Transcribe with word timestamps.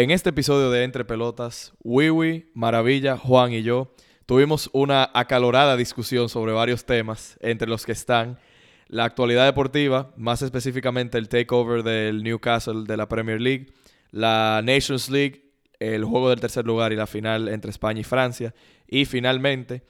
En 0.00 0.10
este 0.10 0.30
episodio 0.30 0.70
de 0.70 0.82
Entre 0.82 1.04
Pelotas, 1.04 1.74
Wiwi, 1.84 2.52
Maravilla, 2.54 3.18
Juan 3.18 3.52
y 3.52 3.62
yo 3.62 3.92
tuvimos 4.24 4.70
una 4.72 5.10
acalorada 5.12 5.76
discusión 5.76 6.30
sobre 6.30 6.52
varios 6.54 6.86
temas, 6.86 7.36
entre 7.42 7.68
los 7.68 7.84
que 7.84 7.92
están 7.92 8.38
la 8.88 9.04
actualidad 9.04 9.44
deportiva, 9.44 10.14
más 10.16 10.40
específicamente 10.40 11.18
el 11.18 11.28
takeover 11.28 11.82
del 11.82 12.22
Newcastle 12.22 12.84
de 12.86 12.96
la 12.96 13.10
Premier 13.10 13.42
League, 13.42 13.66
la 14.10 14.62
Nations 14.64 15.10
League, 15.10 15.52
el 15.78 16.06
juego 16.06 16.30
del 16.30 16.40
tercer 16.40 16.64
lugar 16.64 16.94
y 16.94 16.96
la 16.96 17.06
final 17.06 17.48
entre 17.48 17.70
España 17.70 18.00
y 18.00 18.04
Francia, 18.04 18.54
y 18.88 19.04
finalmente 19.04 19.82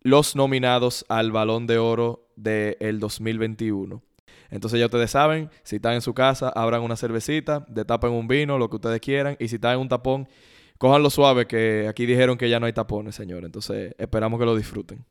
los 0.00 0.36
nominados 0.36 1.04
al 1.08 1.32
Balón 1.32 1.66
de 1.66 1.78
Oro 1.78 2.28
del 2.36 3.00
2021. 3.00 4.05
Entonces 4.50 4.78
ya 4.78 4.86
ustedes 4.86 5.10
saben, 5.10 5.50
si 5.62 5.76
están 5.76 5.94
en 5.94 6.00
su 6.00 6.14
casa, 6.14 6.48
abran 6.48 6.82
una 6.82 6.96
cervecita, 6.96 7.64
destapen 7.68 8.10
un 8.12 8.28
vino, 8.28 8.58
lo 8.58 8.70
que 8.70 8.76
ustedes 8.76 9.00
quieran, 9.00 9.36
y 9.38 9.48
si 9.48 9.56
están 9.56 9.74
en 9.74 9.80
un 9.80 9.88
tapón, 9.88 10.28
cójanlo 10.78 11.10
suave, 11.10 11.46
que 11.46 11.86
aquí 11.88 12.06
dijeron 12.06 12.38
que 12.38 12.48
ya 12.48 12.60
no 12.60 12.66
hay 12.66 12.72
tapones, 12.72 13.14
señor. 13.14 13.44
Entonces 13.44 13.94
esperamos 13.98 14.38
que 14.38 14.46
lo 14.46 14.56
disfruten. 14.56 15.04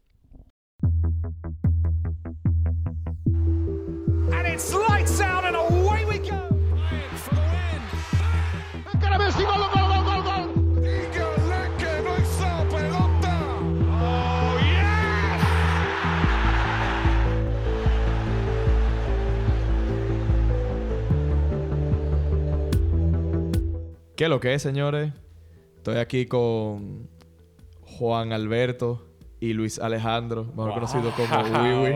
¿Qué 24.16 24.26
es 24.26 24.30
lo 24.30 24.40
que 24.40 24.54
es, 24.54 24.62
señores? 24.62 25.12
Estoy 25.78 25.98
aquí 25.98 26.26
con 26.26 27.08
Juan 27.82 28.32
Alberto 28.34 29.06
y 29.40 29.54
Luis 29.54 29.80
Alejandro, 29.80 30.46
mejor 30.46 30.74
conocido 30.74 31.12
como 31.12 31.28
Wiwi. 31.62 31.96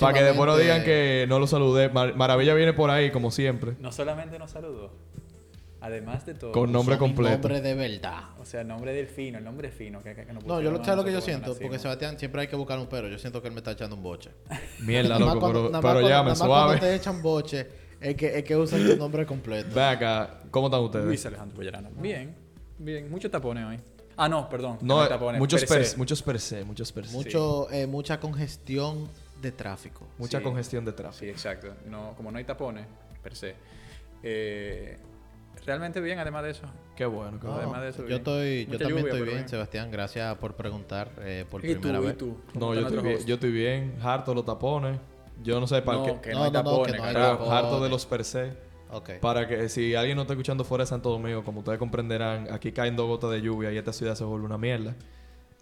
Para 0.00 0.12
que 0.18 0.22
después 0.24 0.46
no 0.46 0.56
digan 0.56 0.84
que 0.84 1.26
no 1.28 1.38
lo 1.38 1.46
saludé. 1.46 1.88
Mar- 1.88 2.14
Maravilla 2.16 2.54
viene 2.54 2.72
por 2.72 2.90
ahí, 2.90 3.10
como 3.10 3.30
siempre, 3.30 3.74
No 3.80 3.92
solamente 3.92 4.38
nos 4.38 4.50
saludó, 4.50 4.90
además 5.80 6.24
de 6.24 6.34
todo. 6.34 6.52
con 6.52 6.72
nombre 6.72 6.96
Son 6.96 7.02
mi 7.10 7.14
completo. 7.14 7.32
nombre 7.48 7.60
de 7.60 7.74
verdad. 7.74 8.30
O 8.40 8.44
sea, 8.44 8.60
el 8.62 8.68
nombre 8.68 8.92
del 8.92 9.06
fino, 9.06 9.38
el 9.38 9.44
nombre 9.44 9.70
fino. 9.70 10.02
Que, 10.02 10.14
que, 10.14 10.24
que 10.26 10.32
No, 10.32 10.60
yo 10.62 10.70
lo, 10.70 10.78
¿sabes 10.84 10.96
lo 10.96 11.04
que 11.04 11.12
yo 11.12 11.20
siento? 11.20 11.54
Porque. 11.58 11.78
Sebastián 11.78 12.18
siempre 12.18 12.42
hay 12.42 12.48
que 12.48 12.56
buscar 12.56 12.78
un 12.78 12.86
pero. 12.86 13.08
Yo 13.08 13.18
siento 13.18 13.40
que 13.42 13.48
él 13.48 13.54
me 13.54 13.58
está 13.60 13.72
echando 13.72 13.96
un 13.96 14.02
boche. 14.02 14.30
Mierda, 14.80 15.18
loco, 15.18 15.40
cuando- 15.40 15.52
pero, 15.70 15.72
pero 15.72 15.80
cuando- 15.82 16.08
llame, 16.08 16.36
suave. 16.36 16.50
Cuando 16.78 16.80
te 16.86 16.94
echan 16.94 17.22
boche, 17.22 17.66
es 18.00 18.14
que, 18.16 18.38
es 18.38 18.44
que 18.44 18.56
usan 18.56 18.84
tu 18.86 18.96
nombre 18.96 19.24
completo. 19.26 19.68
Ven 19.74 19.84
acá, 19.84 20.40
¿cómo 20.50 20.66
están 20.68 20.80
ustedes? 20.80 21.04
Luis 21.06 21.24
Alejandro 21.26 21.56
Pellerano. 21.56 21.90
Bien, 21.96 22.34
bien. 22.78 23.10
Muchos 23.10 23.30
tapones 23.30 23.64
hoy. 23.64 23.80
Ah, 24.16 24.28
no, 24.28 24.48
perdón. 24.48 24.78
No, 24.80 25.02
hay 25.02 25.08
tapones, 25.08 25.38
muchos 25.38 25.60
per 25.64 25.78
per, 25.78 25.84
se. 25.86 25.96
muchos 25.98 26.22
per 26.22 26.40
se, 26.40 26.64
muchos 26.64 26.90
per 26.92 27.06
se. 27.06 27.12
Mucho, 27.16 27.70
eh, 27.70 27.86
mucha 27.86 28.18
congestión 28.18 29.08
de 29.42 29.52
tráfico. 29.52 30.06
Mucha 30.18 30.38
Sí. 30.38 30.44
congestión 30.44 30.84
de 30.86 30.92
tráfico. 30.92 31.20
Sí, 31.20 31.28
exacto. 31.28 31.68
No, 31.86 32.14
como 32.16 32.30
no 32.32 32.38
hay 32.38 32.44
tapones, 32.44 32.86
per 33.22 33.36
se. 33.36 33.54
Eh, 34.22 34.96
realmente 35.66 36.00
bien, 36.00 36.18
además 36.18 36.44
de 36.44 36.50
eso. 36.52 36.62
Qué 36.96 37.04
bueno, 37.04 37.38
qué 37.38 37.46
No, 37.46 37.52
bueno. 37.52 37.68
además 37.68 37.82
de 37.82 37.88
eso, 37.90 37.98
yo 38.02 38.06
bien. 38.06 38.18
estoy, 38.18 38.64
yo 38.64 38.72
Mucha 38.72 38.78
también 38.78 38.98
lluvia, 39.00 39.12
estoy 39.12 39.22
bien, 39.26 39.36
bien. 39.36 39.48
Sebastián. 39.50 39.90
Gracias 39.90 40.38
por 40.38 40.54
preguntar 40.54 41.10
eh, 41.20 41.44
por 41.50 41.62
¿Y 41.64 41.74
tú? 41.74 41.80
primera 41.82 41.98
¿Y 42.02 42.06
vez. 42.06 42.16
tú? 42.16 42.38
No, 42.54 42.60
¿Cómo 42.60 42.74
yo 42.74 42.80
estoy, 42.86 43.02
bien, 43.02 43.26
yo 43.26 43.34
estoy 43.34 43.52
bien. 43.52 43.94
Harto 44.02 44.34
los 44.34 44.46
tapones. 44.46 44.98
Yo 45.42 45.60
no 45.60 45.66
sé 45.66 45.82
para 45.82 45.98
No, 45.98 46.04
qué. 46.04 46.20
que 46.20 46.32
no, 46.32 46.38
No, 46.38 46.44
hay 46.44 46.50
tapones. 46.52 46.92
que 46.92 46.98
no 46.98 47.04
hay 47.04 47.14
tapones. 47.14 47.52
harto 47.52 47.80
de 47.80 47.88
los 47.88 48.06
per 48.06 48.24
se. 48.24 48.52
Ok. 48.90 49.10
Para 49.20 49.46
que 49.48 49.68
si 49.68 49.94
alguien 49.94 50.16
no 50.16 50.22
está 50.22 50.34
escuchando 50.34 50.64
fuera 50.64 50.84
de 50.84 50.88
Santo 50.88 51.10
Domingo, 51.10 51.44
como 51.44 51.58
ustedes 51.60 51.78
comprenderán, 51.78 52.48
aquí 52.52 52.72
caen 52.72 52.96
dos 52.96 53.06
gotas 53.08 53.30
de 53.32 53.42
lluvia 53.42 53.72
y 53.72 53.76
esta 53.76 53.92
ciudad 53.92 54.14
se 54.14 54.24
vuelve 54.24 54.46
una 54.46 54.58
mierda. 54.58 54.94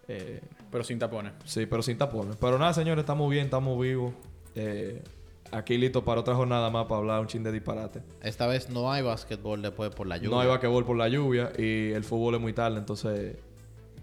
Eh, 0.09 0.43
Pero 0.71 0.85
sin 0.85 0.99
tapones. 0.99 1.33
sí, 1.45 1.65
pero 1.67 1.83
sin 1.83 1.97
tapones. 1.97 2.37
Pero 2.37 2.59
nada, 2.59 2.75
señores, 2.75 3.03
estamos 3.03 3.31
bien, 3.31 3.47
estamos 3.47 3.81
vivos. 3.81 4.13
Eh, 4.55 5.03
aquí 5.51 5.79
listo 5.79 6.05
para 6.05 6.21
otra 6.21 6.35
jornada 6.35 6.69
más 6.69 6.85
para 6.87 6.99
hablar 6.99 7.21
un 7.21 7.27
chin 7.27 7.43
de 7.43 7.51
disparate. 7.51 8.03
Esta 8.23 8.47
vez 8.47 8.69
no 8.69 8.93
hay 8.93 9.03
básquetbol 9.03 9.63
después 9.63 9.91
por 9.95 10.07
la 10.07 10.19
lluvia. 10.19 10.31
No 10.31 10.41
hay 10.41 10.49
basquetbol 10.49 10.85
por 10.85 10.97
la 10.97 11.09
lluvia 11.09 11.51
y 11.57 11.93
el 11.93 12.05
fútbol 12.05 12.35
es 12.35 12.41
muy 12.43 12.53
tarde, 12.53 12.79
entonces 12.79 13.37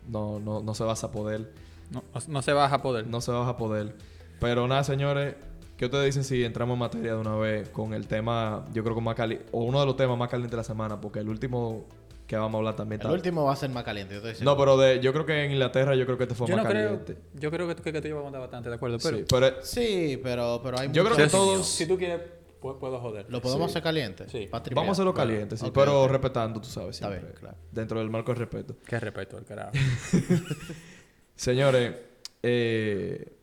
no, 0.08 0.40
no, 0.40 0.62
no 0.64 0.74
se 0.74 0.84
vas 0.84 1.04
a 1.04 1.12
poder. 1.12 1.52
No, 1.92 2.04
no 2.28 2.42
se 2.42 2.54
baja 2.54 2.76
a 2.78 2.82
poder. 2.82 3.06
No 3.06 3.22
se 3.22 3.32
vas 3.32 3.48
a 3.48 3.58
poder. 3.58 3.96
Pero 4.40 4.68
nada, 4.68 4.84
señores, 4.84 5.36
¿qué 5.82 5.86
ustedes 5.86 6.06
dicen 6.06 6.24
si 6.24 6.44
entramos 6.44 6.76
en 6.76 6.80
materia 6.80 7.14
de 7.16 7.20
una 7.20 7.36
vez 7.38 7.70
con 7.70 7.92
el 7.96 8.06
tema, 8.06 8.64
yo 8.72 8.84
creo 8.84 8.94
que 8.96 9.02
más 9.02 9.16
caliente, 9.16 9.48
o 9.52 9.64
uno 9.64 9.80
de 9.80 9.88
los 9.88 9.96
temas 9.98 10.16
más 10.16 10.30
calientes 10.30 10.52
de 10.52 10.58
la 10.58 10.64
semana? 10.64 11.02
Porque 11.02 11.18
el 11.18 11.28
último 11.28 11.88
que 12.28 12.36
vamos 12.38 12.54
a 12.54 12.58
hablar 12.60 12.76
también 12.76 13.02
El 13.02 13.08
está... 13.08 13.14
último 13.14 13.46
va 13.46 13.54
a 13.54 13.56
ser 13.56 13.72
más 13.72 13.84
caliente. 13.84 14.14
yo 14.14 14.18
estoy 14.20 14.32
No, 14.46 14.52
seguro. 14.52 14.58
pero 14.58 14.78
de, 14.78 15.00
yo 15.00 15.12
creo 15.12 15.26
que 15.26 15.44
en 15.44 15.52
Inglaterra 15.54 15.96
yo 15.96 16.06
creo 16.06 16.18
que 16.20 16.26
este 16.26 16.36
fue 16.36 16.46
yo 16.48 16.56
más 16.56 16.64
no 16.66 16.70
creo. 16.70 16.84
caliente. 17.00 17.18
Yo 17.34 17.50
creo 17.50 17.68
que, 17.68 17.74
tú- 17.74 17.82
que, 17.82 18.00
tú 18.00 18.16
vamos 18.16 18.32
a 18.36 18.38
bastante 18.38 18.70
de 18.70 18.76
acuerdo. 18.76 19.00
Pero, 19.02 19.18
Sí, 19.18 19.26
pero 19.28 19.56
Sí, 19.64 20.20
pero, 20.22 20.62
pero 20.64 20.80
hay 20.80 20.92
Yo 20.92 21.04
creo 21.04 21.18
que 21.18 21.26
si, 21.26 21.32
todos- 21.32 21.68
si 21.68 21.88
tú 21.88 21.98
quieres, 21.98 22.22
pu- 22.62 22.78
puedo 22.78 23.00
joder. 23.00 23.26
¿Lo 23.30 23.42
podemos 23.42 23.66
Sí. 23.72 23.72
hacer 23.72 23.82
caliente? 23.84 24.30
Sí. 24.30 24.48
Pa' 24.52 24.62
tripear. 24.62 24.76
vamos 24.84 24.90
a 24.90 24.92
hacerlo 24.94 25.14
caliente, 25.16 25.58
sí, 25.58 25.72
pero 25.74 26.08
respetando, 26.08 26.62
tú 26.62 26.70
sabes, 26.70 26.96
Está 26.96 27.08
siempre. 27.08 27.28
bien, 27.32 27.40
claro. 27.40 27.58
Dentro 27.72 27.98
del 28.00 28.10
marco 28.12 28.32
de 28.34 28.40
respeto. 28.40 28.76
Qué 28.86 29.00
respeto 29.00 29.38
al 29.38 29.46
carajo. 29.46 29.72
Señores, 31.36 31.96
eh, 32.44 33.34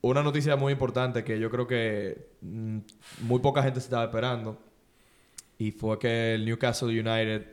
una 0.00 0.22
noticia 0.22 0.56
muy 0.56 0.72
importante 0.72 1.24
que 1.24 1.38
yo 1.38 1.50
creo 1.50 1.66
que 1.66 2.28
mm, 2.40 2.78
muy 3.22 3.40
poca 3.40 3.62
gente 3.62 3.80
se 3.80 3.86
estaba 3.86 4.04
esperando 4.04 4.58
y 5.58 5.72
fue 5.72 5.98
que 5.98 6.34
el 6.34 6.44
Newcastle 6.44 6.88
United 6.88 7.46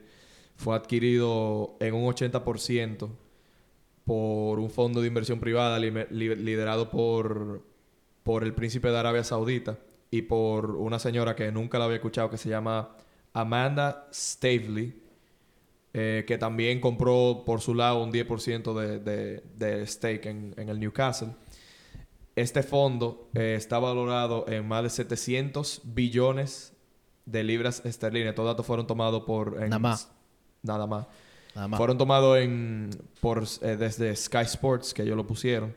fue 0.56 0.75
adquirido 0.75 1.75
en 1.79 1.94
un 1.95 2.06
80% 2.06 3.09
por 4.06 4.59
un 4.59 4.69
fondo 4.69 5.01
de 5.01 5.07
inversión 5.07 5.39
privada 5.39 5.79
liderado 5.79 6.89
por, 6.89 7.63
por 8.23 8.44
el 8.44 8.53
príncipe 8.53 8.89
de 8.89 8.97
Arabia 8.97 9.23
Saudita 9.23 9.79
y 10.12 10.22
por 10.22 10.75
una 10.75 11.00
señora 11.00 11.35
que 11.35 11.51
nunca 11.51 11.79
la 11.79 11.85
había 11.85 11.97
escuchado 11.97 12.29
que 12.29 12.38
se 12.38 12.50
llama 12.50 12.95
Amanda 13.33 14.07
Stavely, 14.13 15.01
eh, 15.94 16.23
que 16.27 16.38
también 16.38 16.79
compró 16.79 17.44
por 17.45 17.59
su 17.62 17.73
lado 17.73 18.03
un 18.03 18.12
10% 18.12 18.73
de, 18.73 19.00
de, 19.00 19.44
de 19.57 19.88
stake 19.88 20.27
en, 20.27 20.53
en 20.57 20.69
el 20.69 20.79
Newcastle. 20.79 21.29
Este 22.35 22.63
fondo 22.63 23.29
eh, 23.34 23.56
está 23.57 23.79
valorado 23.79 24.46
en 24.50 24.68
más 24.68 24.84
de 24.84 24.90
700 24.90 25.81
billones 25.85 26.73
de 27.25 27.44
libras 27.44 27.81
esterlinas. 27.85 28.29
Estos 28.29 28.46
datos 28.46 28.66
fueron 28.66 28.88
tomados 28.88 29.23
por... 29.23 29.56
en- 29.63 29.69
Nada 29.69 29.79
más. 29.79 30.12
Nada 30.62 30.85
más. 30.88 31.07
Nada 31.56 31.68
más. 31.69 31.78
Fueron 31.78 31.97
tomados 31.97 32.38
en, 32.40 32.90
por, 33.22 33.44
eh, 33.62 33.78
desde 33.78 34.13
Sky 34.16 34.40
Sports, 34.40 34.94
que 34.94 35.03
ellos 35.03 35.16
lo 35.16 35.25
pusieron. 35.25 35.74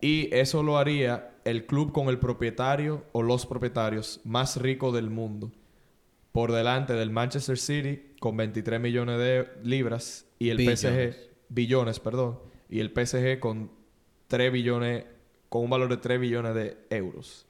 Y 0.00 0.32
eso 0.34 0.62
lo 0.62 0.78
haría 0.78 1.32
el 1.44 1.66
club 1.66 1.90
con 1.92 2.08
el 2.08 2.18
propietario 2.18 3.04
o 3.12 3.22
los 3.22 3.46
propietarios 3.46 4.20
más 4.24 4.56
rico 4.58 4.92
del 4.92 5.10
mundo. 5.10 5.50
Por 6.30 6.52
delante 6.52 6.92
del 6.92 7.10
Manchester 7.10 7.58
City 7.58 8.14
con 8.20 8.36
23 8.36 8.78
millones 8.80 9.18
de 9.18 9.48
libras 9.64 10.26
y 10.38 10.50
el 10.50 10.58
Billones. 10.58 10.80
PSG, 10.80 11.16
billones, 11.48 11.98
perdón, 11.98 12.38
y 12.68 12.80
el 12.80 12.90
PSG 12.90 13.40
con 13.40 13.70
3 14.28 14.52
billones, 14.52 15.06
con 15.48 15.62
un 15.62 15.70
valor 15.70 15.88
de 15.88 15.96
3 15.96 16.20
billones 16.20 16.54
de 16.54 16.76
euros. 16.90 17.46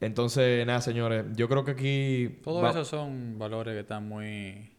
Entonces, 0.00 0.64
nada, 0.66 0.80
señores, 0.80 1.24
yo 1.34 1.48
creo 1.48 1.64
que 1.64 1.72
aquí 1.72 2.38
Todos 2.44 2.62
va- 2.62 2.70
esos 2.70 2.86
son 2.88 3.38
valores 3.38 3.74
que 3.74 3.80
están 3.80 4.08
muy... 4.08 4.70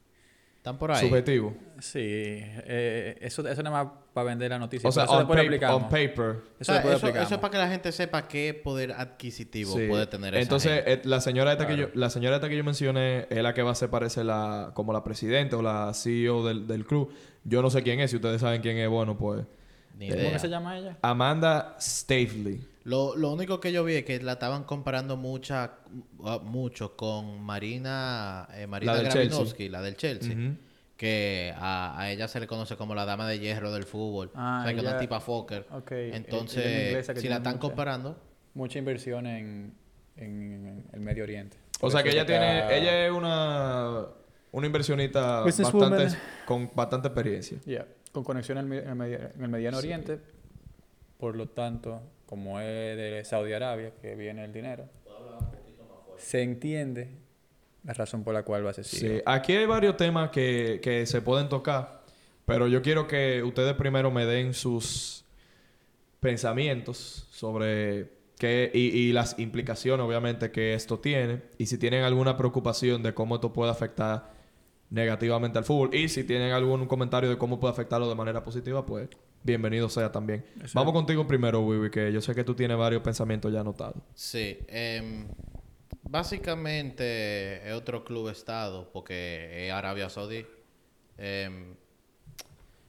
Están 0.58 0.78
por 0.78 0.92
ahí. 0.92 1.08
subjetivo. 1.08 1.56
Sí, 1.80 2.00
eh, 2.04 3.18
eso, 3.22 3.48
eso 3.48 3.64
nada 3.64 3.84
más 3.84 3.94
para 4.14 4.26
vender 4.28 4.50
la 4.52 4.60
noticia. 4.60 4.90
O 4.90 4.92
sea, 4.92 5.06
Eso 5.06 5.14
on, 5.14 5.28
paper- 5.28 5.64
on 5.66 5.84
paper, 5.90 6.20
O 6.26 6.34
Eso 6.60 6.74
sea, 6.74 6.76
después 6.76 7.02
lo 7.02 7.10
eso, 7.10 7.18
eso 7.22 7.36
es 7.36 7.40
para 7.40 7.52
que 7.52 7.58
la 7.58 7.70
gente 7.70 7.92
sepa 7.94 8.28
qué 8.28 8.54
poder 8.54 8.92
adquisitivo 8.92 9.74
Sí. 9.78 9.88
puede 9.88 10.06
tener 10.08 10.34
esa 10.34 10.42
Entonces, 10.42 10.72
gente. 10.84 10.94
eh, 10.94 11.02
la 11.06 11.22
señora 11.22 11.54
esta 11.54 11.66
que 11.66 11.78
yo, 11.78 11.88
la 11.94 12.10
señora 12.10 12.36
esta 12.36 12.50
que 12.50 12.58
yo 12.58 12.64
mencioné 12.66 13.26
es 13.30 13.42
la 13.42 13.54
que 13.54 13.62
va 13.64 13.72
a 13.72 13.76
ser 13.76 13.90
parece 13.90 14.26
la 14.26 14.72
como 14.74 14.92
la 14.92 15.02
presidenta 15.04 15.56
o 15.56 15.62
la 15.62 15.94
CEO 15.94 16.46
del, 16.46 16.68
del 16.68 16.86
club. 16.86 17.14
Yo 17.46 17.62
no 17.62 17.70
sé 17.70 17.82
quién 17.82 18.02
es, 18.02 18.12
si 18.12 18.18
ustedes 18.18 18.42
saben 18.42 18.62
quién 18.62 18.78
es, 18.78 18.90
bueno, 18.90 19.18
pues 19.18 19.46
Ni 19.98 20.10
¿Cómo 20.10 20.32
que 20.32 20.40
se 20.40 20.48
llama 20.48 20.78
ella? 20.78 20.98
Amanda 21.02 21.76
Stavely. 21.80 22.66
Lo, 22.86 23.16
lo 23.16 23.32
único 23.34 23.60
que 23.60 23.72
yo 23.72 23.84
vi 23.84 23.96
es 23.96 24.06
que 24.06 24.22
la 24.22 24.34
estaban 24.34 24.64
comparando 24.64 25.18
mucha, 25.18 25.74
uh, 26.20 26.40
mucho 26.40 26.96
con 26.96 27.42
Marina, 27.42 28.48
eh, 28.54 28.66
Marina 28.68 28.96
del 28.96 29.06
Gravinovsky, 29.10 29.70
la 29.70 29.82
del 29.82 29.96
Chelsea. 29.98 30.36
Que 30.98 31.54
a, 31.58 31.98
a 32.00 32.12
ella 32.12 32.28
se 32.28 32.40
le 32.42 32.48
conoce 32.48 32.76
como 32.76 32.94
la 32.94 33.06
dama 33.06 33.26
de 33.28 33.40
hierro 33.40 33.72
del 33.72 33.84
fútbol. 33.86 34.32
Ah, 34.36 34.60
o 34.62 34.64
sea, 34.66 34.74
que 34.74 34.78
es 34.80 34.84
ella- 34.84 34.92
una 34.92 35.00
tipa 35.00 35.20
Fokker. 35.22 35.66
Ok, 35.72 35.92
ella 35.92 36.08
es 36.10 36.16
Entonces, 36.16 37.06
si 37.22 37.30
la 37.30 37.38
están 37.38 37.54
mucha- 37.54 37.60
comparando, 37.60 38.18
Mucha 38.54 38.80
inversión 38.80 39.28
en, 39.28 39.74
en, 40.18 40.26
en 40.68 40.86
el 40.92 41.00
Medio 41.00 41.24
Oriente. 41.24 41.58
O 41.82 41.90
sea 41.92 42.04
que 42.04 42.10
ella 42.10 42.22
está- 42.22 42.34
tiene, 42.34 42.78
ella 42.78 43.06
es 43.06 43.12
una 43.12 44.08
una 44.52 44.66
inversionista 44.66 45.42
bastante 45.42 46.08
con 46.46 46.70
bastante 46.74 47.08
experiencia. 47.08 47.60
Yeah, 47.66 47.86
con 48.12 48.24
conexión 48.24 48.58
en 48.58 48.64
el, 48.66 48.70
me- 48.70 48.78
en 48.80 48.90
el 48.90 48.96
media- 48.96 49.32
en 49.36 49.44
el 49.44 49.50
Mediano 49.50 49.78
Oriente. 49.78 50.20
Por 51.18 51.36
lo 51.36 51.50
tanto, 51.50 52.02
como 52.26 52.60
es 52.60 52.96
de 52.98 53.24
Saudi 53.26 53.54
Arabia, 53.54 53.92
que 54.02 54.16
viene 54.16 54.46
el 54.46 54.54
dinero, 54.54 54.86
se 56.18 56.42
entiende 56.42 57.10
la 57.84 57.94
razón 57.94 58.24
por 58.24 58.34
la 58.34 58.44
cual 58.44 58.66
va 58.66 58.72
a 58.72 58.74
ser 58.74 58.86
Sí, 58.86 59.22
aquí 59.26 59.54
hay 59.54 59.66
varios 59.66 59.96
temas 59.98 60.30
que, 60.32 60.80
que 60.82 61.06
se 61.06 61.22
pueden 61.22 61.50
tocar, 61.50 62.04
pero 62.46 62.68
yo 62.68 62.82
quiero 62.82 63.08
que 63.08 63.42
ustedes 63.44 63.74
primero 63.76 64.12
me 64.12 64.26
den 64.26 64.54
sus 64.54 65.24
pensamientos 66.20 67.28
sobre 67.32 68.10
qué 68.38 68.72
y, 68.74 68.80
y 68.98 69.14
las 69.14 69.38
implicaciones, 69.40 70.06
obviamente, 70.06 70.52
que 70.52 70.74
esto 70.74 71.00
tiene, 71.00 71.42
y 71.58 71.66
si 71.68 71.78
tienen 71.78 72.04
alguna 72.04 72.38
preocupación 72.38 73.04
de 73.04 73.14
cómo 73.14 73.36
esto 73.36 73.54
puede 73.54 73.72
afectar 73.72 74.34
negativamente 74.90 75.58
al 75.58 75.66
fútbol, 75.66 75.94
y 75.94 76.10
si 76.10 76.24
tienen 76.24 76.52
algún 76.52 76.88
comentario 76.88 77.30
de 77.30 77.38
cómo 77.38 77.60
puede 77.60 77.74
afectarlo 77.74 78.10
de 78.10 78.16
manera 78.16 78.44
positiva, 78.44 78.86
pues 78.86 79.08
bienvenido 79.44 79.88
sea 79.90 80.12
también. 80.12 80.44
Vamos 80.74 80.94
contigo 80.94 81.26
primero, 81.28 81.62
Wiwi, 81.62 81.92
que 81.92 82.12
yo 82.12 82.22
sé 82.22 82.34
que 82.36 82.44
tú 82.44 82.56
tienes 82.56 82.78
varios 82.78 83.02
pensamientos 83.02 83.54
ya 83.54 83.62
anotados. 83.62 84.02
Sí. 84.16 84.58
em, 84.68 85.28
básicamente 86.04 87.68
es 87.68 87.74
otro 87.74 88.04
club 88.04 88.30
estado 88.30 88.90
porque 88.92 89.68
es 89.68 89.72
Arabia 89.74 90.10
Saudí. 90.10 90.46
Em, 91.18 91.76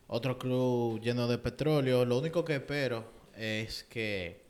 otro 0.06 0.38
club 0.38 1.00
lleno 1.00 1.28
de 1.28 1.38
petróleo. 1.38 2.04
Lo 2.04 2.18
único 2.18 2.44
que 2.44 2.56
espero 2.56 3.04
es 3.36 3.84
que 3.84 4.42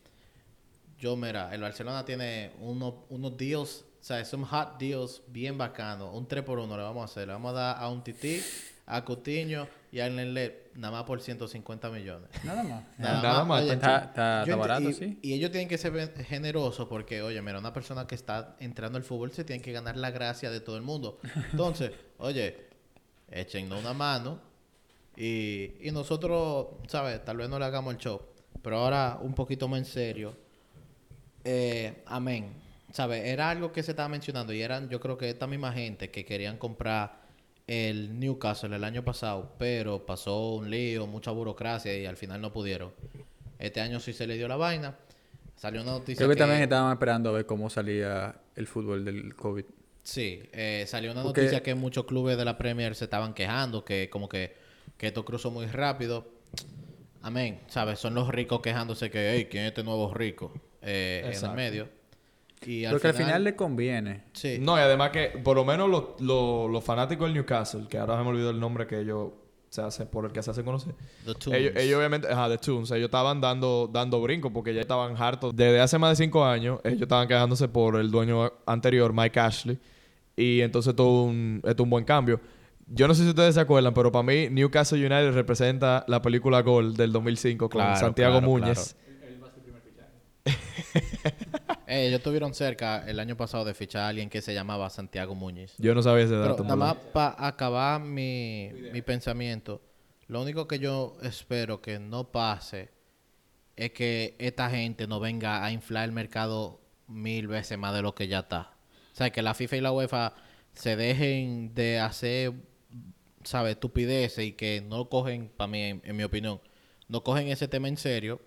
yo, 0.99 1.17
mira, 1.17 1.55
el 1.55 1.61
Barcelona 1.61 2.05
tiene 2.05 2.53
uno- 2.61 3.05
unos 3.11 3.37
deals, 3.37 3.85
o 4.01 4.03
sea, 4.05 4.25
son 4.25 4.45
hot 4.45 4.79
deals 4.79 5.23
bien 5.29 5.59
bacanos. 5.59 6.15
Un 6.15 6.27
3 6.27 6.43
por 6.43 6.59
1 6.59 6.77
le 6.77 6.83
vamos 6.83 7.03
a 7.03 7.05
hacer. 7.05 7.27
Le 7.27 7.35
vamos 7.35 7.51
a 7.51 7.55
dar 7.55 7.77
a 7.79 7.89
un 7.91 8.03
Tití, 8.03 8.41
a 8.87 9.05
Coutinho 9.05 9.69
y 9.93 10.01
a 10.01 10.09
Lenglet 10.09 10.71
nada 10.75 10.93
más 10.93 11.05
por 11.05 11.21
150 11.21 11.91
millones. 11.91 12.31
Nada 12.43 12.63
más. 12.63 12.85
Nada 12.99 13.45
más, 13.45 13.63
oye, 13.63 13.75
Está, 13.75 14.45
barato, 14.57 14.89
y, 14.89 14.95
sí. 14.95 15.19
y 15.21 15.35
ellos 15.35 15.51
tienen 15.51 15.69
que 15.69 15.77
ser 15.77 16.15
generosos 16.25 16.89
porque, 16.89 17.21
oye, 17.21 17.43
mira, 17.43 17.59
una 17.59 17.75
persona 17.75 18.07
que 18.07 18.15
está 18.15 18.57
entrando 18.59 18.97
al 18.97 19.05
fútbol 19.05 19.33
se 19.33 19.45
tiene 19.45 19.61
que 19.61 19.73
ganar 19.73 19.97
la 19.99 20.11
gracia 20.11 20.51
de 20.51 20.61
todo 20.61 20.77
el 20.77 20.83
mundo. 20.83 21.19
Entonces, 21.51 21.93
oye, 22.19 22.69
échennos 23.31 23.81
una 23.81 23.93
mano 23.93 24.41
y, 25.15 25.73
y 25.87 25.91
nosotros, 25.93 26.69
¿sabes? 26.89 27.23
Tal 27.23 27.37
vez 27.37 27.51
no 27.51 27.59
le 27.59 27.67
hagamos 27.67 27.93
el 27.95 28.01
show. 28.01 28.23
Pero 28.63 28.79
ahora 28.79 29.19
un 29.21 29.35
poquito 29.35 29.69
más 29.69 29.81
en 29.81 29.85
serio. 29.85 30.37
Eh, 31.45 32.03
amén. 32.07 32.70
¿Sabes? 32.93 33.25
Era 33.25 33.51
algo 33.51 33.73
que 33.73 33.83
se 33.83 33.93
estaba 33.93 34.09
mencionando 34.09 34.53
y 34.53 34.63
eran, 34.63 34.89
yo 34.89 35.01
creo 35.01 35.17
que 35.17 35.29
esta 35.31 35.47
misma 35.47 35.73
gente 35.73 36.11
que 36.11 36.25
querían 36.25 36.59
comprar 36.59 37.21
el 37.67 38.19
Newcastle 38.19 38.75
el 38.75 38.83
año 38.83 39.05
pasado, 39.05 39.55
pero 39.59 40.05
pasó 40.05 40.55
un 40.55 40.71
lío, 40.71 41.07
mucha 41.07 41.31
burocracia 41.31 41.97
y 41.97 42.05
al 42.05 42.17
final 42.17 42.41
no 42.41 42.53
pudieron. 42.53 42.93
Este 43.59 43.81
año 43.81 44.01
sí 44.01 44.13
se 44.13 44.27
le 44.27 44.37
dio 44.37 44.49
la 44.49 44.57
vaina. 44.57 44.97
Salió 45.55 45.83
una 45.83 45.93
noticia 45.93 46.17
Creo 46.17 46.31
que, 46.31 46.37
también 46.37 46.63
estaban 46.63 46.91
esperando 46.93 47.29
a 47.29 47.33
ver 47.33 47.47
cómo 47.47 47.71
salía 47.71 48.35
el 48.57 48.67
fútbol 48.67 49.05
del 49.05 49.37
COVID. 49.37 49.65
Sí, 50.03 50.43
eh, 50.53 50.85
salió 50.89 51.13
una 51.13 51.23
Porque- 51.23 51.43
noticia 51.43 51.63
que 51.63 51.75
muchos 51.75 52.07
clubes 52.07 52.37
de 52.37 52.45
la 52.45 52.59
Premier 52.59 52.95
se 52.97 53.05
estaban 53.05 53.35
quejando, 53.35 53.85
que 53.85 54.09
como 54.11 54.29
que, 54.29 54.57
que 54.97 55.09
esto 55.09 55.25
cruzó 55.25 55.51
muy 55.51 55.67
rápido. 55.67 56.27
Amén, 57.23 57.61
¿sabes? 57.69 57.99
Son 57.99 58.15
los 58.15 58.29
ricos 58.29 58.61
quejándose 58.63 59.11
que, 59.11 59.33
hey, 59.35 59.49
¿quién 59.51 59.65
es 59.65 59.69
este 59.69 59.85
nuevo 59.85 60.13
rico? 60.13 60.53
Eh, 60.83 61.31
en 61.33 61.45
el 61.45 61.51
medio. 61.53 62.00
Y 62.67 62.87
Porque 62.87 63.09
al 63.09 63.15
final 63.15 63.43
le 63.45 63.57
conviene. 63.57 64.25
Sí. 64.33 64.59
No, 64.61 64.77
y 64.77 64.81
además 64.81 65.11
que 65.11 65.29
por 65.43 65.57
lo 65.57 65.65
menos 65.65 65.89
los, 65.89 66.21
los, 66.21 66.71
los 66.71 66.85
fanáticos 66.85 67.27
del 67.27 67.35
Newcastle, 67.35 67.87
que 67.89 67.97
ahora 67.97 68.19
se 68.19 68.23
me 68.23 68.29
olvidó 68.29 68.51
el 68.51 68.61
nombre 68.61 68.87
que 68.87 69.01
ellos 69.01 69.31
se 69.71 69.81
hace, 69.81 70.05
por 70.05 70.27
el 70.27 70.33
que 70.33 70.43
se 70.43 70.51
hace 70.51 70.63
conocer. 70.63 70.95
The 71.25 71.35
Toons. 71.35 71.57
Ellos, 71.57 71.73
ellos 71.77 71.99
obviamente, 71.99 72.29
ajá, 72.29 72.49
The 72.49 72.59
Toons, 72.59 72.91
ellos 72.91 73.07
estaban 73.07 73.41
dando, 73.41 73.89
dando 73.91 74.21
brinco 74.21 74.53
porque 74.53 74.75
ya 74.75 74.83
estaban 74.83 75.17
hartos. 75.17 75.57
Desde 75.57 75.81
hace 75.81 75.97
más 75.97 76.19
de 76.19 76.25
cinco 76.25 76.45
años, 76.45 76.81
ellos 76.85 77.03
estaban 77.03 77.27
quejándose 77.29 77.69
por 77.69 77.97
el 77.97 78.11
dueño 78.11 78.53
anterior, 78.67 79.13
Mike 79.13 79.41
Ashley. 79.41 79.79
Y 80.37 80.61
entonces 80.61 80.91
esto 80.91 81.03
es 81.05 81.31
un, 81.31 81.61
esto 81.65 81.83
es 81.83 81.85
un 81.85 81.91
buen 81.91 82.05
cambio. 82.05 82.41
Yo 82.89 83.07
no 83.07 83.15
sé 83.15 83.23
si 83.23 83.29
ustedes 83.29 83.55
se 83.55 83.61
acuerdan, 83.61 83.95
pero 83.95 84.11
para 84.11 84.25
mí 84.25 84.49
Newcastle 84.51 84.99
United 84.99 85.33
representa 85.33 86.05
la 86.09 86.21
película 86.21 86.61
Gol 86.63 86.97
del 86.97 87.13
2005 87.13 87.69
con 87.71 87.81
Claro, 87.81 87.97
Santiago 88.01 88.41
claro, 88.41 88.47
Muñez. 88.49 88.97
Eh, 91.91 92.07
ellos 92.07 92.19
estuvieron 92.19 92.55
cerca 92.55 93.05
el 93.09 93.19
año 93.19 93.37
pasado 93.37 93.65
de 93.65 93.75
fichar 93.75 94.03
a 94.03 94.09
alguien 94.09 94.31
que 94.31 94.41
se 94.41 94.55
llamaba 94.55 94.89
Santiago 94.91 95.35
Muñiz. 95.35 95.75
Yo 95.79 95.93
no 95.93 96.03
sabía 96.03 96.25
ese 96.25 96.35
Pero 96.35 96.51
dato. 96.51 96.63
nada 96.63 96.75
en 96.75 96.79
más 96.79 96.95
para 97.13 97.47
acabar 97.49 98.01
mi, 98.01 98.71
mi 98.93 99.03
pensamiento, 99.03 99.83
lo 100.29 100.41
único 100.41 100.69
que 100.69 100.79
yo 100.79 101.17
espero 101.23 101.83
que 101.83 101.99
no 101.99 102.31
pase 102.31 102.91
es 103.75 103.91
que 103.91 104.37
esta 104.39 104.71
gente 104.71 105.09
no 105.09 105.19
venga 105.19 105.65
a 105.65 105.73
inflar 105.73 106.05
el 106.05 106.13
mercado 106.13 106.81
mil 107.09 107.49
veces 107.49 107.77
más 107.77 107.93
de 107.93 108.03
lo 108.03 108.15
que 108.15 108.29
ya 108.29 108.41
está. 108.41 108.71
O 109.13 109.17
sea, 109.17 109.31
que 109.31 109.43
la 109.43 109.55
FIFA 109.55 109.77
y 109.77 109.81
la 109.81 109.91
UEFA 109.91 110.35
se 110.75 110.95
dejen 110.95 111.75
de 111.75 111.99
hacer, 111.99 112.53
¿sabes? 113.43 113.73
Estupideces 113.73 114.45
y 114.45 114.53
que 114.53 114.81
no 114.81 115.09
cogen, 115.09 115.51
para 115.57 115.67
mí, 115.67 115.83
en, 115.83 116.03
en 116.05 116.17
mi 116.17 116.23
opinión, 116.23 116.61
no 117.09 117.25
cogen 117.25 117.49
ese 117.49 117.67
tema 117.67 117.89
en 117.89 117.97
serio, 117.97 118.41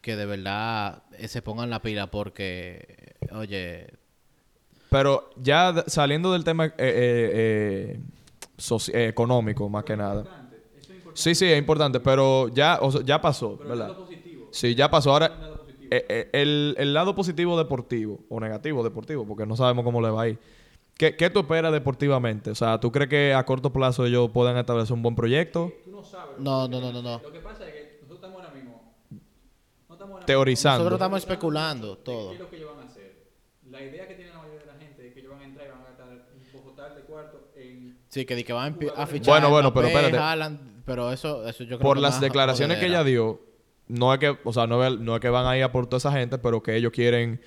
que 0.00 0.16
de 0.16 0.26
verdad 0.26 1.02
eh, 1.18 1.28
se 1.28 1.42
pongan 1.42 1.70
la 1.70 1.82
pila 1.82 2.08
porque, 2.10 3.14
oye, 3.32 3.86
Pero 4.90 5.30
ya 5.36 5.84
saliendo 5.86 6.32
del 6.32 6.44
tema 6.44 6.66
eh, 6.66 6.72
eh, 6.78 7.30
eh, 7.34 8.00
soci- 8.56 8.94
eh, 8.94 9.08
económico, 9.08 9.68
más 9.68 9.84
que 9.84 9.96
nada. 9.96 10.24
Sí, 11.14 11.34
sí, 11.34 11.46
es 11.46 11.58
importante, 11.58 12.00
pero 12.00 12.48
ya, 12.48 12.78
o 12.80 12.90
sea, 12.92 13.02
ya 13.02 13.20
pasó, 13.20 13.58
¿verdad? 13.64 13.92
Sí, 14.50 14.74
ya 14.74 14.90
pasó. 14.90 15.10
Ahora, 15.12 15.32
eh, 15.90 16.04
eh, 16.08 16.28
el, 16.32 16.74
el 16.78 16.94
lado 16.94 17.14
positivo 17.14 17.58
deportivo, 17.58 18.20
o 18.28 18.40
negativo 18.40 18.82
deportivo, 18.84 19.26
porque 19.26 19.44
no 19.44 19.56
sabemos 19.56 19.84
cómo 19.84 20.00
le 20.00 20.10
va 20.10 20.22
a 20.22 20.28
ir. 20.28 20.38
¿Qué, 20.96 21.16
qué 21.16 21.28
tú 21.30 21.40
esperas 21.40 21.72
deportivamente? 21.72 22.50
O 22.50 22.54
sea, 22.54 22.78
¿tú 22.80 22.90
crees 22.90 23.08
que 23.10 23.34
a 23.34 23.44
corto 23.44 23.72
plazo 23.72 24.06
ellos 24.06 24.30
puedan 24.32 24.56
establecer 24.56 24.94
un 24.94 25.02
buen 25.02 25.14
proyecto? 25.14 25.72
no, 26.38 26.68
no, 26.68 26.80
no, 26.80 26.92
no, 26.92 27.02
no. 27.02 27.22
Lo 27.24 27.32
que 27.32 27.40
pasa 27.40 27.66
es 27.68 27.74
que 27.74 27.80
nosotros 28.02 28.16
estamos 28.16 28.42
ahora 28.42 28.54
mismo. 28.54 28.82
No 29.88 29.94
estamos 29.94 30.14
ahora 30.14 30.17
Teorizando. 30.28 30.78
Nosotros 30.78 30.98
estamos 30.98 31.18
especulando 31.20 31.98
todo. 31.98 32.28
¿Qué 32.30 32.34
es 32.36 32.40
lo 32.40 32.50
que 32.50 32.56
ellos 32.56 32.70
van 32.76 32.86
a 32.86 32.90
hacer? 32.90 33.16
La 33.70 33.82
idea 33.82 34.06
que 34.06 34.14
tiene 34.14 34.30
la 34.30 34.38
mayoría 34.38 34.60
de 34.60 34.66
la 34.66 34.74
gente 34.78 35.06
es 35.08 35.12
que 35.14 35.20
ellos 35.20 35.32
van 35.32 35.40
a 35.40 35.44
entrar 35.44 35.66
y 35.66 35.70
van 35.70 35.80
a 35.80 35.84
gastar 35.84 36.08
un 36.08 36.52
poco 36.52 36.72
tal 36.74 36.94
de 36.94 37.02
cuarto 37.02 37.50
en. 37.56 37.98
Sí, 38.08 38.24
que, 38.24 38.34
di 38.36 38.44
que 38.44 38.52
van 38.52 38.78
a 38.96 39.06
fichar 39.06 39.34
Bueno, 39.34 39.50
bueno, 39.50 39.74
pero 39.74 39.88
espérate. 39.88 40.16
Haaland, 40.16 40.82
pero 40.84 41.12
eso, 41.12 41.46
eso 41.48 41.64
yo 41.64 41.78
creo 41.78 41.80
Por 41.80 41.96
que 41.96 42.02
las 42.02 42.20
declaraciones 42.20 42.78
que 42.78 42.86
ella 42.86 43.04
dio, 43.04 43.40
no 43.88 44.12
es 44.14 44.20
que, 44.20 44.38
o 44.44 44.52
sea, 44.52 44.66
no 44.66 44.84
es, 44.86 44.98
no 44.98 45.14
es 45.16 45.20
que 45.20 45.28
van 45.28 45.46
a 45.46 45.56
ir 45.56 45.62
a 45.64 45.72
por 45.72 45.86
toda 45.86 45.98
esa 45.98 46.12
gente, 46.12 46.38
pero 46.38 46.62
que 46.62 46.76
ellos 46.76 46.92
quieren 46.92 47.40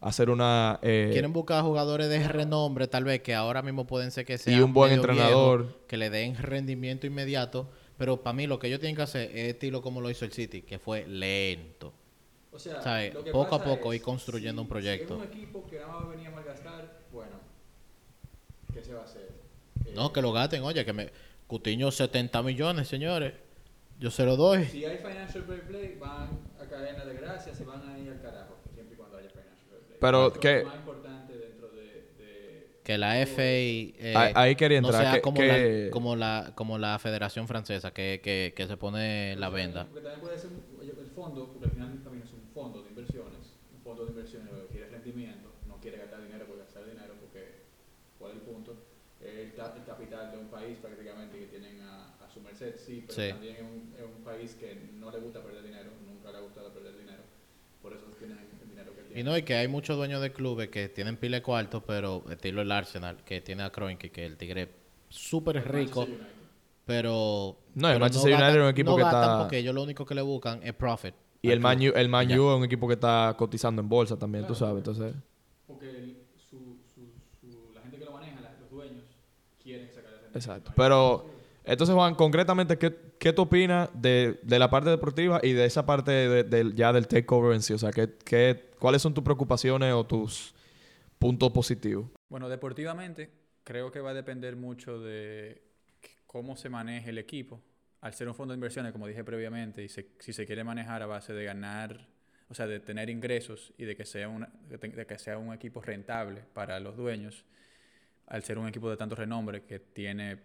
hacer 0.00 0.30
una... 0.30 0.78
eh, 0.82 1.08
Quieren 1.12 1.32
buscar 1.32 1.62
jugadores 1.64 2.08
de 2.08 2.26
renombre, 2.28 2.86
tal 2.86 3.04
vez, 3.04 3.20
que 3.20 3.34
ahora 3.34 3.62
mismo 3.62 3.86
pueden 3.86 4.10
ser 4.12 4.24
que 4.24 4.38
sean 4.38 4.62
un 4.62 4.72
buen 4.72 4.92
entrenador. 4.92 5.84
que 5.88 5.96
le 5.96 6.08
den 6.10 6.36
rendimiento 6.36 7.06
inmediato. 7.06 7.68
Pero 7.96 8.22
para 8.22 8.32
mí 8.32 8.46
lo 8.46 8.60
que 8.60 8.68
ellos 8.68 8.78
tienen 8.78 8.94
que 8.94 9.02
hacer 9.02 9.28
es 9.36 9.54
estilo 9.54 9.82
como 9.82 10.00
lo 10.00 10.08
hizo 10.08 10.24
el 10.24 10.32
City, 10.32 10.62
que 10.62 10.78
fue 10.78 11.04
lento. 11.08 11.92
O 12.52 12.58
sea, 12.58 12.80
¿Sabe? 12.82 13.12
lo 13.12 13.22
que 13.24 13.30
Poco 13.30 13.54
a 13.56 13.62
poco 13.62 13.92
es, 13.92 13.98
ir 13.98 14.02
construyendo 14.02 14.62
un 14.62 14.68
si- 14.68 14.70
proyecto. 14.72 15.16
Si 15.16 15.22
es 15.22 15.28
un 15.28 15.34
equipo 15.34 15.66
que 15.68 15.78
nada 15.78 15.88
más 16.00 16.08
venía 16.08 16.28
a 16.28 16.32
malgastar, 16.32 16.98
bueno, 17.12 17.36
¿qué 18.72 18.82
se 18.82 18.94
va 18.94 19.02
a 19.02 19.04
hacer? 19.04 19.28
Eh, 19.86 19.92
No, 19.94 20.12
que 20.12 20.22
lo 20.22 20.32
gasten, 20.32 20.62
oye, 20.62 20.84
que 20.84 20.92
me... 20.92 21.10
Cutiño 21.46 21.90
70 21.90 22.42
millones, 22.42 22.88
señores. 22.88 23.32
Yo 23.98 24.10
se 24.10 24.24
lo 24.24 24.36
doy. 24.36 24.64
Si 24.66 24.84
hay 24.84 24.98
financial 24.98 25.44
fair 25.44 25.62
play, 25.62 25.96
van 25.98 26.28
a 26.60 26.64
caer 26.68 26.88
en 26.94 26.98
la 26.98 27.04
desgracia, 27.06 27.54
se 27.54 27.64
van 27.64 27.88
a 27.88 27.98
ir 27.98 28.10
al 28.10 28.20
carajo, 28.20 28.56
siempre 28.74 28.94
y 28.94 28.96
cuando 28.98 29.16
haya 29.16 29.30
financial 29.30 29.56
fair 29.70 29.80
play. 29.86 29.96
Pero 30.00 30.32
que- 30.34 30.58
es 30.58 30.64
lo 30.64 30.68
más 30.70 30.78
importante 30.78 31.32
dentro 31.38 31.68
de... 31.70 31.84
de 32.18 32.66
Que 32.84 32.98
la 32.98 33.18
FA 33.26 33.42
eh, 33.42 34.14
Ahí- 34.14 34.32
ahí 34.36 34.56
quería 34.56 34.80
no 34.82 34.88
entrar, 34.88 35.04
sea 35.04 35.12
que- 35.14 35.20
como, 35.22 35.40
que- 35.40 35.84
La, 35.86 35.90
como, 35.90 36.16
la, 36.16 36.52
como 36.54 36.76
la 36.78 36.98
Federación 36.98 37.48
Francesa, 37.48 37.92
que, 37.92 38.20
que, 38.22 38.52
que 38.54 38.66
se 38.66 38.76
pone 38.76 39.34
la 39.36 39.48
venda. 39.48 39.84
Porque 39.86 40.00
también 40.02 40.20
puede 40.20 40.38
ser 40.38 40.50
un- 40.50 40.62
oye, 40.80 40.90
el 40.90 40.96
fondo, 41.18 41.50
porque 41.52 41.66
al 41.66 41.72
final 41.72 42.02
también 42.02 42.24
es 42.24 42.32
un 42.32 42.42
fondo 42.54 42.82
de 42.82 42.88
inversiones. 42.90 43.54
Un 43.74 43.80
fondo 43.82 44.04
de 44.04 44.10
inversiones 44.10 44.52
lo 44.52 44.62
que 44.66 44.72
quiere 44.72 44.86
es 44.86 44.92
rendimiento, 44.92 45.48
no 45.66 45.76
quiere 45.80 45.98
gastar 45.98 46.22
dinero 46.22 46.46
por 46.46 46.58
gastar 46.58 46.84
dinero, 46.84 47.14
porque 47.20 47.62
¿cuál 48.18 48.32
es 48.32 48.38
el 48.38 48.42
punto? 48.42 48.76
El, 49.20 49.50
el 49.50 49.52
capital 49.84 50.30
de 50.30 50.38
un 50.38 50.46
país 50.48 50.78
prácticamente 50.78 51.38
que 51.38 51.46
tienen 51.46 51.80
a, 51.82 52.14
a 52.24 52.30
su 52.30 52.40
merced, 52.40 52.76
sí, 52.76 53.02
pero 53.06 53.18
Sí. 53.20 53.28
también 53.30 53.56
es 53.56 53.62
un, 53.62 53.94
es 53.98 54.04
un 54.04 54.22
país 54.22 54.54
que 54.54 54.74
no 54.94 55.10
le 55.10 55.18
gusta 55.18 55.42
perder 55.42 55.64
dinero, 55.64 55.90
nunca 56.06 56.30
le 56.30 56.38
ha 56.38 56.40
gustado 56.40 56.72
perder 56.72 56.96
dinero, 56.98 57.22
por 57.82 57.92
eso 57.92 58.04
tienen 58.18 58.38
el 58.38 58.68
dinero 58.68 58.92
que 58.94 59.00
Y 59.02 59.04
tienen. 59.06 59.24
no, 59.26 59.36
y 59.36 59.42
que 59.42 59.54
hay 59.54 59.66
muchos 59.68 59.96
dueños 59.96 60.20
de 60.22 60.32
clubes 60.32 60.68
que 60.68 60.88
tienen 60.88 61.16
pile 61.16 61.42
cuarto, 61.42 61.82
pero 61.84 62.24
estilo 62.30 62.62
el 62.62 62.70
Arsenal, 62.70 63.24
que 63.24 63.40
tiene 63.40 63.62
a 63.64 63.70
Kroenke, 63.70 64.10
que 64.10 64.24
el 64.26 64.36
tigre 64.36 64.68
súper 65.08 65.56
rico, 65.68 66.00
Manchester 66.00 66.26
United. 66.26 66.37
Pero... 66.88 67.58
No, 67.74 67.90
el 67.90 68.00
Manchester 68.00 68.32
United 68.32 68.48
es 68.56 68.62
un 68.62 68.68
equipo 68.70 68.90
no 68.92 68.96
que 68.96 69.02
está- 69.02 69.38
porque 69.40 69.58
ellos 69.58 69.74
lo 69.74 69.82
único 69.82 70.06
que 70.06 70.14
le 70.14 70.22
buscan 70.22 70.60
es 70.62 70.72
profit. 70.72 71.14
y 71.42 71.50
el 71.50 71.60
Man 71.60 71.80
el 71.82 72.08
Man. 72.08 72.26
U 72.38 72.50
es 72.50 72.56
un 72.58 72.64
equipo 72.64 72.88
que 72.88 72.94
está 72.94 73.34
cotizando 73.38 73.82
en 73.82 73.88
bolsa 73.90 74.18
también, 74.18 74.46
tú 74.46 74.54
sabes. 74.54 74.78
Entonces, 74.78 75.14
Porque 75.66 75.90
el- 75.90 76.16
su, 76.38 76.56
su, 76.94 77.02
su- 77.38 77.72
la 77.74 77.82
gente 77.82 77.98
que 77.98 78.04
lo 78.06 78.12
maneja, 78.12 78.40
la- 78.40 78.54
los 78.58 78.70
dueños, 78.70 79.04
quieren 79.62 79.90
sacar 79.94 80.12
ese 80.30 80.38
exacto. 80.38 80.72
Pero, 80.74 81.26
entonces, 81.62 81.94
Juan, 81.94 82.14
concretamente, 82.14 82.78
¿qué, 82.78 82.96
qué 83.18 83.34
tú 83.34 83.42
opinas 83.42 83.90
de, 83.92 84.40
de 84.42 84.58
la 84.58 84.70
parte 84.70 84.88
deportiva 84.88 85.40
y 85.42 85.52
de 85.52 85.66
esa 85.66 85.84
parte 85.84 86.10
de- 86.10 86.44
del- 86.44 86.74
ya 86.74 86.94
del 86.94 87.06
takeover 87.06 87.52
en 87.54 87.60
sí? 87.60 87.74
O 87.74 87.78
sea, 87.78 87.90
¿qué, 87.92 88.14
qué, 88.24 88.70
¿cuáles 88.78 89.02
son 89.02 89.12
tus 89.12 89.22
preocupaciones 89.22 89.92
o 89.92 90.04
tus 90.06 90.54
punto 91.18 91.52
positivo. 91.52 92.08
Bueno, 92.30 92.48
deportivamente 92.48 93.30
creo 93.64 93.90
que 93.90 94.00
va 94.00 94.10
a 94.10 94.14
depender 94.14 94.56
mucho 94.56 94.98
de 95.00 95.60
cómo 96.28 96.54
se 96.56 96.68
maneje 96.68 97.10
el 97.10 97.18
equipo. 97.18 97.60
Al 98.00 98.14
ser 98.14 98.28
un 98.28 98.34
fondo 98.36 98.52
de 98.52 98.56
inversiones, 98.58 98.92
como 98.92 99.08
dije 99.08 99.24
previamente, 99.24 99.82
y 99.82 99.88
se- 99.88 100.10
si 100.20 100.32
se 100.32 100.46
quiere 100.46 100.62
manejar 100.62 101.02
a 101.02 101.06
base 101.06 101.32
de 101.32 101.44
ganar, 101.44 102.06
o 102.48 102.54
sea, 102.54 102.68
de 102.68 102.78
tener 102.78 103.10
ingresos 103.10 103.72
y 103.76 103.84
de 103.86 103.96
que 103.96 104.04
sea, 104.04 104.28
una, 104.28 104.48
de 104.68 105.06
que 105.06 105.18
sea 105.18 105.36
un 105.38 105.52
equipo 105.52 105.82
rentable 105.82 106.42
para 106.54 106.78
los 106.78 106.96
dueños, 106.96 107.44
al 108.26 108.44
ser 108.44 108.58
un 108.58 108.68
equipo 108.68 108.88
de 108.90 108.96
tanto 108.96 109.16
renombre 109.16 109.64
que 109.64 109.80
tiene 109.80 110.38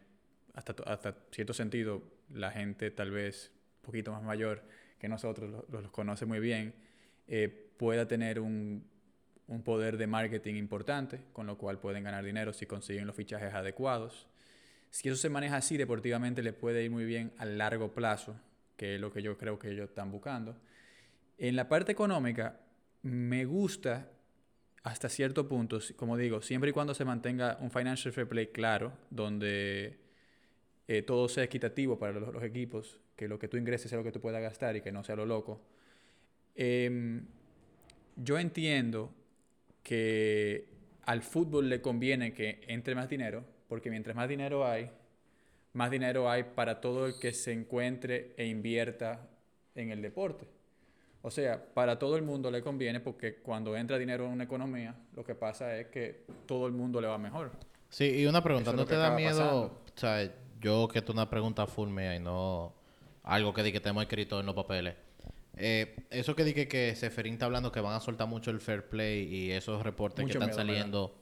hasta, 0.55 0.73
hasta 0.85 1.15
cierto 1.31 1.53
sentido 1.53 2.01
la 2.33 2.49
gente 2.51 2.89
tal 2.89 3.11
vez 3.11 3.51
un 3.81 3.85
poquito 3.85 4.11
más 4.13 4.23
mayor 4.23 4.63
que 4.97 5.07
nosotros 5.09 5.51
lo- 5.51 5.65
lo- 5.69 5.81
los 5.81 5.91
conoce 5.91 6.25
muy 6.25 6.39
bien, 6.39 6.73
eh, 7.27 7.49
pueda 7.77 8.07
tener 8.07 8.39
un, 8.39 8.87
un 9.47 9.63
poder 9.63 9.97
de 9.97 10.07
marketing 10.07 10.55
importante, 10.55 11.19
con 11.33 11.45
lo 11.45 11.57
cual 11.57 11.79
pueden 11.79 12.03
ganar 12.05 12.23
dinero 12.23 12.53
si 12.53 12.65
consiguen 12.65 13.05
los 13.05 13.15
fichajes 13.15 13.53
adecuados. 13.53 14.27
Si 14.93 15.09
eso 15.09 15.17
se 15.17 15.27
maneja 15.27 15.57
así 15.57 15.75
deportivamente, 15.75 16.43
le 16.43 16.53
puede 16.53 16.83
ir 16.83 16.91
muy 16.91 17.03
bien 17.03 17.31
a 17.39 17.45
largo 17.45 17.91
plazo, 17.95 18.39
que 18.77 18.93
es 18.93 19.01
lo 19.01 19.11
que 19.11 19.23
yo 19.23 19.39
creo 19.39 19.57
que 19.57 19.71
ellos 19.71 19.89
están 19.89 20.11
buscando. 20.11 20.55
En 21.39 21.55
la 21.55 21.67
parte 21.67 21.91
económica, 21.91 22.59
me 23.01 23.43
gusta 23.45 24.11
hasta 24.83 25.09
cierto 25.09 25.49
punto, 25.49 25.79
como 25.95 26.15
digo, 26.15 26.43
siempre 26.43 26.69
y 26.69 26.73
cuando 26.73 26.93
se 26.93 27.05
mantenga 27.05 27.57
un 27.59 27.71
financial 27.71 28.13
fair 28.13 28.27
play 28.27 28.47
claro, 28.49 28.93
donde 29.09 29.97
eh, 30.87 31.01
todo 31.01 31.27
sea 31.27 31.43
equitativo 31.43 31.97
para 31.97 32.13
los, 32.13 32.31
los 32.31 32.43
equipos, 32.43 32.99
que 33.15 33.27
lo 33.27 33.39
que 33.39 33.47
tú 33.47 33.57
ingreses 33.57 33.89
sea 33.89 33.97
lo 33.97 34.03
que 34.03 34.11
tú 34.11 34.21
puedas 34.21 34.43
gastar 34.43 34.75
y 34.75 34.81
que 34.81 34.91
no 34.91 35.03
sea 35.03 35.15
lo 35.15 35.25
loco. 35.25 35.59
Em, 36.53 37.25
yo 38.15 38.37
entiendo 38.37 39.11
que 39.81 40.67
al 41.01 41.23
fútbol 41.23 41.67
le 41.67 41.81
conviene 41.81 42.31
que 42.31 42.61
entre 42.67 42.93
más 42.93 43.09
dinero, 43.09 43.43
porque 43.73 43.89
mientras 43.89 44.15
más 44.15 44.29
dinero 44.29 44.67
hay, 44.67 44.87
más 45.73 45.89
dinero 45.89 46.29
hay 46.29 46.43
para 46.43 46.79
todo 46.79 47.07
el 47.07 47.17
que 47.17 47.33
se 47.33 47.51
encuentre 47.51 48.35
e 48.37 48.45
invierta 48.45 49.27
en 49.73 49.89
el 49.89 49.99
deporte. 49.99 50.45
O 51.23 51.31
sea, 51.31 51.73
para 51.73 51.97
todo 51.97 52.15
el 52.15 52.21
mundo 52.21 52.51
le 52.51 52.61
conviene 52.61 52.99
porque 52.99 53.37
cuando 53.37 53.75
entra 53.75 53.97
dinero 53.97 54.27
en 54.27 54.33
una 54.33 54.43
economía, 54.43 54.93
lo 55.15 55.23
que 55.23 55.33
pasa 55.33 55.75
es 55.75 55.87
que 55.87 56.23
todo 56.45 56.67
el 56.67 56.73
mundo 56.73 57.01
le 57.01 57.07
va 57.07 57.17
mejor. 57.17 57.49
Sí, 57.89 58.21
y 58.21 58.27
una 58.27 58.43
pregunta, 58.43 58.69
Eso 58.69 58.77
¿no 58.77 58.85
te 58.85 58.95
da 58.95 59.09
miedo? 59.09 59.39
pasando. 59.39 59.81
O 59.95 59.99
sea, 59.99 60.31
yo 60.61 60.87
que 60.87 61.01
tú 61.01 61.11
una 61.11 61.27
pregunta 61.27 61.65
full 61.65 61.89
mía 61.89 62.15
y 62.15 62.19
no 62.19 62.75
algo 63.23 63.55
que 63.55 63.63
di 63.63 63.71
que 63.71 63.79
tenemos 63.79 64.03
escrito 64.03 64.39
en 64.39 64.45
los 64.45 64.53
papeles. 64.53 64.93
Eh, 65.57 65.95
eso 66.11 66.35
que 66.35 66.43
dije 66.43 66.67
que 66.67 66.95
Seferín 66.95 67.33
está 67.33 67.47
hablando 67.47 67.71
que 67.71 67.81
van 67.81 67.95
a 67.95 67.99
soltar 67.99 68.27
mucho 68.27 68.51
el 68.51 68.61
fair 68.61 68.87
play 68.87 69.23
y 69.23 69.49
esos 69.49 69.81
reportes 69.81 70.23
Mucho 70.23 70.37
que 70.37 70.45
están 70.45 70.49
miedo 70.49 70.59
saliendo, 70.59 71.15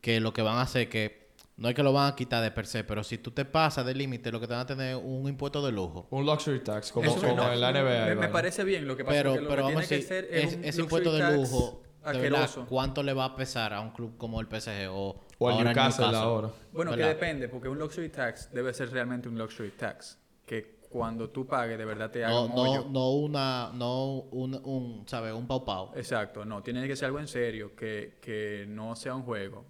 que 0.00 0.20
lo 0.20 0.32
que 0.32 0.42
van 0.42 0.58
a 0.58 0.62
hacer 0.62 0.88
que 0.88 1.21
no 1.62 1.68
es 1.68 1.76
que 1.76 1.82
lo 1.84 1.92
van 1.92 2.12
a 2.12 2.16
quitar 2.16 2.42
de 2.42 2.50
per 2.50 2.66
se, 2.66 2.82
pero 2.82 3.04
si 3.04 3.18
tú 3.18 3.30
te 3.30 3.44
pasas 3.44 3.86
del 3.86 3.96
límite, 3.96 4.32
lo 4.32 4.40
que 4.40 4.48
te 4.48 4.52
van 4.52 4.62
a 4.62 4.66
tener 4.66 4.96
es 4.96 5.00
un 5.00 5.28
impuesto 5.28 5.64
de 5.64 5.70
lujo. 5.70 6.08
Un 6.10 6.26
luxury 6.26 6.58
tax, 6.58 6.90
como, 6.90 7.08
Eso 7.08 7.20
como 7.20 7.40
en 7.52 7.60
la 7.60 7.70
NBA. 7.70 8.16
Me, 8.16 8.26
parece 8.26 8.64
bien 8.64 8.88
lo 8.88 8.96
que 8.96 9.04
pasa 9.04 9.16
Pero, 9.16 9.30
es 9.30 9.36
que 9.36 9.42
lo 9.44 9.48
pero 9.48 9.62
que 9.68 9.72
vamos 9.74 9.84
a 9.84 9.88
tiene 9.88 10.02
decir, 10.02 10.28
ser 10.28 10.28
es, 10.34 10.58
ese 10.60 10.80
impuesto 10.80 11.12
de 11.12 11.36
lujo, 11.36 11.84
de 12.04 12.18
verdad, 12.18 12.42
asqueroso. 12.42 12.66
¿cuánto 12.68 13.04
le 13.04 13.12
va 13.12 13.26
a 13.26 13.36
pesar 13.36 13.72
a 13.72 13.80
un 13.80 13.90
club 13.92 14.16
como 14.18 14.40
el 14.40 14.48
PSG 14.48 14.88
o, 14.90 15.20
O 15.38 15.46
al 15.46 15.54
ahora 15.54 15.70
el 15.70 15.76
Newcastle 15.76 16.06
ahora. 16.16 16.50
Bueno, 16.72 16.96
que 16.96 17.04
depende, 17.04 17.48
porque 17.48 17.68
un 17.68 17.78
luxury 17.78 18.08
tax 18.08 18.50
debe 18.52 18.74
ser 18.74 18.90
realmente 18.90 19.28
un 19.28 19.38
luxury 19.38 19.70
tax. 19.70 20.18
Que 20.44 20.80
cuando 20.90 21.30
tú 21.30 21.46
pagues, 21.46 21.78
de 21.78 21.84
verdad 21.84 22.10
te 22.10 22.24
haga 22.24 22.34
No, 22.34 22.46
un 22.46 22.54
no, 22.56 22.62
hoyo. 22.62 22.86
no 22.90 23.10
una, 23.12 23.70
no 23.72 24.04
un, 24.32 24.60
un, 24.64 25.04
¿sabes? 25.06 25.32
Un 25.32 25.46
pau 25.46 25.64
pau. 25.64 25.92
Exacto, 25.94 26.44
no, 26.44 26.60
tiene 26.60 26.88
que 26.88 26.96
ser 26.96 27.06
algo 27.06 27.20
en 27.20 27.28
serio, 27.28 27.76
que, 27.76 28.18
que 28.20 28.64
no 28.68 28.96
sea 28.96 29.14
un 29.14 29.22
juego. 29.22 29.64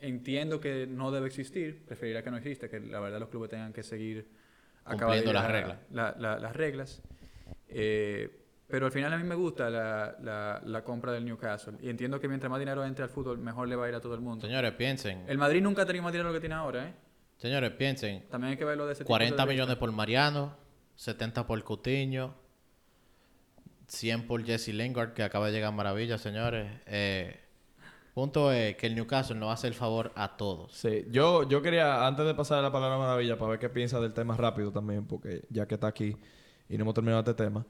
Entiendo 0.00 0.60
que 0.60 0.86
no 0.86 1.10
debe 1.10 1.26
existir, 1.26 1.84
preferiría 1.86 2.22
que 2.22 2.30
no 2.30 2.36
exista, 2.38 2.68
que 2.68 2.80
la 2.80 3.00
verdad 3.00 3.20
los 3.20 3.28
clubes 3.28 3.50
tengan 3.50 3.72
que 3.72 3.82
seguir 3.82 4.28
Cumpliendo 4.84 5.32
las 5.32 5.50
la- 5.90 6.14
la- 6.18 6.38
las 6.38 6.56
reglas. 6.56 7.02
Eh, 7.68 8.28
pero 8.66 8.86
al 8.86 8.92
final 8.92 9.12
a 9.12 9.18
mí 9.18 9.24
me 9.24 9.34
gusta 9.34 9.68
la, 9.68 10.82
compra 10.84 11.12
del 11.12 11.24
Newcastle. 11.24 11.74
Y 11.80 11.90
entiendo 11.90 12.18
que 12.20 12.28
mientras 12.28 12.48
más 12.50 12.58
dinero 12.58 12.84
entre 12.84 13.04
al 13.04 13.10
fútbol, 13.10 13.38
mejor 13.38 13.68
le 13.68 13.76
va 13.76 13.86
a 13.86 13.88
ir 13.88 13.94
a 13.94 14.00
todo 14.00 14.14
el 14.14 14.20
mundo. 14.20 14.46
Señores, 14.46 14.72
piensen. 14.72 15.24
El 15.28 15.38
Madrid 15.38 15.60
nunca 15.60 15.82
ha 15.82 15.86
tenido 15.86 16.02
más 16.04 16.12
dinero 16.12 16.28
lo 16.30 16.34
que 16.34 16.40
tiene 16.40 16.54
ahora, 16.54 16.88
¿eh? 16.88 16.94
Señores, 17.36 17.72
piensen. 17.72 18.24
También 18.30 18.52
hay 18.52 18.56
que 18.56 18.64
verlo 18.64 18.86
de 18.86 18.92
ese 18.92 19.02
tipo 19.04 19.08
40 19.08 19.34
de 19.34 19.42
vista. 19.42 19.52
millones 19.52 19.76
por 19.76 19.90
Mariano, 19.92 20.56
70 20.96 21.46
por 21.46 21.62
Cutiño, 21.64 22.34
100 23.88 24.26
por 24.26 24.44
Jesse 24.44 24.68
Lingard, 24.68 25.12
que 25.14 25.22
acaba 25.22 25.46
de 25.46 25.52
llegar 25.52 25.68
a 25.68 25.72
Maravilla, 25.72 26.18
señores. 26.18 26.70
Eh, 26.86 27.40
punto 28.20 28.52
es 28.52 28.76
que 28.76 28.86
el 28.86 28.94
Newcastle 28.94 29.36
no 29.36 29.50
hace 29.50 29.66
el 29.66 29.72
favor 29.72 30.12
a 30.14 30.36
todos. 30.36 30.72
Sí, 30.72 31.06
yo, 31.10 31.48
yo 31.48 31.62
quería, 31.62 32.06
antes 32.06 32.26
de 32.26 32.34
pasar 32.34 32.62
la 32.62 32.70
palabra 32.70 32.98
maravilla, 32.98 33.38
para 33.38 33.52
ver 33.52 33.58
qué 33.58 33.70
piensa 33.70 33.98
del 33.98 34.12
tema 34.12 34.36
rápido 34.36 34.70
también, 34.70 35.06
porque 35.06 35.44
ya 35.48 35.66
que 35.66 35.74
está 35.76 35.86
aquí 35.86 36.14
y 36.68 36.76
no 36.76 36.82
hemos 36.82 36.94
terminado 36.94 37.20
este 37.20 37.32
tema. 37.32 37.64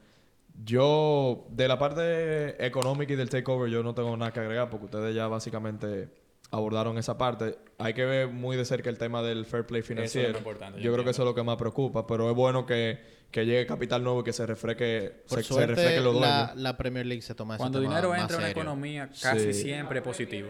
Yo, 0.65 1.47
de 1.51 1.69
la 1.69 1.79
parte 1.79 2.67
económica 2.67 3.13
y 3.13 3.17
del 3.17 3.31
takeover, 3.31 3.71
yo 3.71 3.85
no 3.85 3.95
tengo 3.95 4.17
nada 4.17 4.33
que 4.33 4.41
agregar, 4.41 4.69
porque 4.71 4.87
ustedes 4.87 5.15
ya 5.15 5.29
básicamente 5.29 6.09
abordaron 6.51 6.99
esa 6.99 7.17
parte. 7.17 7.59
Hay 7.79 7.95
que 7.95 8.05
ver 8.05 8.29
muy 8.29 8.57
de 8.57 8.65
cerca 8.65 8.91
el 8.91 8.99
tema 8.99 9.23
del 9.23 9.47
fair 9.47 9.67
play 9.67 9.83
financiero. 9.83 10.33
lo 10.33 10.39
importante, 10.39 10.79
yo 10.81 10.85
yo 10.87 10.93
creo 10.93 11.05
que 11.05 11.11
eso 11.11 11.23
es 11.23 11.27
lo 11.27 11.35
que 11.35 11.43
más 11.43 11.57
preocupa, 11.57 12.07
pero 12.07 12.29
es 12.29 12.37
bueno 12.37 12.67
que, 12.67 12.99
que 13.31 13.47
llegue 13.47 13.67
capital 13.67 14.03
nuevo 14.03 14.21
y 14.21 14.25
que 14.25 14.33
se 14.33 14.45
refresque, 14.47 15.23
Por 15.29 15.39
se, 15.39 15.45
se 15.45 15.49
suerte, 15.55 15.75
refresque 15.75 16.01
los 16.01 16.21
la, 16.21 16.53
la 16.57 16.77
Premier 16.77 17.07
League 17.07 17.23
se 17.23 17.35
toma 17.35 17.55
ese 17.55 17.61
Cuando 17.63 17.81
tema 17.81 17.91
dinero 17.95 18.11
más 18.11 18.21
entra 18.23 18.37
en 18.37 18.43
una 18.43 18.51
economía, 18.51 19.11
casi 19.23 19.53
Sí. 19.53 19.63
siempre 19.63 19.99
es 20.01 20.05
positivo. 20.05 20.49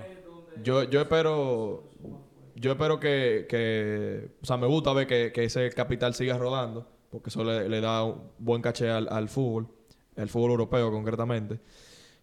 Yo, 0.63 0.83
yo 0.85 1.01
espero, 1.03 1.85
yo 2.57 2.73
espero 2.73 2.99
que, 2.99 3.47
que, 3.49 4.31
o 4.43 4.47
sea, 4.47 4.57
me 4.57 4.67
gusta 4.67 4.93
ver 4.93 5.07
que, 5.07 5.33
que 5.33 5.45
ese 5.45 5.71
capital 5.71 6.15
siga 6.15 6.37
rodando, 6.39 6.89
porque 7.11 7.29
eso 7.31 7.45
le, 7.45 7.69
le 7.69 7.81
da 7.81 8.05
un 8.05 8.23
buen 8.39 8.63
caché 8.63 8.89
al, 8.91 9.09
al 9.11 9.29
fútbol, 9.29 9.69
el 10.17 10.29
fútbol 10.29 10.53
europeo 10.53 10.91
concretamente. 10.91 11.61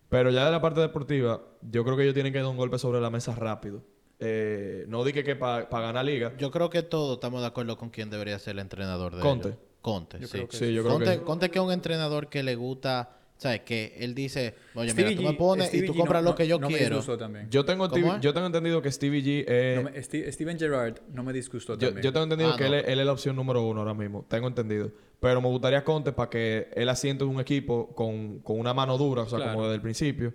Pero 0.10 0.32
ya 0.32 0.46
de 0.46 0.52
la 0.52 0.62
parte 0.62 0.80
deportiva, 0.80 1.42
yo 1.62 1.84
creo 1.84 1.98
que 1.98 2.04
ellos 2.04 2.14
tienen 2.14 2.32
que 2.34 2.40
dar 2.40 2.48
un 2.48 2.58
golpe 2.58 2.78
sobre 2.80 3.02
la 3.02 3.10
mesa 3.10 3.36
rápido. 3.36 3.84
Eh, 4.20 4.86
no 4.88 5.04
dije 5.04 5.24
que 5.24 5.36
para 5.36 5.66
ganar 5.70 6.06
liga. 6.06 6.34
Yo 6.38 6.50
creo 6.50 6.70
que 6.70 6.82
todos 6.82 7.18
estamos 7.18 7.42
de 7.42 7.48
acuerdo 7.48 7.78
con 7.78 7.90
quién 7.90 8.10
debería 8.10 8.40
ser 8.40 8.54
el 8.54 8.60
entrenador 8.60 9.16
de 9.16 9.22
Conte. 9.22 9.48
ellos. 9.50 9.60
Conte, 9.82 10.18
Yo 10.20 10.28
sí. 10.28 10.32
creo 10.34 10.48
que 10.48 10.58
Sí, 10.58 10.74
yo 10.74 10.82
creo 10.84 10.94
Conte, 10.96 11.20
que 11.20 11.22
Conte 11.24 11.50
que 11.52 11.60
es 11.60 11.66
un 11.66 11.72
entrenador 11.72 12.28
que 12.30 12.42
le 12.42 12.56
gusta, 12.56 13.12
¿sabes? 13.38 13.62
Que 13.62 13.94
él 14.00 14.16
dice, 14.16 14.56
oye, 14.74 14.90
Stevie 14.92 15.12
mira, 15.12 15.22
tú 15.22 15.28
me 15.28 15.34
pones 15.38 15.74
y 15.74 15.86
tú 15.86 15.94
G 15.94 15.98
compras 15.98 16.24
no- 16.24 16.32
lo 16.32 16.36
que 16.36 16.48
yo 16.48 16.58
no 16.60 16.68
quiero. 16.68 17.00
también. 17.18 17.48
yo 17.52 17.64
tengo, 17.64 17.88
yo 18.20 18.34
tengo 18.34 18.48
entendido 18.48 18.82
que 18.82 18.92
Stevie 18.92 19.22
G 19.24 19.46
es... 19.48 19.76
No 19.78 19.84
me- 19.92 19.98
Sti- 20.02 20.32
Steven 20.32 20.58
Gerrard 20.58 20.96
no 21.14 21.24
me 21.24 21.32
disgustó 21.32 21.74
Yo, 21.74 21.88
también. 21.90 22.04
yo 22.04 22.12
tengo 22.12 22.24
entendido 22.24 22.52
Ah, 22.54 22.58
que 22.58 22.64
no. 22.64 22.70
él, 22.70 22.74
es, 22.82 22.88
él 22.88 23.00
es 23.00 23.06
la 23.06 23.12
opción 23.14 23.36
número 23.36 23.62
uno 23.62 23.82
ahora 23.82 23.94
mismo. 23.94 24.26
Tengo 24.28 24.48
entendido. 24.48 24.92
Pero 25.20 25.42
me 25.42 25.48
gustaría 25.48 25.84
Conte 25.84 26.12
para 26.12 26.30
que 26.30 26.70
él 26.76 26.88
asiente 26.90 27.24
un 27.24 27.40
equipo 27.40 27.88
con, 27.96 28.40
con 28.40 28.60
una 28.60 28.74
mano 28.74 28.98
dura, 28.98 29.24
o 29.24 29.26
sea, 29.30 29.38
Claro. 29.38 29.54
como 29.54 29.64
desde 29.66 29.76
el 29.76 29.82
principio, 29.82 30.34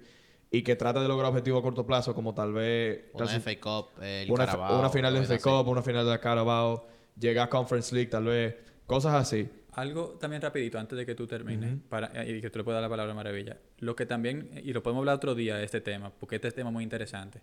y 0.51 0.63
que 0.63 0.75
trate 0.77 0.99
de 1.01 1.09
lograr 1.09 1.31
objetivos 1.31 1.61
a 1.61 1.63
corto 1.63 1.87
plazo, 1.87 2.15
como 2.15 2.35
tal 2.35 2.53
vez 2.53 3.05
Una 3.15 3.27
FA 3.29 3.61
Cup, 3.61 4.03
el 4.03 4.31
una, 4.31 4.45
Carabao, 4.47 4.79
una 4.79 4.91
final 4.91 5.15
de 5.15 5.23
FA 5.25 5.35
así. 5.35 5.43
Cup, 5.43 5.69
una 5.69 5.83
final 5.83 6.05
de 6.05 6.11
la 6.11 6.19
Carabao, 6.21 6.87
llegar 7.19 7.47
a 7.47 7.51
Conference 7.51 7.95
League, 7.95 8.11
tal 8.11 8.25
vez, 8.25 8.57
cosas 8.87 9.15
así. 9.15 9.49
Algo 9.75 10.19
también 10.21 10.43
rapidito, 10.43 10.79
antes 10.79 10.99
de 10.99 11.07
que 11.07 11.15
tú 11.15 11.27
termines, 11.27 11.77
para, 11.89 12.11
y 12.27 12.43
que 12.43 12.51
tú 12.51 12.59
le 12.59 12.65
puedas 12.65 12.77
dar 12.77 12.83
la 12.83 12.91
palabra 12.91 13.15
maravilla. 13.15 13.57
Lo 13.79 13.97
que 13.97 14.05
también, 14.05 14.51
y 14.63 14.73
lo 14.75 14.83
podemos 14.83 15.01
hablar 15.03 15.17
otro 15.17 15.35
día 15.35 15.57
de 15.57 15.65
este 15.65 15.81
tema, 15.81 16.11
porque 16.21 16.35
este 16.37 16.49
es 16.49 16.55
tema 16.55 16.71
muy 16.71 16.83
interesante. 16.85 17.41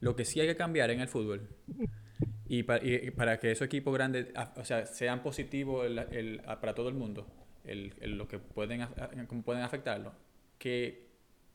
Lo 0.00 0.14
que 0.14 0.24
sí 0.26 0.38
hay 0.40 0.46
que 0.48 0.56
cambiar 0.56 0.90
en 0.90 1.00
el 1.00 1.08
fútbol, 1.08 1.48
y, 2.54 2.64
pa- 2.64 2.80
y- 2.82 3.10
para 3.12 3.38
que 3.38 3.50
esos 3.50 3.64
equipos 3.64 3.94
grandes, 3.94 4.26
a- 4.34 4.52
o 4.56 4.64
sea, 4.64 4.84
sean 4.84 5.22
positivos 5.22 5.86
el- 5.86 5.98
el- 5.98 6.42
a- 6.46 6.60
para 6.60 6.74
todo 6.74 6.88
el 6.90 6.94
mundo, 6.94 7.26
el, 7.64 7.94
lo 8.18 8.28
que 8.28 8.38
pueden, 8.38 8.82
a- 8.82 8.90
pueden 9.44 9.62
afectarlo, 9.62 10.12
que 10.58 11.06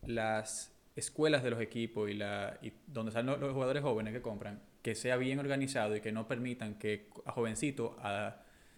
las 0.08 0.74
escuelas 0.96 1.44
de 1.44 1.52
los 1.52 1.62
equipos 1.62 2.10
y, 2.10 2.16
la, 2.16 2.58
y 2.64 2.72
donde 2.88 3.12
salen 3.12 3.40
los, 3.40 3.54
jugadores 3.54 3.84
jóvenes 3.84 4.12
que 4.14 4.22
compran, 4.22 4.60
que 4.82 4.96
sea 4.96 5.18
bien 5.18 5.38
organizado 5.38 5.96
y 5.96 6.02
que 6.02 6.12
no 6.12 6.28
permitan 6.28 6.80
que 6.80 7.10
a 7.26 7.32
jovencitos 7.32 7.92
a 8.00 8.38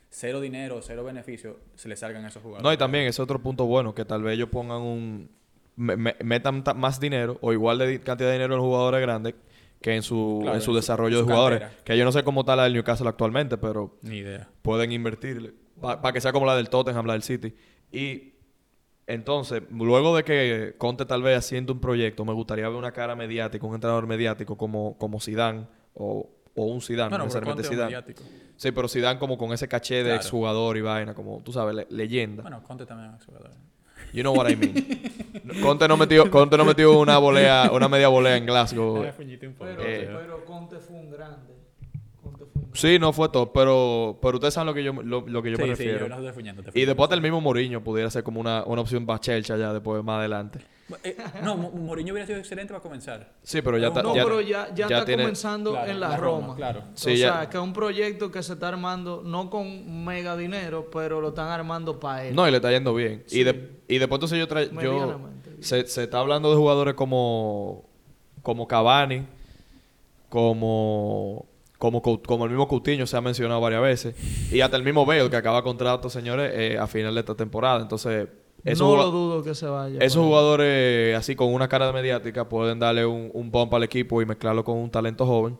cero 0.10 0.42
dinero, 0.42 0.82
cero 0.82 1.06
beneficio, 1.06 1.60
se 1.76 1.88
les 1.88 2.00
salgan 2.00 2.26
esos 2.26 2.42
jugadores. 2.44 2.64
No, 2.64 2.74
y 2.74 2.78
también 2.78 3.06
ese 3.06 3.22
otro 3.22 3.40
punto 3.40 3.66
bueno, 3.66 3.96
que 3.96 4.04
tal 4.04 4.24
vez 4.24 4.34
ellos 4.34 4.50
pongan 4.50 4.82
un... 4.82 5.30
me- 5.78 5.96
me- 5.96 6.16
metan 6.24 6.64
ta- 6.66 6.74
más 6.74 7.00
dinero 7.00 7.38
o 7.42 7.54
igual 7.54 7.78
de 7.78 8.02
cantidad 8.02 8.28
de 8.30 8.34
dinero 8.34 8.56
en 8.56 8.58
los 8.58 8.66
jugadores 8.66 9.00
grandes 9.02 9.36
que 9.82 9.96
en 9.96 10.02
su, 10.04 10.40
Claro, 10.42 10.56
en 10.58 10.62
su 10.62 10.74
desarrollo 10.76 11.18
de 11.18 11.22
su 11.24 11.28
jugadores. 11.28 11.60
cantera. 11.60 11.84
Que 11.84 11.98
yo 11.98 12.06
no 12.06 12.12
sé 12.12 12.24
cómo 12.24 12.42
está 12.42 12.56
la 12.56 12.64
del 12.64 12.74
Newcastle 12.74 13.08
actualmente, 13.08 13.58
pero 13.58 13.98
Ni 14.02 14.18
idea. 14.18 14.50
pueden 14.62 14.92
invertirle 14.92 15.54
para 15.80 16.12
que 16.12 16.20
sea 16.20 16.34
como 16.34 16.46
la 16.46 16.56
del 16.58 16.70
Tottenham, 16.70 17.06
la 17.06 17.14
del 17.14 17.24
City. 17.24 17.54
Y 17.92 18.34
entonces, 19.08 19.64
luego 19.72 20.16
de 20.16 20.24
que 20.24 20.76
Conte 20.78 21.06
tal 21.06 21.24
vez 21.24 21.38
haciendo 21.38 21.74
un 21.74 21.80
proyecto, 21.80 22.26
me 22.26 22.34
gustaría 22.34 22.68
ver 22.68 22.78
una 22.78 22.92
cara 22.92 23.16
mediática, 23.16 23.66
un 23.66 23.74
entrenador 23.76 24.06
mediático 24.06 24.58
como, 24.58 24.98
como 24.98 25.20
Zidane 25.20 25.66
o, 25.96 26.30
o 26.56 26.66
un 26.66 26.82
Zidane, 26.82 27.10
no 27.18 27.24
necesariamente 27.24 27.62
Conte 27.62 27.62
es 27.64 27.70
Zidane. 27.70 27.86
mediático. 27.92 28.24
Sí, 28.58 28.72
pero 28.72 28.88
Zidane 28.90 29.18
como 29.18 29.38
con 29.38 29.54
ese 29.54 29.68
caché 29.70 29.96
de 29.96 30.04
Claro. 30.04 30.16
exjugador 30.18 30.78
y 30.78 30.82
vaina, 30.82 31.14
como 31.16 31.42
tú 31.42 31.54
sabes, 31.54 31.74
le- 31.74 31.88
leyenda. 31.90 32.42
Bueno, 32.44 32.62
Conte 32.62 32.86
también 32.86 33.14
es 33.16 33.26
jugador. 33.26 33.52
You 34.14 34.24
know 34.24 34.34
what 34.34 34.50
I 34.52 34.56
mean. 34.56 34.74
Conte 35.62 35.88
no 35.88 35.98
metió, 35.98 36.30
Conte 36.32 36.58
no 36.58 36.66
metió 36.66 36.98
una 37.00 37.18
volea, 37.18 37.70
una 37.72 37.88
media 37.88 38.08
volea 38.08 38.38
en 38.38 38.46
Glasgow. 38.46 39.06
Pero, 39.18 39.82
Eh. 39.84 40.10
pero 40.12 40.46
Conte 40.46 40.78
fue 40.78 40.96
un 40.98 41.12
grande. 41.12 41.54
Sí, 42.74 43.00
no 43.00 43.12
fue 43.14 43.30
top, 43.30 43.52
pero, 43.54 44.20
pero 44.22 44.36
ustedes 44.36 44.54
saben 44.54 44.68
lo 44.68 44.74
que 44.76 44.84
yo, 44.84 44.94
lo, 44.94 45.22
lo 45.28 45.42
que 45.42 45.52
yo 45.52 45.58
sí, 45.58 45.64
me 45.64 45.76
sí, 45.76 45.84
refiero. 45.84 46.00
yo 46.02 46.10
no 46.10 46.16
estoy 46.18 46.32
fuñendo, 46.34 46.62
te 46.64 46.80
y 46.80 46.86
después 46.86 47.10
del 47.10 47.20
mismo 47.22 47.42
Mourinho 47.42 47.84
pudiera 47.84 48.10
ser 48.12 48.24
como 48.24 48.40
una, 48.40 48.64
una 48.66 48.82
opción 48.82 49.06
para 49.08 49.20
Chelsea 49.20 49.58
ya 49.58 49.74
después, 49.74 50.04
más 50.04 50.20
adelante. 50.20 50.60
Eh, 51.04 51.18
no, 51.44 51.56
Mo- 51.58 51.72
Mourinho 51.72 52.14
hubiera 52.14 52.26
sido 52.28 52.38
excelente 52.40 52.72
para 52.72 52.82
comenzar. 52.82 53.34
Sí, 53.44 53.62
pero 53.64 53.78
ya 53.78 53.88
está. 53.88 54.02
No, 54.04 54.16
ya, 54.16 54.24
pero 54.24 54.42
ya, 54.42 54.74
ya, 54.74 54.86
está 54.86 55.06
tiene- 55.06 55.24
comenzando 55.24 55.72
Claro, 55.72 55.92
en 55.92 56.00
la, 56.00 56.10
la 56.10 56.18
Roma. 56.18 56.42
Roma, 56.48 56.56
claro. 56.56 56.84
Sí, 56.94 57.12
o 57.12 57.14
ya- 57.16 57.34
sea, 57.40 57.50
que 57.50 57.58
es 57.58 57.64
un 57.64 57.74
proyecto 57.74 58.32
que 58.32 58.42
se 58.44 58.54
está 58.54 58.68
armando 58.70 59.22
no 59.26 59.50
con 59.50 60.04
mega 60.06 60.38
dinero, 60.38 60.90
pero 60.92 61.22
lo 61.22 61.30
están 61.30 61.48
armando 61.50 62.00
para 62.00 62.26
él. 62.26 62.36
No, 62.36 62.48
y 62.48 62.52
le 62.52 62.58
está 62.58 62.72
yendo 62.72 62.94
bien. 62.94 63.24
Sí. 63.26 63.40
Y, 63.40 63.44
de- 63.44 63.72
y 63.88 63.98
después 63.98 64.18
entonces 64.18 64.40
yo, 64.40 64.48
tra- 64.48 64.82
yo 64.82 65.20
se, 65.60 65.86
se 65.88 66.04
está 66.04 66.20
hablando 66.20 66.50
de 66.52 66.56
jugadores 66.56 66.94
como 66.94 67.86
como 68.42 68.68
Cavani, 68.68 69.26
como 70.30 71.46
como 71.80 72.04
como 72.04 72.44
el 72.46 72.52
mismo 72.52 72.68
Coutinho 72.68 73.08
se 73.08 73.18
ha 73.18 73.22
mencionado 73.22 73.60
varias 73.60 73.82
veces 73.82 74.16
y 74.52 74.62
hasta 74.62 74.78
el 74.78 74.84
mismo 74.84 75.06
Bale 75.08 75.28
que 75.32 75.36
acaba 75.38 75.64
contrato, 75.64 76.10
señores, 76.12 76.52
eh, 76.54 76.78
a 76.78 76.86
final 76.86 77.16
de 77.16 77.22
esta 77.22 77.34
temporada. 77.36 77.82
Entonces, 77.82 78.28
esos, 78.64 78.88
no 78.88 78.98
lo 78.98 79.10
dudo 79.10 79.44
que 79.44 79.56
se 79.56 79.66
vaya. 79.66 79.98
esos 80.00 80.24
jugadores 80.24 81.16
así 81.18 81.36
con 81.36 81.52
una 81.54 81.68
cara 81.68 81.88
de 81.88 81.94
mediática 81.94 82.48
pueden 82.48 82.78
darle 82.78 83.06
un, 83.06 83.32
un 83.34 83.50
bump 83.50 83.74
al 83.74 83.84
equipo 83.84 84.22
y 84.22 84.26
mezclarlo 84.28 84.64
con 84.64 84.78
un 84.78 84.92
talento 84.92 85.26
joven. 85.26 85.58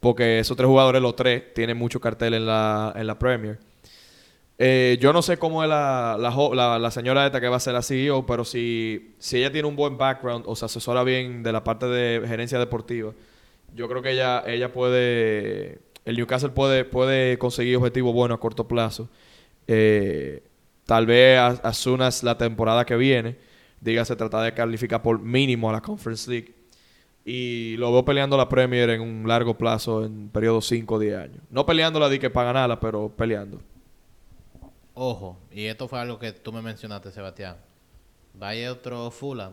Porque 0.00 0.38
esos 0.40 0.56
tres 0.56 0.66
jugadores, 0.66 1.00
los 1.02 1.14
tres, 1.14 1.54
tienen 1.54 1.76
mucho 1.76 2.00
cartel 2.00 2.34
en 2.34 2.46
la, 2.46 2.92
en 2.96 3.06
la 3.06 3.18
Premier. 3.18 3.58
Eh, 4.58 4.98
yo 5.00 5.12
no 5.12 5.22
sé 5.22 5.38
cómo 5.38 5.62
es 5.62 5.68
la, 5.68 6.16
la- 6.18 6.78
la 6.78 6.90
señora 6.90 7.26
esta 7.26 7.40
que 7.40 7.48
va 7.48 7.56
a 7.56 7.60
ser 7.60 7.72
la 7.74 7.82
CEO, 7.82 8.26
pero 8.26 8.44
si, 8.44 9.14
si 9.18 9.38
ella 9.38 9.50
tiene 9.50 9.66
un 9.66 9.74
buen 9.76 9.96
background 9.98 10.44
o 10.46 10.54
se 10.54 10.64
asesora 10.66 11.02
bien 11.02 11.42
de 11.42 11.52
la 11.52 11.64
parte 11.64 11.86
de 11.86 12.26
gerencia 12.28 12.58
deportiva, 12.58 13.12
yo 13.74 13.88
creo 13.88 14.02
que 14.02 14.12
ella, 14.12 14.42
ella 14.46 14.72
puede, 14.72 15.80
el 16.04 16.16
Newcastle 16.16 16.50
puede, 16.50 16.84
puede 16.84 17.38
conseguir 17.38 17.76
objetivos 17.76 18.12
buenos 18.14 18.36
a 18.36 18.40
corto 18.40 18.68
plazo. 18.68 19.08
Eh, 19.66 20.42
tal 20.86 21.06
vez 21.06 21.38
as, 21.38 21.60
as 21.64 21.76
soon 21.76 22.02
as 22.02 22.22
la 22.22 22.36
temporada 22.36 22.84
que 22.84 22.96
viene, 22.96 23.36
diga, 23.80 24.04
se 24.04 24.16
trata 24.16 24.42
de 24.42 24.54
calificar 24.54 25.02
por 25.02 25.20
mínimo 25.20 25.70
a 25.70 25.72
la 25.72 25.80
Conference 25.80 26.30
League. 26.30 26.54
Y 27.24 27.76
lo 27.76 27.92
veo 27.92 28.04
peleando 28.04 28.36
la 28.36 28.48
Premier 28.48 28.90
en 28.90 29.00
un 29.00 29.28
largo 29.28 29.56
plazo, 29.56 30.04
en 30.04 30.28
periodo 30.28 30.60
5 30.60 30.94
o 30.94 30.98
10 30.98 31.16
años. 31.16 31.38
No 31.50 31.64
peleándola 31.64 32.08
de 32.08 32.18
que 32.18 32.30
para 32.30 32.46
ganarla, 32.52 32.80
pero 32.80 33.10
peleando. 33.10 33.60
Ojo, 34.94 35.38
y 35.52 35.66
esto 35.66 35.86
fue 35.88 36.00
algo 36.00 36.18
que 36.18 36.32
tú 36.32 36.52
me 36.52 36.60
mencionaste, 36.60 37.12
Sebastián. 37.12 37.56
Vaya 38.34 38.72
otro 38.72 39.10
Fulham 39.10 39.52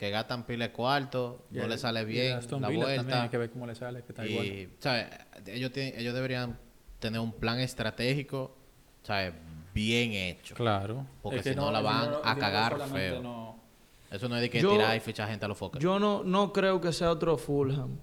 que 0.00 0.08
gastan 0.10 0.46
pile 0.46 0.68
de 0.68 0.72
cuarto, 0.72 1.44
Y 1.52 1.58
no 1.58 1.66
le 1.66 1.76
sale 1.76 2.00
y 2.00 2.04
bien 2.06 2.38
Aston 2.38 2.62
la 2.62 2.68
Villa 2.70 2.86
También 2.86 3.00
hay 3.00 3.04
vuelta. 3.16 3.30
que 3.30 3.36
ver 3.36 3.50
cómo 3.50 3.66
le 3.66 3.74
sale, 3.74 4.02
que 4.02 4.12
está 4.12 4.26
igual. 4.26 4.46
Y, 4.46 4.70
¿sabes? 4.78 5.08
Ellos, 5.44 5.70
tienen- 5.72 5.92
ellos 6.00 6.14
deberían 6.14 6.58
tener 6.98 7.20
un 7.20 7.32
plan 7.32 7.60
estratégico, 7.60 8.56
¿sabes? 9.02 9.34
Bien 9.74 10.12
hecho. 10.12 10.54
Claro. 10.54 11.04
Porque 11.20 11.40
Es 11.40 11.42
que 11.44 11.50
si 11.50 11.56
no 11.56 11.70
la 11.70 11.82
van 11.82 12.12
a 12.24 12.34
cagar 12.34 12.80
feo. 12.88 13.20
no- 13.22 13.60
Eso 14.10 14.26
no 14.26 14.36
es 14.36 14.40
de 14.40 14.48
que 14.48 14.62
Yo- 14.62 14.72
tirar 14.72 14.96
y 14.96 15.00
fichar 15.00 15.28
gente 15.28 15.44
a 15.44 15.48
los 15.48 15.58
focos. 15.58 15.82
Yo 15.82 15.98
no, 15.98 16.24
no 16.24 16.50
creo 16.50 16.80
que 16.80 16.94
sea 16.94 17.10
otro 17.10 17.36
Fulham. 17.36 17.98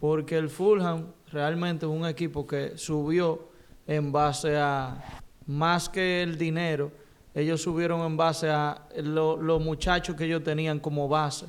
Porque 0.00 0.38
el 0.38 0.48
Fulham 0.48 1.12
realmente 1.30 1.84
es 1.84 1.92
un 1.92 2.06
equipo 2.06 2.46
que 2.46 2.78
subió 2.78 3.50
en 3.86 4.10
base 4.12 4.56
a 4.56 5.20
más 5.44 5.90
que 5.90 6.22
el 6.22 6.38
dinero. 6.38 6.90
Ellos 7.34 7.62
subieron 7.62 8.00
en 8.02 8.16
base 8.16 8.48
a 8.48 8.86
lo- 9.02 9.36
los 9.36 9.60
muchachos 9.62 10.14
que 10.16 10.24
ellos 10.24 10.42
tenían 10.44 10.78
como 10.78 11.08
base. 11.08 11.46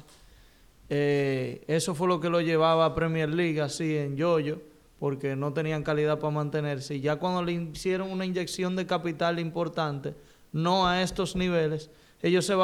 Eh, 0.90 1.64
eso 1.68 1.96
fue 1.96 2.08
lo 2.08 2.20
que 2.20 2.30
lo 2.30 2.42
llevaba 2.42 2.86
a 2.86 2.96
Premier 2.96 3.30
League 3.30 3.60
así 3.62 3.96
en 3.98 4.16
yoyo, 4.18 4.60
porque 5.00 5.36
no 5.36 5.52
tenían 5.54 5.84
calidad 5.84 6.20
para 6.20 6.32
mantenerse. 6.34 6.96
Y 6.96 7.02
ya 7.02 7.16
cuando 7.18 7.44
le 7.44 7.54
hicieron 7.54 8.12
una 8.12 8.26
inyección 8.26 8.76
de 8.76 8.86
capital 8.86 9.40
importante, 9.40 10.14
no 10.52 10.88
a 10.88 11.02
estos 11.02 11.36
niveles, 11.36 11.90
ellos 12.22 12.46
se, 12.46 12.56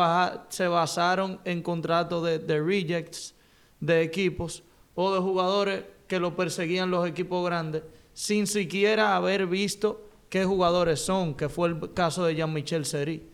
se 0.50 0.68
basaron 0.68 1.40
en 1.46 1.62
contratos 1.62 2.24
de, 2.24 2.40
de 2.40 2.62
rejects 2.62 3.36
de 3.80 4.02
equipos 4.02 4.64
o 4.96 5.14
de 5.14 5.20
jugadores 5.20 5.84
que 6.08 6.20
lo 6.20 6.36
perseguían 6.36 6.92
los 6.92 7.08
equipos 7.08 7.46
grandes 7.46 7.84
sin 8.14 8.46
siquiera 8.46 9.16
haber 9.16 9.48
visto 9.48 10.10
qué 10.32 10.46
jugadores 10.46 11.02
son, 11.02 11.36
que 11.36 11.50
fue 11.50 11.68
el 11.68 11.94
caso 11.94 12.24
de 12.24 12.36
Jean-Michel 12.36 12.86
Seri. 12.86 13.30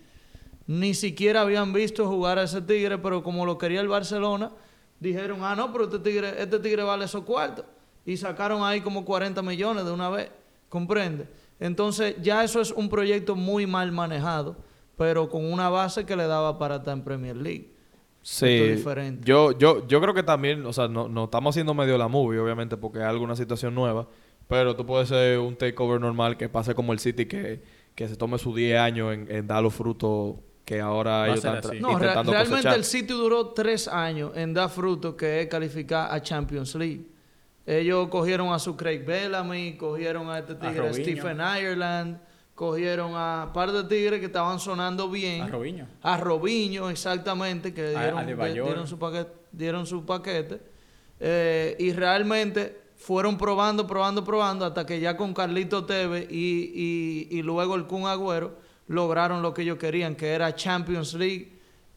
Ni 0.66 0.96
siquiera 0.96 1.42
habían 1.42 1.72
visto 1.72 2.08
jugar 2.08 2.40
a 2.40 2.44
ese 2.44 2.60
tigre, 2.60 2.98
pero 2.98 3.22
como 3.22 3.46
lo 3.46 3.56
quería 3.60 3.82
el 3.82 3.88
Barcelona, 3.88 4.52
dijeron, 5.00 5.44
ah, 5.44 5.56
no, 5.56 5.72
pero 5.72 5.84
este 5.84 6.00
tigre, 6.00 6.42
este 6.42 6.58
tigre 6.58 6.82
vale 6.82 7.06
esos 7.06 7.24
cuartos. 7.24 7.66
Y 8.04 8.18
sacaron 8.18 8.64
ahí 8.64 8.82
como 8.82 9.06
40 9.06 9.44
millones 9.44 9.86
de 9.86 9.92
una 9.92 10.10
vez, 10.10 10.32
¿comprende? 10.70 11.28
Entonces 11.60 12.16
ya 12.20 12.44
eso 12.44 12.60
es 12.60 12.72
un 12.72 12.90
proyecto 12.90 13.36
muy 13.36 13.68
mal 13.68 13.92
manejado, 13.92 14.58
pero 14.98 15.30
con 15.30 15.46
una 15.46 15.70
base 15.70 16.04
que 16.04 16.16
le 16.16 16.26
daba 16.26 16.58
para 16.58 16.78
estar 16.78 16.98
en 16.98 17.04
Premier 17.04 17.38
League. 17.38 17.76
Sí. 18.24 18.48
Es 18.48 18.78
diferente. 18.78 19.22
Yo, 19.24 19.52
yo, 19.52 19.86
yo 19.86 20.02
creo 20.02 20.16
que 20.16 20.24
también, 20.24 20.66
o 20.66 20.74
sea, 20.74 20.88
no, 20.88 21.08
no 21.08 21.26
estamos 21.26 21.54
haciendo 21.54 21.76
medio 21.76 21.96
la 21.96 22.08
movie, 22.08 22.40
obviamente, 22.40 22.76
porque 22.76 22.98
hay 22.98 23.06
alguna 23.06 23.36
situación 23.36 23.76
nueva. 23.76 24.08
Pero 24.48 24.76
tú 24.76 24.86
puedes 24.86 25.10
ser 25.10 25.40
un 25.40 25.56
takeover 25.56 26.00
normal 26.00 26.38
que 26.38 26.48
pase 26.50 26.74
como 26.74 26.94
el 26.94 27.00
City, 27.00 27.26
que, 27.26 27.62
que 27.96 28.08
se 28.08 28.16
tome 28.16 28.38
sus 28.38 28.56
10 28.56 28.80
años 28.80 29.14
en, 29.14 29.30
en 29.30 29.48
dar 29.48 29.62
los 29.62 29.74
frutos 29.74 30.36
que 30.64 30.80
ahora 30.82 31.12
Va 31.12 31.24
a 31.24 31.26
ellos 31.28 31.38
están 31.38 31.58
así. 31.58 31.80
No, 31.80 31.98
re- 31.98 32.08
realmente 32.14 32.50
cosechar. 32.50 32.76
el 32.76 32.84
City 32.84 33.14
duró 33.14 33.50
tres 33.50 33.88
años 33.88 34.32
en 34.36 34.54
dar 34.54 34.70
fruto, 34.70 35.16
que 35.18 35.42
es 35.42 35.48
calificar 35.48 36.14
a 36.14 36.22
Champions 36.22 36.76
League. 36.76 37.06
Ellos 37.66 38.08
cogieron 38.10 38.54
a 38.54 38.60
su 38.60 38.76
Craig 38.78 39.06
Bellamy, 39.06 39.76
cogieron 39.78 40.30
a 40.30 40.40
este 40.40 40.56
tigre 40.56 40.78
Robinho. 40.90 40.94
Stephen 40.94 41.38
Ireland, 41.40 42.18
cogieron 42.56 43.12
a 43.16 43.46
un 43.48 43.54
par 43.54 43.72
de 43.72 43.84
tigres 43.84 44.20
que 44.22 44.28
estaban 44.28 44.60
sonando 44.60 45.10
bien. 45.10 45.42
A 45.44 45.48
Robinho. 45.48 45.86
A 46.02 46.18
Robinho, 46.18 46.90
exactamente, 46.90 47.74
que 47.74 47.82
A- 47.96 48.00
dieron, 48.02 48.20
Adebayor. 48.20 48.56
de- 48.68 48.72
dieron 48.72 48.88
su 48.88 48.98
paquete. 48.98 49.32
Dieron 49.52 49.86
su 49.86 50.06
paquete. 50.06 50.62
Eh, 51.20 51.76
y 51.80 51.92
realmente 51.94 52.78
fueron 52.98 53.38
probando, 53.38 53.86
probando, 53.88 54.24
probando, 54.24 54.66
hasta 54.66 54.86
que 54.86 55.00
ya 55.00 55.16
con 55.16 55.34
Carlito 55.34 55.86
Tevez 55.86 56.28
y, 56.32 57.28
y- 57.32 57.38
y 57.38 57.42
luego 57.44 57.76
el 57.76 57.86
Kun 57.86 58.06
Agüero 58.08 58.56
lograron 58.88 59.42
lo 59.42 59.54
que 59.54 59.62
ellos 59.62 59.78
querían, 59.78 60.16
que 60.16 60.28
era 60.30 60.54
Champions 60.56 61.14
League 61.14 61.54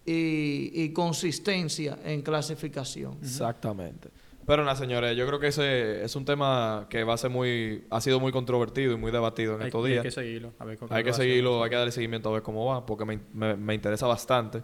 y, 0.06 0.70
y 0.74 0.92
consistencia 0.92 1.98
en 2.04 2.22
clasificación. 2.22 3.16
Exactamente. 3.22 4.08
Pero 4.46 4.64
nada, 4.64 4.74
señores, 4.76 5.16
yo 5.16 5.26
creo 5.26 5.38
que 5.38 5.48
ese 5.48 6.02
es 6.04 6.16
un 6.16 6.24
tema 6.24 6.86
que 6.90 7.04
va 7.04 7.14
a 7.14 7.16
ser 7.16 7.30
muy, 7.30 7.84
ha 7.90 8.00
sido 8.00 8.18
muy 8.18 8.32
controvertido 8.32 8.92
y 8.94 8.96
muy 8.96 9.12
debatido 9.12 9.54
en 9.54 9.60
Hay, 9.62 9.66
estos 9.68 9.84
hay 9.86 9.92
días. 9.92 10.02
que 10.02 10.10
seguirlo. 10.10 10.52
A 10.58 10.64
ver 10.64 10.78
Hay 10.90 11.04
que 11.04 11.12
seguirlo, 11.12 11.62
hay 11.62 11.70
que 11.70 11.76
darle 11.76 11.92
seguimiento 11.92 12.30
a 12.30 12.32
ver 12.32 12.42
cómo 12.42 12.66
va, 12.66 12.84
porque 12.84 13.04
me, 13.04 13.20
me- 13.32 13.56
me 13.56 13.74
interesa 13.74 14.06
bastante. 14.08 14.62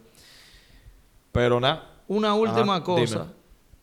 Pero 1.32 1.60
nada. 1.60 1.92
Una 2.08 2.34
última 2.34 2.76
Ajá, 2.76 2.84
cosa. 2.84 3.18
dime. 3.20 3.35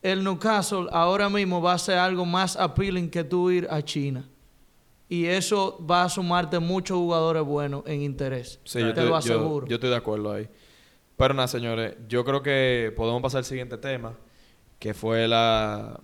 El 0.04 0.24
Newcastle 0.24 0.88
ahora 0.92 1.30
mismo 1.30 1.62
va 1.62 1.74
a 1.74 1.78
ser 1.80 1.98
algo 1.98 2.26
más 2.26 2.56
appealing 2.58 3.10
que 3.10 3.24
tú 3.24 3.50
ir 3.50 3.68
a 3.72 3.82
China. 3.82 4.30
Y 5.10 5.26
eso 5.26 5.84
va 5.90 6.04
a 6.04 6.10
sumarte 6.10 6.60
muchos 6.60 6.98
jugadores 6.98 7.44
buenos 7.44 7.84
en 7.88 8.02
interés. 8.02 8.60
Sí, 8.64 8.80
Te 8.80 8.82
yo, 8.82 8.88
estoy, 8.90 9.04
lo 9.06 9.10
yo- 9.12 9.16
aseguro. 9.18 9.68
yo 9.68 9.76
estoy 9.76 9.90
de 9.90 9.96
acuerdo 9.96 10.32
ahí. 10.34 10.48
Pero 11.16 11.34
nada, 11.34 11.48
señores, 11.48 11.96
yo 12.08 12.26
creo 12.26 12.42
que 12.44 12.92
podemos 12.96 13.22
pasar 13.22 13.40
al 13.40 13.46
siguiente 13.46 13.78
tema, 13.78 14.14
que 14.80 14.94
fue 14.94 15.28
la, 15.28 16.00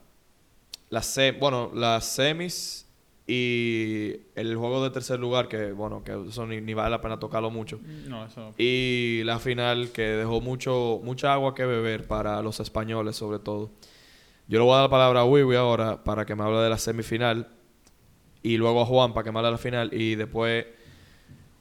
la 0.89 1.01
se- 1.03 1.31
bueno, 1.33 1.71
las 1.73 2.05
semis 2.05 2.85
y 3.27 4.15
el 4.35 4.55
juego 4.55 4.83
de 4.83 4.89
tercer 4.91 5.19
lugar, 5.19 5.47
que 5.47 5.71
bueno, 5.71 6.03
que 6.03 6.17
eso 6.29 6.45
ni, 6.47 6.61
ni 6.61 6.73
vale 6.73 6.91
la 6.91 7.01
pena 7.01 7.19
tocarlo 7.19 7.49
mucho. 7.51 7.79
No, 8.07 8.25
eso. 8.25 8.53
Y 8.57 9.21
la 9.23 9.39
final 9.39 9.89
que 9.91 10.01
dejó 10.03 10.41
mucho 10.41 10.99
mucha 11.03 11.33
agua 11.33 11.53
que 11.53 11.65
beber 11.65 12.07
para 12.07 12.41
los 12.41 12.59
españoles 12.59 13.15
sobre 13.15 13.39
todo. 13.39 13.71
Yo 14.49 14.57
le 14.57 14.65
voy 14.65 14.73
a 14.73 14.77
dar 14.77 14.85
la 14.85 14.89
palabra 14.89 15.19
a 15.19 15.25
Wiwi 15.25 15.55
ahora 15.55 16.03
para 16.03 16.25
que 16.25 16.33
me 16.33 16.43
hable 16.43 16.57
de 16.57 16.71
la 16.71 16.79
semifinal 16.79 17.49
y 18.41 18.57
luego 18.57 18.81
a 18.81 18.85
Juan 18.87 19.13
para 19.13 19.23
que 19.23 19.31
me 19.31 19.37
hable 19.37 19.49
de 19.49 19.51
la 19.51 19.57
final 19.59 19.93
y 19.93 20.15
después 20.15 20.65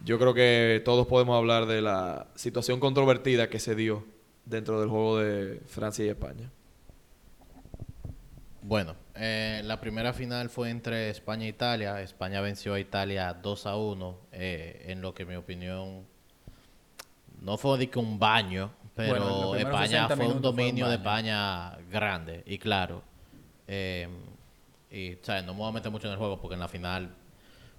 yo 0.03 0.18
creo 0.18 0.33
que 0.33 0.81
todos 0.87 1.07
podemos 1.07 1.37
hablar 1.37 1.66
de 1.66 1.83
la 1.83 2.29
situación 2.35 2.81
controvertida 2.81 3.51
que 3.51 3.59
se 3.59 3.74
dio 3.74 4.07
dentro 4.46 4.81
del 4.81 4.88
juego 4.88 5.18
de 5.18 5.61
Francia 5.66 6.03
y 6.03 6.09
España. 6.09 6.51
Bueno, 8.62 8.96
eh, 9.16 9.61
la 9.64 9.79
primera 9.83 10.14
final 10.14 10.48
fue 10.48 10.70
entre 10.70 11.11
España 11.11 11.44
e 11.44 11.48
Italia. 11.48 12.01
España 12.01 12.40
venció 12.40 12.72
a 12.72 12.81
Italia 12.81 13.35
2 13.35 13.66
a 13.66 13.77
1, 13.77 14.18
eh, 14.33 14.87
en 14.88 15.03
lo 15.03 15.12
que 15.12 15.24
en 15.24 15.29
mi 15.29 15.37
opinión 15.37 16.07
no 17.42 17.59
fue 17.59 17.77
de 17.79 17.90
que 17.90 17.98
un 17.98 18.18
baño, 18.18 18.70
pero 18.99 19.49
Bueno, 19.49 19.55
España 19.55 20.09
60 20.09 20.17
fue 20.17 20.17
un 20.17 20.31
minutos 20.31 20.41
fue 20.41 20.51
un 20.51 20.57
dominio 20.57 20.89
de. 20.89 20.95
España 20.97 21.79
grande 21.91 22.43
y 22.47 22.59
claro. 22.59 23.03
Eh, 23.69 24.09
y, 24.91 25.17
¿sabes? 25.23 25.45
No 25.45 25.53
me 25.53 25.61
voy 25.61 25.69
a 25.69 25.73
meter 25.73 25.93
mucho 25.93 26.09
en 26.09 26.15
el 26.15 26.19
juego 26.19 26.41
porque 26.41 26.55
en 26.55 26.61
la 26.61 26.69
final 26.69 27.11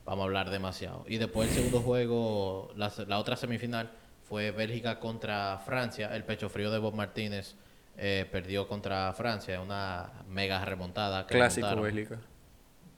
vamos 0.06 0.24
a 0.24 0.26
hablar 0.26 0.50
demasiado. 0.50 1.04
Y 1.08 1.18
después 1.18 1.50
el 1.50 1.56
segundo 1.56 1.82
juego, 1.82 2.72
la, 2.76 3.20
otra 3.20 3.36
semifinal, 3.36 3.92
fue 4.24 4.52
Bélgica 4.52 5.00
contra 5.00 5.60
Francia. 5.66 6.16
El 6.16 6.24
pecho 6.24 6.50
frío 6.50 6.72
de 6.72 6.80
Bob 6.80 6.94
Martínez 6.94 7.56
eh, 7.98 8.28
perdió 8.32 8.68
contra 8.68 9.12
Francia, 9.14 9.60
una 9.60 10.12
mega 10.30 10.64
remontada. 10.64 11.28
que 11.28 11.36
Clásico 11.36 11.68
remontaron. 11.68 11.96
Bélgica. 11.96 12.20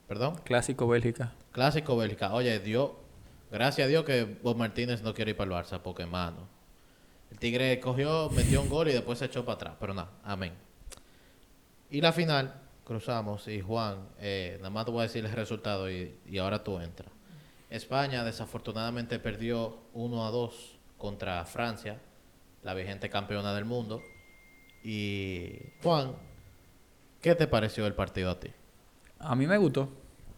Perdón. 0.08 0.36
Clásico 0.44 0.88
Bélgica. 0.88 1.32
Clásico 1.52 1.98
Bélgica. 1.98 2.34
Oye, 2.34 2.60
Dios, 2.60 2.92
gracias 3.50 3.86
a 3.86 3.90
Dios 3.90 4.06
que 4.06 4.26
Bob 4.44 4.58
Martínez 4.58 5.02
no 5.02 5.14
quiere 5.14 5.32
ir 5.32 5.38
para 5.38 5.58
el 5.58 5.66
Barça, 5.66 5.80
porque 5.80 6.06
mano. 6.06 6.61
El 7.32 7.40
Tigre 7.40 7.80
cogió, 7.80 8.30
metió 8.30 8.62
un 8.62 8.70
gol 8.70 8.90
y 8.90 8.94
después 8.94 9.20
se 9.20 9.26
echó 9.26 9.44
para 9.46 9.56
atrás. 9.56 9.74
Pero 9.80 9.94
nada, 9.94 10.12
amén. 10.24 10.54
Y 11.90 12.02
la 12.02 12.12
final, 12.12 12.54
cruzamos. 12.84 13.48
Y 13.48 13.62
Juan, 13.62 14.10
eh, 14.20 14.56
nada 14.58 14.70
más 14.70 14.86
te 14.86 14.92
voy 14.92 15.00
a 15.00 15.04
decir 15.04 15.26
el 15.26 15.32
resultado 15.32 15.90
y, 15.90 16.16
y 16.26 16.38
ahora 16.38 16.64
tú 16.64 16.80
entras. 16.80 17.10
España 17.70 18.24
desafortunadamente 18.26 19.18
perdió 19.18 19.78
1 19.94 20.26
a 20.26 20.30
2 20.30 20.76
contra 20.98 21.44
Francia, 21.46 22.00
la 22.64 22.74
vigente 22.74 23.10
campeona 23.10 23.54
del 23.54 23.66
mundo. 23.66 24.02
Y 24.84 25.58
Juan, 25.82 26.14
¿qué 27.22 27.34
te 27.34 27.48
pareció 27.48 27.88
el 27.88 27.94
partido 27.94 28.30
a 28.30 28.40
ti? 28.40 28.50
A 29.20 29.36
mí 29.36 29.48
me 29.48 29.58
gustó. 29.58 29.90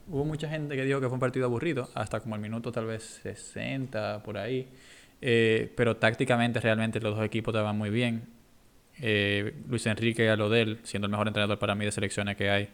Hubo 0.08 0.26
mucha 0.26 0.50
gente 0.50 0.76
que 0.76 0.84
dijo 0.84 1.00
que 1.00 1.08
fue 1.08 1.16
un 1.16 1.20
partido 1.20 1.46
aburrido, 1.46 1.90
hasta 1.96 2.20
como 2.20 2.36
el 2.36 2.42
minuto 2.42 2.72
tal 2.72 2.86
vez 2.86 3.22
60, 3.24 4.22
por 4.24 4.38
ahí. 4.38 4.70
Eh, 5.22 5.72
pero 5.78 5.96
tácticamente 5.98 6.60
realmente 6.60 7.00
los 7.00 7.16
dos 7.16 7.26
equipos 7.26 7.54
estaban 7.54 7.78
muy 7.78 7.90
bien. 7.90 8.24
Eh, 9.02 9.54
Luis 9.70 9.86
Enrique 9.88 10.30
a 10.30 10.36
lo 10.36 10.50
de 10.50 10.62
él, 10.62 10.80
siendo 10.84 11.06
el 11.08 11.12
mejor 11.12 11.28
entrenador 11.28 11.58
para 11.60 11.76
mí 11.76 11.86
de 11.86 11.92
selecciones 11.92 12.36
que 12.36 12.50
hay. 12.50 12.70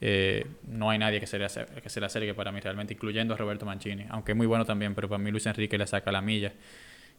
Eh, 0.00 0.46
no 0.66 0.90
hay 0.90 0.98
nadie 0.98 1.20
que 1.20 1.26
se, 1.26 1.38
le 1.38 1.44
acer- 1.44 1.68
que 1.80 1.88
se 1.88 2.00
le 2.00 2.06
acerque 2.06 2.34
para 2.34 2.50
mí 2.50 2.58
realmente, 2.60 2.94
incluyendo 2.94 3.34
a 3.34 3.36
Roberto 3.36 3.64
Mancini. 3.66 4.04
Aunque 4.10 4.32
es 4.32 4.36
muy 4.36 4.46
bueno 4.46 4.64
también, 4.64 4.94
pero 4.94 5.08
para 5.08 5.22
mí 5.22 5.30
Luis 5.30 5.46
Enrique 5.46 5.78
le 5.78 5.86
saca 5.86 6.10
la 6.10 6.20
milla. 6.20 6.52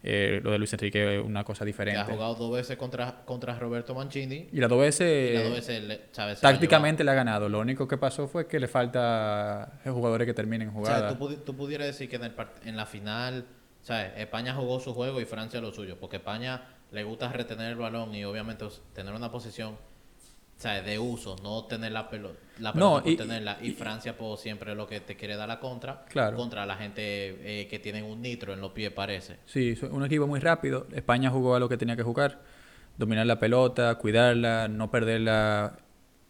Eh, 0.06 0.42
lo 0.44 0.52
de 0.52 0.58
Luis 0.58 0.74
Enrique 0.74 1.18
es 1.20 1.24
una 1.24 1.46
cosa 1.46 1.60
Que 1.60 1.64
ha 1.64 1.68
diferente. 1.68 2.12
jugado 2.12 2.36
dos 2.36 2.52
veces 2.54 2.76
contra, 2.76 3.24
contra 3.24 3.58
Roberto 3.58 3.96
Mancini. 3.96 4.50
Y 4.52 4.58
las 4.60 4.70
dos 4.70 4.82
veces, 4.82 5.40
tácticamente 6.42 7.06
le 7.06 7.12
ha 7.12 7.14
ganado. 7.14 7.48
Lo 7.48 7.60
único 7.60 7.88
que 7.88 7.98
pasó 7.98 8.28
fue 8.28 8.48
que 8.48 8.60
le 8.60 8.68
falta 8.68 9.80
jugadores 9.86 10.26
que 10.28 10.34
terminen 10.34 10.70
llevaba. 10.70 10.82
O 10.82 10.86
sea, 10.86 10.96
jugadas. 10.96 11.18
tú, 11.18 11.26
pudi- 11.30 11.44
tú 11.46 11.56
pudieras 11.56 11.88
decir 11.88 12.10
que 12.10 12.18
en, 12.18 12.24
el 12.26 12.36
part- 12.36 12.66
en 12.66 12.76
la 12.76 12.86
final, 12.86 13.46
España 13.90 14.54
jugó 14.56 14.80
su 14.80 14.94
juego 14.94 15.20
y 15.22 15.26
Francia 15.26 15.60
lo 15.62 15.72
suyo. 15.72 15.98
Porque 16.00 16.18
España 16.18 16.62
le 16.92 17.04
gusta 17.04 17.32
retener 17.32 17.72
el 17.72 17.78
balón 17.78 18.14
y 18.16 18.24
obviamente 18.24 18.66
tener 18.94 19.14
una 19.14 19.32
posición, 19.32 19.76
¿sabes? 20.58 20.86
De 20.86 21.00
uso, 21.00 21.36
no 21.44 21.66
tener 21.66 21.92
la 21.92 22.10
pelota, 22.10 22.40
la 22.60 22.70
No, 22.70 22.74
pelota 22.74 23.04
por 23.04 23.12
y- 23.12 23.18
tenerla. 23.18 23.58
Y, 23.62 23.72
Francia, 23.72 24.16
pues 24.18 24.40
siempre 24.40 24.74
lo 24.76 24.88
que 24.88 25.02
te 25.02 25.16
quiere 25.18 25.36
dar 25.36 25.48
la 25.48 25.60
contra. 25.60 26.06
Claro. 26.06 26.38
Contra 26.38 26.66
la 26.66 26.76
gente 26.78 27.02
eh, 27.62 27.68
que 27.68 27.80
tienen 27.80 28.06
un 28.06 28.22
nitro 28.22 28.54
en 28.54 28.62
los 28.62 28.72
pies, 28.72 28.92
parece. 28.92 29.38
Sí, 29.46 29.72
es 29.72 29.84
un 29.84 30.06
equipo 30.06 30.28
muy 30.28 30.40
rápido. 30.40 30.88
España 30.94 31.30
jugó 31.30 31.56
a 31.56 31.60
lo 31.60 31.68
que 31.68 31.78
tenía 31.78 31.96
que 31.96 32.04
jugar. 32.04 32.42
Dominar 32.98 33.26
la 33.26 33.40
pelota, 33.40 33.96
cuidarla, 33.96 34.68
no 34.68 34.92
perderla 34.92 35.78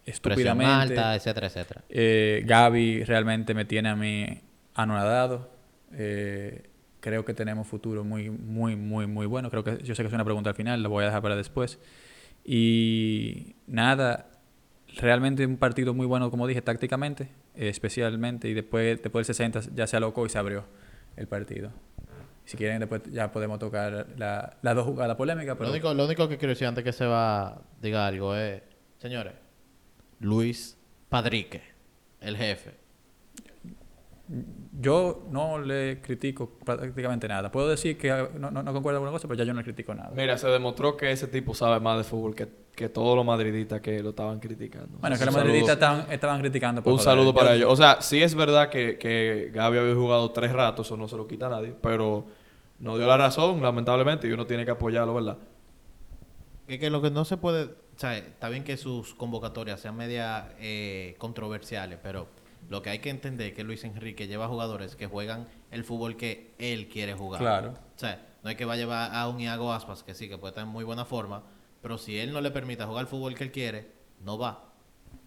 Presión 0.06 0.14
estúpidamente. 0.32 0.72
alta, 0.94 1.16
etcétera, 1.16 1.48
etcétera. 1.48 1.82
Eh, 1.90 2.42
Gaby 2.46 3.04
realmente 3.04 3.54
me 3.54 3.66
tiene 3.66 3.90
a 3.90 3.96
mí 3.96 4.42
anonadado. 4.74 5.50
Eh, 5.94 6.70
creo 7.04 7.26
que 7.26 7.34
tenemos 7.34 7.68
futuro 7.68 8.06
muy, 8.06 8.30
muy, 8.30 8.78
muy, 8.78 9.06
muy 9.08 9.26
bueno. 9.26 9.50
Creo 9.50 9.62
que 9.66 9.84
yo 9.84 9.94
sé 9.94 10.02
que 10.04 10.08
es 10.08 10.14
una 10.14 10.24
pregunta 10.24 10.50
al 10.52 10.56
final, 10.56 10.82
la 10.82 10.88
voy 10.88 11.04
a 11.04 11.08
dejar 11.08 11.22
para 11.22 11.36
después. 11.36 11.78
Y 12.46 13.56
nada, 13.68 14.30
realmente 14.98 15.46
un 15.46 15.58
partido 15.58 15.94
muy 15.94 16.06
bueno, 16.06 16.32
como 16.32 16.48
dije, 16.48 16.62
tácticamente, 16.62 17.30
especialmente. 17.56 18.48
Y 18.48 18.54
después, 18.54 19.02
después 19.02 19.28
del 19.28 19.36
60 19.36 19.62
ya 19.76 19.86
se 19.86 19.98
alocó 19.98 20.26
y 20.26 20.30
se 20.30 20.38
abrió 20.38 20.64
el 21.18 21.28
partido. 21.28 21.72
Si 22.46 22.56
quieren, 22.58 22.80
después 22.80 23.02
ya 23.12 23.32
podemos 23.32 23.60
tocar 23.60 24.08
la- 24.18 24.58
las 24.62 24.76
dos 24.76 24.86
jugadas 24.86 25.16
polémicas. 25.18 25.56
Pero 25.58 25.66
Lo 25.70 25.72
único, 25.74 25.94
lo 25.94 26.06
único 26.06 26.28
que 26.30 26.38
quiero 26.38 26.50
decir 26.52 26.68
antes 26.68 26.84
que 26.84 26.92
se 26.94 27.06
va 27.06 27.62
diga 27.82 28.08
algo 28.08 28.36
es, 28.36 28.62
señores, 28.98 29.34
Luis 30.20 30.78
Padrique, 31.10 31.62
el 32.22 32.38
jefe. 32.38 32.72
Yo 34.80 35.26
no 35.30 35.60
le 35.60 36.00
critico 36.02 36.50
prácticamente 36.66 37.28
nada. 37.28 37.52
Puedo 37.52 37.68
decir 37.70 37.98
que 37.98 38.10
no, 38.40 38.50
no, 38.52 38.64
no 38.64 38.74
concuerdo 38.74 39.00
con 39.00 39.10
una 39.10 39.12
cosa, 39.12 39.28
pero 39.28 39.38
ya 39.38 39.44
yo 39.44 39.54
no 39.54 39.60
le 39.60 39.64
critico 39.66 39.94
nada. 39.94 40.12
Mira, 40.16 40.38
se 40.38 40.48
demostró 40.48 40.96
que 40.96 41.12
ese 41.12 41.28
tipo 41.28 41.54
sabe 41.54 41.80
más 41.80 41.98
de 41.98 42.04
fútbol 42.06 42.34
que, 42.34 42.48
que 42.74 42.88
todos 42.90 43.16
los 43.18 43.26
madridistas 43.26 43.82
que 43.82 44.02
lo 44.02 44.12
estaban 44.12 44.40
criticando. 44.40 44.98
Bueno, 45.00 45.18
que 45.18 45.26
los 45.26 45.36
madridistas 45.36 45.74
estaban, 45.74 46.12
estaban 46.12 46.40
criticando. 46.40 46.82
por 46.82 46.94
Un 46.94 47.00
joder. 47.00 47.12
saludo 47.14 47.34
para 47.34 47.50
Yo- 47.50 47.56
ellos. 47.56 47.74
O 47.74 47.76
sea, 47.76 48.02
sí 48.02 48.24
es 48.24 48.34
verdad 48.34 48.70
que, 48.70 48.98
que 48.98 49.52
Gaby 49.54 49.78
había 49.78 49.96
jugado 49.96 50.32
tres 50.32 50.54
ratos, 50.54 50.88
eso 50.88 50.96
no 50.98 51.08
se 51.08 51.18
lo 51.18 51.28
quita 51.28 51.48
a 51.48 51.50
nadie, 51.50 51.76
pero 51.82 52.26
no 52.80 52.98
dio 52.98 53.06
la 53.08 53.18
razón, 53.18 53.62
lamentablemente, 53.62 54.28
y 54.28 54.32
uno 54.32 54.46
tiene 54.48 54.64
que 54.66 54.72
apoyarlo, 54.72 55.14
¿verdad? 55.14 55.38
Que, 56.68 56.80
que 56.80 56.90
lo 56.90 57.02
que 57.02 57.12
no 57.12 57.26
se 57.26 57.36
puede, 57.38 57.66
o 57.66 57.98
sea, 58.00 58.18
está 58.18 58.48
bien 58.50 58.64
que 58.64 58.78
sus 58.78 59.14
convocatorias 59.14 59.82
sean 59.82 59.98
media 59.98 60.54
eh, 60.60 61.16
controversiales, 61.18 62.00
pero 62.02 62.28
lo 62.74 62.82
que 62.82 62.90
hay 62.90 62.98
que 63.00 63.12
entender 63.12 63.50
es 63.50 63.54
que 63.54 63.64
Luis 63.64 63.84
Enrique 63.84 64.26
lleva 64.28 64.48
jugadores 64.48 64.96
que 64.96 65.06
juegan 65.06 65.48
el 65.70 65.84
fútbol 65.84 66.18
que 66.18 66.56
él 66.58 66.88
quiere 66.90 67.14
jugar. 67.14 67.40
Claro. 67.40 67.70
O 67.70 68.00
sea, 68.00 68.20
no 68.44 68.50
hay 68.50 68.56
que 68.56 68.66
va 68.66 68.74
a 68.74 68.78
llevar 68.78 69.12
a 69.14 69.28
un 69.30 69.40
Iago 69.40 69.72
Aspas, 69.72 70.02
que 70.02 70.16
sí, 70.16 70.28
que 70.28 70.40
puede 70.40 70.50
estar 70.54 70.64
en 70.64 70.72
muy 70.72 70.84
buena 70.84 71.06
forma, 71.06 71.44
pero 71.84 72.00
si 72.00 72.18
él 72.18 72.34
no 72.34 72.42
le 72.42 72.50
permite 72.50 72.84
jugar 72.84 73.02
el 73.04 73.08
fútbol 73.08 73.36
que 73.36 73.44
él 73.44 73.52
quiere, 73.52 73.92
no 74.26 74.40
va. 74.40 74.72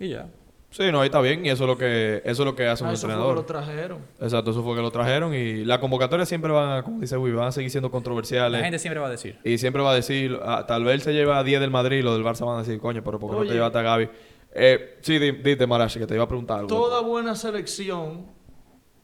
Y 0.00 0.08
ya. 0.08 0.26
Sí, 0.70 0.90
no, 0.90 1.00
ahí 1.00 1.06
está 1.06 1.20
bien, 1.20 1.46
y 1.46 1.50
eso 1.50 1.62
es 1.62 1.68
lo 1.68 1.78
que, 1.78 2.16
eso 2.24 2.42
es 2.42 2.46
lo 2.46 2.56
que 2.56 2.66
hace 2.66 2.82
un 2.82 2.90
Ah, 2.90 2.92
eso 2.94 3.02
fue 3.02 3.10
que 3.10 3.12
entrenador. 3.14 3.36
lo 3.36 3.44
trajeron. 3.44 3.98
Exacto, 4.20 4.50
eso 4.50 4.64
fue 4.64 4.74
que 4.74 4.82
lo 4.82 4.90
trajeron, 4.90 5.32
y 5.32 5.64
las 5.64 5.78
convocatorias 5.78 6.28
siempre 6.28 6.50
van 6.50 6.78
a, 6.78 6.82
como 6.82 7.00
dice 7.00 7.16
Wii, 7.16 7.32
van 7.34 7.46
a 7.46 7.52
seguir 7.52 7.70
siendo 7.70 7.88
La 7.88 7.92
controversiales. 7.92 8.60
gente 8.60 8.80
siempre 8.80 8.98
va 9.00 9.06
a 9.06 9.10
decir. 9.10 9.38
Y 9.44 9.58
siempre 9.58 9.80
va 9.82 9.92
a 9.92 9.94
decir, 9.94 10.36
ah, 10.42 10.64
tal 10.66 10.82
vez 10.82 10.94
él 10.94 11.02
se 11.02 11.12
lleva 11.12 11.38
a 11.38 11.44
10 11.44 11.60
del 11.60 11.70
Madrid, 11.70 12.02
los 12.02 12.14
del 12.16 12.24
Barça 12.26 12.44
van 12.44 12.56
a 12.56 12.62
decir, 12.62 12.80
coño, 12.80 13.02
pero 13.04 13.20
¿por 13.20 13.30
qué 13.30 13.36
no 13.36 13.46
te 13.46 13.54
llevaste 13.54 13.78
a 13.78 13.82
Gaby? 13.82 14.08
Eh, 14.58 14.98
sí, 15.02 15.18
di- 15.18 15.32
dite, 15.32 15.66
Marashi, 15.66 15.98
que 15.98 16.06
te 16.06 16.14
iba 16.14 16.24
a 16.24 16.28
preguntar 16.28 16.60
algo. 16.60 16.68
Toda 16.68 17.00
buena 17.00 17.34
selección, 17.34 18.26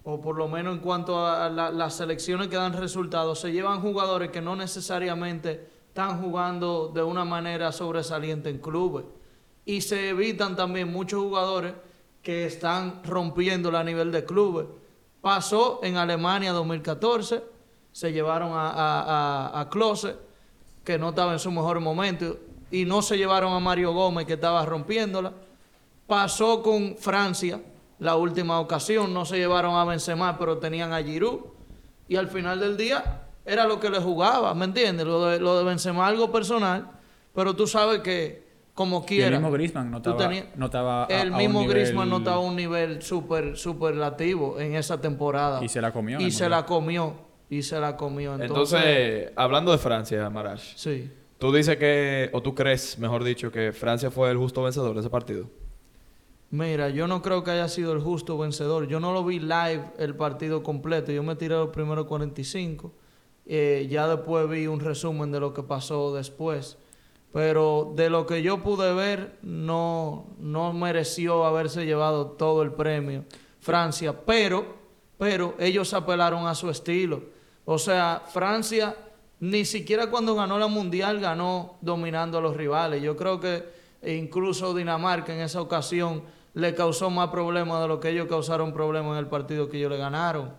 o 0.02 0.20
por 0.20 0.36
lo 0.38 0.48
menos 0.48 0.74
en 0.76 0.80
cuanto 0.80 1.26
a 1.26 1.50
la- 1.50 1.70
las 1.70 1.94
selecciones 1.94 2.48
que 2.48 2.56
dan 2.56 2.72
resultados, 2.72 3.38
se 3.40 3.52
llevan 3.52 3.82
jugadores 3.82 4.30
que 4.30 4.40
no 4.40 4.56
necesariamente 4.56 5.68
están 5.88 6.22
jugando 6.22 6.88
de 6.94 7.02
una 7.02 7.24
manera 7.26 7.70
sobresaliente 7.70 8.48
en 8.48 8.58
clubes. 8.58 9.04
Y 9.66 9.82
se 9.82 10.08
evitan 10.08 10.56
también 10.56 10.90
muchos 10.90 11.20
jugadores 11.22 11.74
que 12.22 12.46
están 12.46 13.02
rompiéndola 13.04 13.80
a 13.80 13.84
nivel 13.84 14.10
de 14.10 14.24
clubes. 14.24 14.66
Pasó 15.20 15.80
en 15.82 15.98
Alemania 15.98 16.52
2014, 16.52 17.44
se 17.92 18.10
llevaron 18.12 18.52
a, 18.52 18.70
a, 18.70 19.48
a, 19.58 19.60
a 19.60 19.68
Klose, 19.68 20.16
que 20.82 20.98
no 20.98 21.10
estaba 21.10 21.34
en 21.34 21.38
su 21.38 21.50
mejor 21.50 21.78
momento, 21.80 22.38
y 22.72 22.84
no 22.84 23.02
se 23.02 23.16
llevaron 23.16 23.52
a 23.52 23.60
Mario 23.60 23.92
Gómez, 23.92 24.26
que 24.26 24.32
estaba 24.32 24.64
rompiéndola. 24.66 25.32
Pasó 26.06 26.62
con 26.62 26.96
Francia 26.96 27.60
la 27.98 28.16
última 28.16 28.58
ocasión, 28.58 29.14
no 29.14 29.24
se 29.24 29.36
llevaron 29.38 29.76
a 29.76 29.84
Benzema, 29.84 30.36
pero 30.38 30.58
tenían 30.58 30.92
a 30.92 31.02
Giroud. 31.02 31.40
Y 32.08 32.16
al 32.16 32.28
final 32.28 32.58
del 32.60 32.76
día 32.76 33.22
era 33.46 33.64
lo 33.66 33.78
que 33.78 33.88
le 33.90 33.98
jugaba, 34.00 34.52
¿me 34.54 34.64
entiendes? 34.64 35.06
Lo 35.06 35.24
de, 35.26 35.38
lo 35.40 35.56
de 35.58 35.64
Benzema 35.64 36.06
algo 36.06 36.32
personal, 36.32 36.90
pero 37.34 37.54
tú 37.54 37.66
sabes 37.66 38.00
que 38.00 38.42
como 38.74 38.98
Y 38.98 39.00
el 39.00 39.06
quiera. 39.06 39.30
mismo 39.38 39.52
Griezmann 39.52 39.90
no 39.90 39.98
estaba, 39.98 40.30
no 40.56 40.64
estaba 40.66 41.04
a- 41.04 41.06
el 41.06 41.32
a 41.32 41.36
mismo 41.36 41.60
un 41.60 41.68
Griezmann 41.68 42.08
no 42.08 42.16
nivel- 42.18 42.22
estaba 42.22 42.36
a 42.36 42.40
un 42.48 42.56
nivel 42.56 43.02
súper 43.02 43.56
superlativo 43.56 44.58
en 44.58 44.74
esa 44.74 45.00
temporada. 45.00 45.62
Y 45.62 45.68
se 45.68 45.80
la 45.80 45.92
comió 45.92 46.18
Y 46.18 46.30
se 46.30 46.44
Mundial. 46.44 46.50
la 46.50 46.66
comió. 46.66 47.14
Y 47.50 47.62
se 47.62 47.78
la 47.78 47.96
comió. 47.98 48.34
Entonces, 48.34 48.80
Entonces, 48.80 49.32
hablando 49.36 49.72
de 49.72 49.78
Francia, 49.78 50.28
Marash, 50.30 50.72
sí. 50.74 51.10
Tú 51.42 51.52
dices 51.52 51.76
que, 51.76 52.30
o 52.32 52.40
tú 52.40 52.54
crees, 52.54 53.00
mejor 53.00 53.24
dicho, 53.24 53.50
que 53.50 53.72
Francia 53.72 54.12
fue 54.12 54.30
el 54.30 54.36
justo 54.36 54.62
vencedor 54.62 54.94
de 54.94 55.00
ese 55.00 55.10
partido. 55.10 55.50
Mira, 56.50 56.88
yo 56.88 57.08
no 57.08 57.20
creo 57.20 57.42
que 57.42 57.50
haya 57.50 57.66
sido 57.66 57.92
el 57.94 58.00
justo 58.00 58.38
vencedor. 58.38 58.86
Yo 58.86 59.00
no 59.00 59.12
lo 59.12 59.24
vi 59.24 59.40
live 59.40 59.90
el 59.98 60.14
partido 60.14 60.62
completo. 60.62 61.10
Yo 61.10 61.24
me 61.24 61.34
tiré 61.34 61.56
los 61.56 61.70
primeros 61.70 62.06
45. 62.06 62.92
Eh, 63.44 63.88
ya 63.90 64.06
después 64.06 64.48
vi 64.48 64.68
un 64.68 64.78
resumen 64.78 65.32
de 65.32 65.40
lo 65.40 65.52
que 65.52 65.64
pasó 65.64 66.14
después. 66.14 66.78
Pero 67.32 67.92
de 67.96 68.08
lo 68.08 68.24
que 68.24 68.40
yo 68.44 68.62
pude 68.62 68.94
ver, 68.94 69.36
no, 69.42 70.28
no 70.38 70.72
mereció 70.72 71.44
haberse 71.44 71.84
llevado 71.86 72.26
todo 72.28 72.62
el 72.62 72.70
premio 72.70 73.24
Francia. 73.58 74.16
Pero, 74.24 74.64
pero 75.18 75.56
ellos 75.58 75.92
apelaron 75.92 76.46
a 76.46 76.54
su 76.54 76.70
estilo. 76.70 77.20
O 77.64 77.78
sea, 77.78 78.22
Francia 78.28 78.94
ni 79.42 79.64
siquiera 79.64 80.08
cuando 80.08 80.36
ganó 80.36 80.56
la 80.56 80.68
mundial 80.68 81.18
ganó 81.18 81.76
dominando 81.80 82.38
a 82.38 82.40
los 82.40 82.56
rivales. 82.56 83.02
Yo 83.02 83.16
creo 83.16 83.40
que 83.40 83.64
incluso 84.06 84.72
Dinamarca 84.72 85.34
en 85.34 85.40
esa 85.40 85.60
ocasión 85.60 86.22
le 86.54 86.76
causó 86.76 87.10
más 87.10 87.28
problemas 87.30 87.82
de 87.82 87.88
lo 87.88 87.98
que 87.98 88.10
ellos 88.10 88.28
causaron 88.28 88.72
problemas 88.72 89.14
en 89.14 89.18
el 89.18 89.26
partido 89.26 89.68
que 89.68 89.78
ellos 89.78 89.90
le 89.90 89.96
ganaron. 89.96 90.54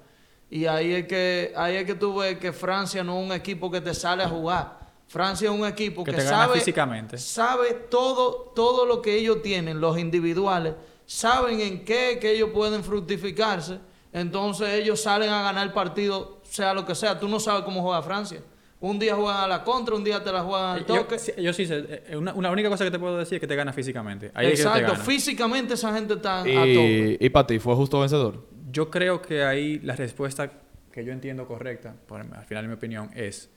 Y 0.50 0.66
ahí 0.66 0.96
es 0.96 1.08
que 1.08 1.54
ahí 1.56 1.78
es 1.78 1.86
que 1.86 1.96
tú 1.96 2.18
ves 2.18 2.38
que 2.40 2.52
Francia 2.52 3.06
no 3.06 3.18
es 3.22 3.26
un 3.26 3.32
equipo 3.32 3.72
que 3.72 3.80
te 3.80 3.94
sale 3.94 4.22
a 4.22 4.28
jugar. 4.28 4.80
Francia 5.08 5.50
es 5.50 5.58
un 5.58 5.66
equipo 5.66 6.04
Que 6.04 6.12
que, 6.12 6.18
te 6.18 6.24
gana 6.26 6.38
sabe 6.40 6.60
físicamente. 6.60 7.18
sabe 7.18 7.74
todo 7.90 8.52
todo 8.54 8.86
lo 8.86 9.02
que 9.02 9.16
ellos 9.16 9.42
tienen, 9.42 9.80
los 9.80 9.98
individuales, 9.98 10.74
saben 11.06 11.62
en 11.62 11.86
qué 11.86 12.20
que 12.20 12.32
ellos 12.32 12.50
pueden 12.54 12.84
fructificarse. 12.84 13.80
Entonces 14.12 14.74
ellos 14.74 15.02
salen 15.02 15.30
a 15.30 15.42
ganar 15.42 15.66
el 15.66 15.72
partido, 15.72 16.42
sea 16.44 16.74
lo 16.74 16.86
que 16.86 16.96
sea. 16.96 17.18
Tú 17.18 17.30
no 17.30 17.40
sabes 17.40 17.64
cómo 17.64 17.82
juega 17.82 18.02
Francia. 18.02 18.42
Un 18.86 19.00
día 19.00 19.16
juegan 19.16 19.38
a 19.46 19.48
la 19.48 19.64
contra, 19.64 19.96
un 19.96 20.04
día 20.04 20.22
te 20.22 20.30
la 20.30 20.42
juegan 20.44 20.72
al 20.78 20.86
toque. 20.86 21.18
sí- 21.18 21.32
yo 21.42 21.54
sí 21.54 21.66
sé, 21.66 21.86
eh, 22.10 22.18
una, 22.18 22.34
una 22.34 22.52
única 22.52 22.68
cosa 22.68 22.84
que 22.84 22.92
te 22.92 23.00
puedo 23.00 23.18
decir 23.18 23.36
es 23.36 23.40
que 23.40 23.48
te 23.48 23.56
gana 23.56 23.72
físicamente. 23.72 24.30
Ahí 24.34 24.48
es 24.48 24.52
que 24.52 24.58
te 24.58 24.64
Exacto, 24.68 24.92
gana. 24.92 25.04
físicamente 25.06 25.74
esa 25.76 25.94
gente 25.94 26.16
está 26.16 26.42
a 26.42 26.44
tope. 26.44 27.18
Y, 27.22 27.26
y 27.26 27.30
para 27.30 27.48
ti, 27.48 27.60
¿fue 27.60 27.76
justo 27.76 28.02
vencedor? 28.02 28.46
Yo 28.72 28.90
creo 28.92 29.22
que 29.22 29.46
ahí 29.46 29.80
la 29.80 29.96
respuesta 29.96 30.52
que 30.92 31.06
yo 31.06 31.14
entiendo 31.14 31.48
correcta, 31.48 31.96
por, 32.08 32.20
al 32.20 32.46
final 32.46 32.66
en 32.66 32.70
mi 32.72 32.76
opinión, 32.76 33.10
es 33.16 33.50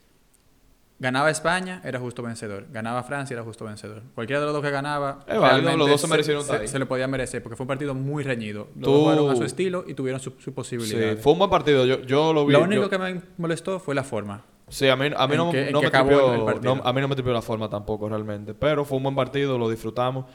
ganaba 1.01 1.29
España, 1.31 1.81
era 1.85 1.99
justo 1.99 2.23
vencedor. 2.23 2.67
Ganaba 2.71 3.03
Francia, 3.03 3.35
era 3.35 3.43
justo 3.43 3.65
vencedor. 3.65 4.03
Cualquiera 4.15 4.39
de 4.39 4.47
los 4.47 4.55
dos 4.55 4.63
que 4.63 4.71
ganaba, 4.71 5.19
Es 5.27 5.27
válido, 5.27 5.41
realmente 5.43 5.77
los 5.79 5.89
dos 5.91 6.01
se 6.03 6.07
merecieron 6.07 6.45
se, 6.45 6.69
se 6.69 6.79
le 6.79 6.87
podía 6.87 7.09
merecer, 7.09 7.43
porque 7.43 7.57
fue 7.57 7.65
un 7.65 7.69
partido 7.69 7.95
muy 7.95 8.23
reñido. 8.23 8.69
Los 8.77 8.85
Tú- 8.85 8.91
dos 8.93 9.01
jugaron 9.03 9.31
a 9.31 9.35
su 9.35 9.43
estilo 9.43 9.85
y 9.89 9.95
tuvieron 9.95 10.21
su, 10.21 10.31
su 10.39 10.39
Sí, 10.45 10.51
posibilidad. 10.53 11.17
fue 11.19 11.33
un 11.33 11.39
buen 11.41 11.51
partido. 11.51 11.85
Yo, 11.85 12.01
yo 12.03 12.33
lo 12.33 12.47
vi. 12.47 12.53
Lo 12.53 12.63
único 12.63 12.83
yo- 12.83 12.91
que 12.91 12.99
me 12.99 13.21
molestó 13.39 13.81
fue 13.81 13.95
la 13.97 14.05
forma. 14.05 14.45
Sí, 14.69 14.89
a 14.89 14.97
mí, 14.97 15.07
a 15.17 15.27
mí 15.29 15.33
en 15.35 15.39
no, 15.39 15.51
que- 15.53 15.65
me 15.67 16.61
no- 16.61 16.81
a 16.85 16.93
mí 16.93 17.01
no 17.01 17.09
me 17.09 17.15
tripió 17.15 17.33
la 17.33 17.43
forma 17.43 17.69
tampoco 17.71 18.09
realmente. 18.09 18.53
Pero 18.55 18.85
fue 18.85 18.97
un 18.97 19.05
buen 19.05 19.15
partido, 19.15 19.59
lo 19.59 19.69
disfrutamos. 19.71 20.27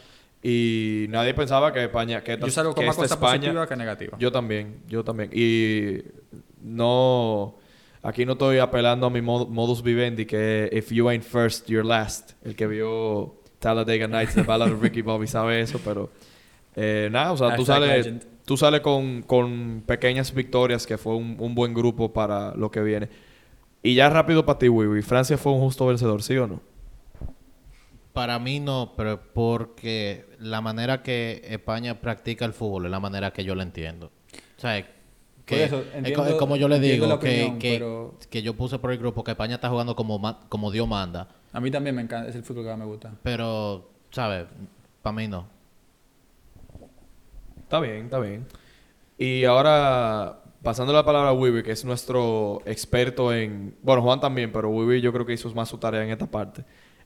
Y 0.44 1.06
nadie 1.10 1.34
pensaba 1.34 1.72
que 1.72 1.84
España, 1.84 2.24
que 2.24 2.38
Yo 2.40 2.50
salgo 2.50 2.74
con 2.74 2.82
que 2.82 2.88
más 2.88 2.96
cosas 2.96 3.12
España, 3.12 3.38
positivas 3.42 3.68
que 3.68 3.76
negativas. 3.76 4.20
Yo 4.20 4.32
también, 4.32 4.82
yo 4.88 5.04
también. 5.04 5.30
Y 5.34 6.02
no, 6.64 7.58
aquí 8.02 8.26
no 8.26 8.34
estoy 8.34 8.58
apelando 8.60 9.06
a 9.08 9.10
mi 9.10 9.22
mod- 9.22 9.50
modus 9.50 9.84
vivendi 9.84 10.26
que 10.26 10.70
if 10.72 10.92
you 10.92 11.10
ain't 11.10 11.24
first, 11.24 11.68
you're 11.70 11.88
last. 11.88 12.32
El 12.44 12.56
que 12.56 12.68
vio 12.68 13.36
Talladega 13.60 14.08
Nights, 14.08 14.34
The 14.36 14.44
Ballad 14.44 14.72
of 14.72 14.82
Ricky 14.82 15.02
Bobby 15.04 15.28
sabe 15.28 15.62
eso, 15.62 15.80
pero 15.84 16.10
eh, 16.76 17.10
nada, 17.12 17.34
o 17.34 17.38
sea, 17.38 17.56
tú 17.56 17.66
sales, 17.66 18.06
legend. 18.06 18.26
tú 18.46 18.58
sales 18.58 18.82
con, 18.82 19.22
con 19.24 19.84
pequeñas 19.86 20.34
victorias 20.34 20.88
que 20.88 20.98
fue 20.98 21.16
un, 21.16 21.36
un 21.40 21.54
buen 21.54 21.74
grupo 21.74 22.12
para 22.14 22.56
lo 22.56 22.72
que 22.72 22.82
viene. 22.82 23.10
Y 23.84 23.96
ya 23.96 24.10
rápido 24.10 24.46
para 24.46 24.60
ti, 24.60 24.70
Wiwi, 24.70 25.02
¿Francia 25.02 25.38
fue 25.38 25.54
un 25.54 25.60
justo 25.62 25.88
vencedor, 25.88 26.22
sí 26.22 26.38
o 26.38 26.48
no? 26.48 26.62
Para 28.14 28.38
mí 28.40 28.60
no, 28.60 28.94
pero 28.98 29.22
porque 29.34 30.26
la 30.40 30.62
manera 30.62 31.02
que 31.02 31.42
España 31.46 32.02
practica 32.02 32.46
el 32.46 32.54
fútbol 32.54 32.86
es 32.86 32.92
la 32.92 33.00
manera 33.00 33.32
que 33.32 33.44
yo 33.44 33.56
lo 33.56 33.62
entiendo. 33.64 34.12
O 34.58 34.62
sea, 34.62 34.86
que 35.46 35.64
eso, 35.64 35.84
entiendo- 35.94 36.28
es 36.28 36.36
como 36.36 36.56
yo 36.58 36.68
le 36.68 36.80
digo 36.80 37.08
la 37.08 37.18
que, 37.20 37.56
que, 37.60 37.74
pero- 37.74 38.16
que 38.30 38.42
yo 38.42 38.54
puse 38.56 38.78
por 38.80 38.92
el 38.92 38.98
grupo 38.98 39.24
que 39.24 39.32
España 39.32 39.56
está 39.56 39.70
jugando 39.70 39.96
como, 39.96 40.40
como 40.50 40.72
Dios 40.72 40.88
manda, 40.88 41.28
A 41.54 41.60
mí 41.60 41.72
también 41.72 41.96
me 41.96 42.02
encanta, 42.02 42.30
es 42.30 42.36
el 42.36 42.44
fútbol 42.44 42.64
que 42.66 42.70
más 42.70 42.80
me 42.80 42.86
gusta. 42.86 43.14
pero, 43.24 43.90
¿sabes? 44.12 44.46
Para 45.02 45.16
mí 45.16 45.28
no. 45.28 45.48
Está 47.64 47.80
bien, 47.80 48.06
está 48.06 48.20
bien. 48.20 48.46
Y 49.18 49.46
ahora, 49.46 50.41
pasando 50.64 50.94
la 50.94 51.04
palabra 51.04 51.30
a 51.30 51.34
Wiwi, 51.34 51.64
que 51.64 51.72
es 51.72 51.84
nuestro 51.86 52.62
experto 52.66 53.34
en... 53.34 53.76
Bueno, 53.82 54.02
Juan 54.02 54.20
también, 54.20 54.52
pero 54.52 54.70
Wiwi 54.70 55.02
yo 55.02 55.12
creo 55.12 55.26
que 55.26 55.34
hizo 55.34 55.50
más 55.56 55.70
su 55.70 55.78
tarea 55.78 56.04
en 56.04 56.10
esta 56.12 56.28
parte. 56.28 56.64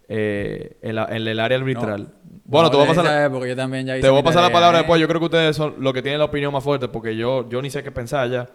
eh, 0.08 0.78
en, 0.84 0.96
la- 0.96 1.06
en 1.06 1.28
el 1.28 1.40
área 1.40 1.58
arbitral. 1.58 2.14
bueno, 2.44 2.68
No 2.68 2.72
te 2.72 2.78
voy 2.78 2.86
a 2.86 2.90
pasar... 2.90 3.06
la- 3.06 3.30
porque 3.32 3.50
yo 3.50 3.56
también 3.56 3.86
ya 3.88 3.96
hice 3.98 4.04
Te 4.06 4.10
voy 4.12 4.20
a 4.20 4.24
pasar 4.24 4.44
la 4.44 4.52
palabra 4.52 4.78
¿eh? 4.78 4.82
después. 4.82 5.02
Yo 5.02 5.08
creo 5.08 5.20
que 5.20 5.26
ustedes 5.26 5.56
son 5.56 5.76
los 5.80 5.94
que 5.94 6.02
tienen 6.04 6.20
la 6.20 6.26
opinión 6.26 6.54
más 6.54 6.64
fuerte 6.64 6.88
porque 6.90 7.16
yo, 7.16 7.50
yo 7.50 7.62
ni 7.62 7.70
sé 7.72 7.82
qué 7.82 7.92
pensar 7.92 8.30
ya. 8.30 8.50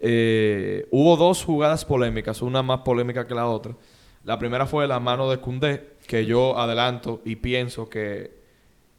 Eh, 0.00 0.86
hubo 0.90 1.16
dos 1.16 1.42
jugadas 1.44 1.84
polémicas, 1.84 2.42
una 2.42 2.62
más 2.62 2.80
polémica 2.80 3.26
que 3.26 3.34
la 3.34 3.46
otra. 3.46 3.74
La 4.24 4.38
primera 4.38 4.66
fue 4.66 4.86
la 4.86 5.00
mano 5.00 5.30
de 5.30 5.38
Cundé, 5.38 5.94
que 6.06 6.26
yo 6.26 6.58
adelanto 6.58 7.20
y 7.24 7.36
pienso 7.36 7.88
que 7.88 8.42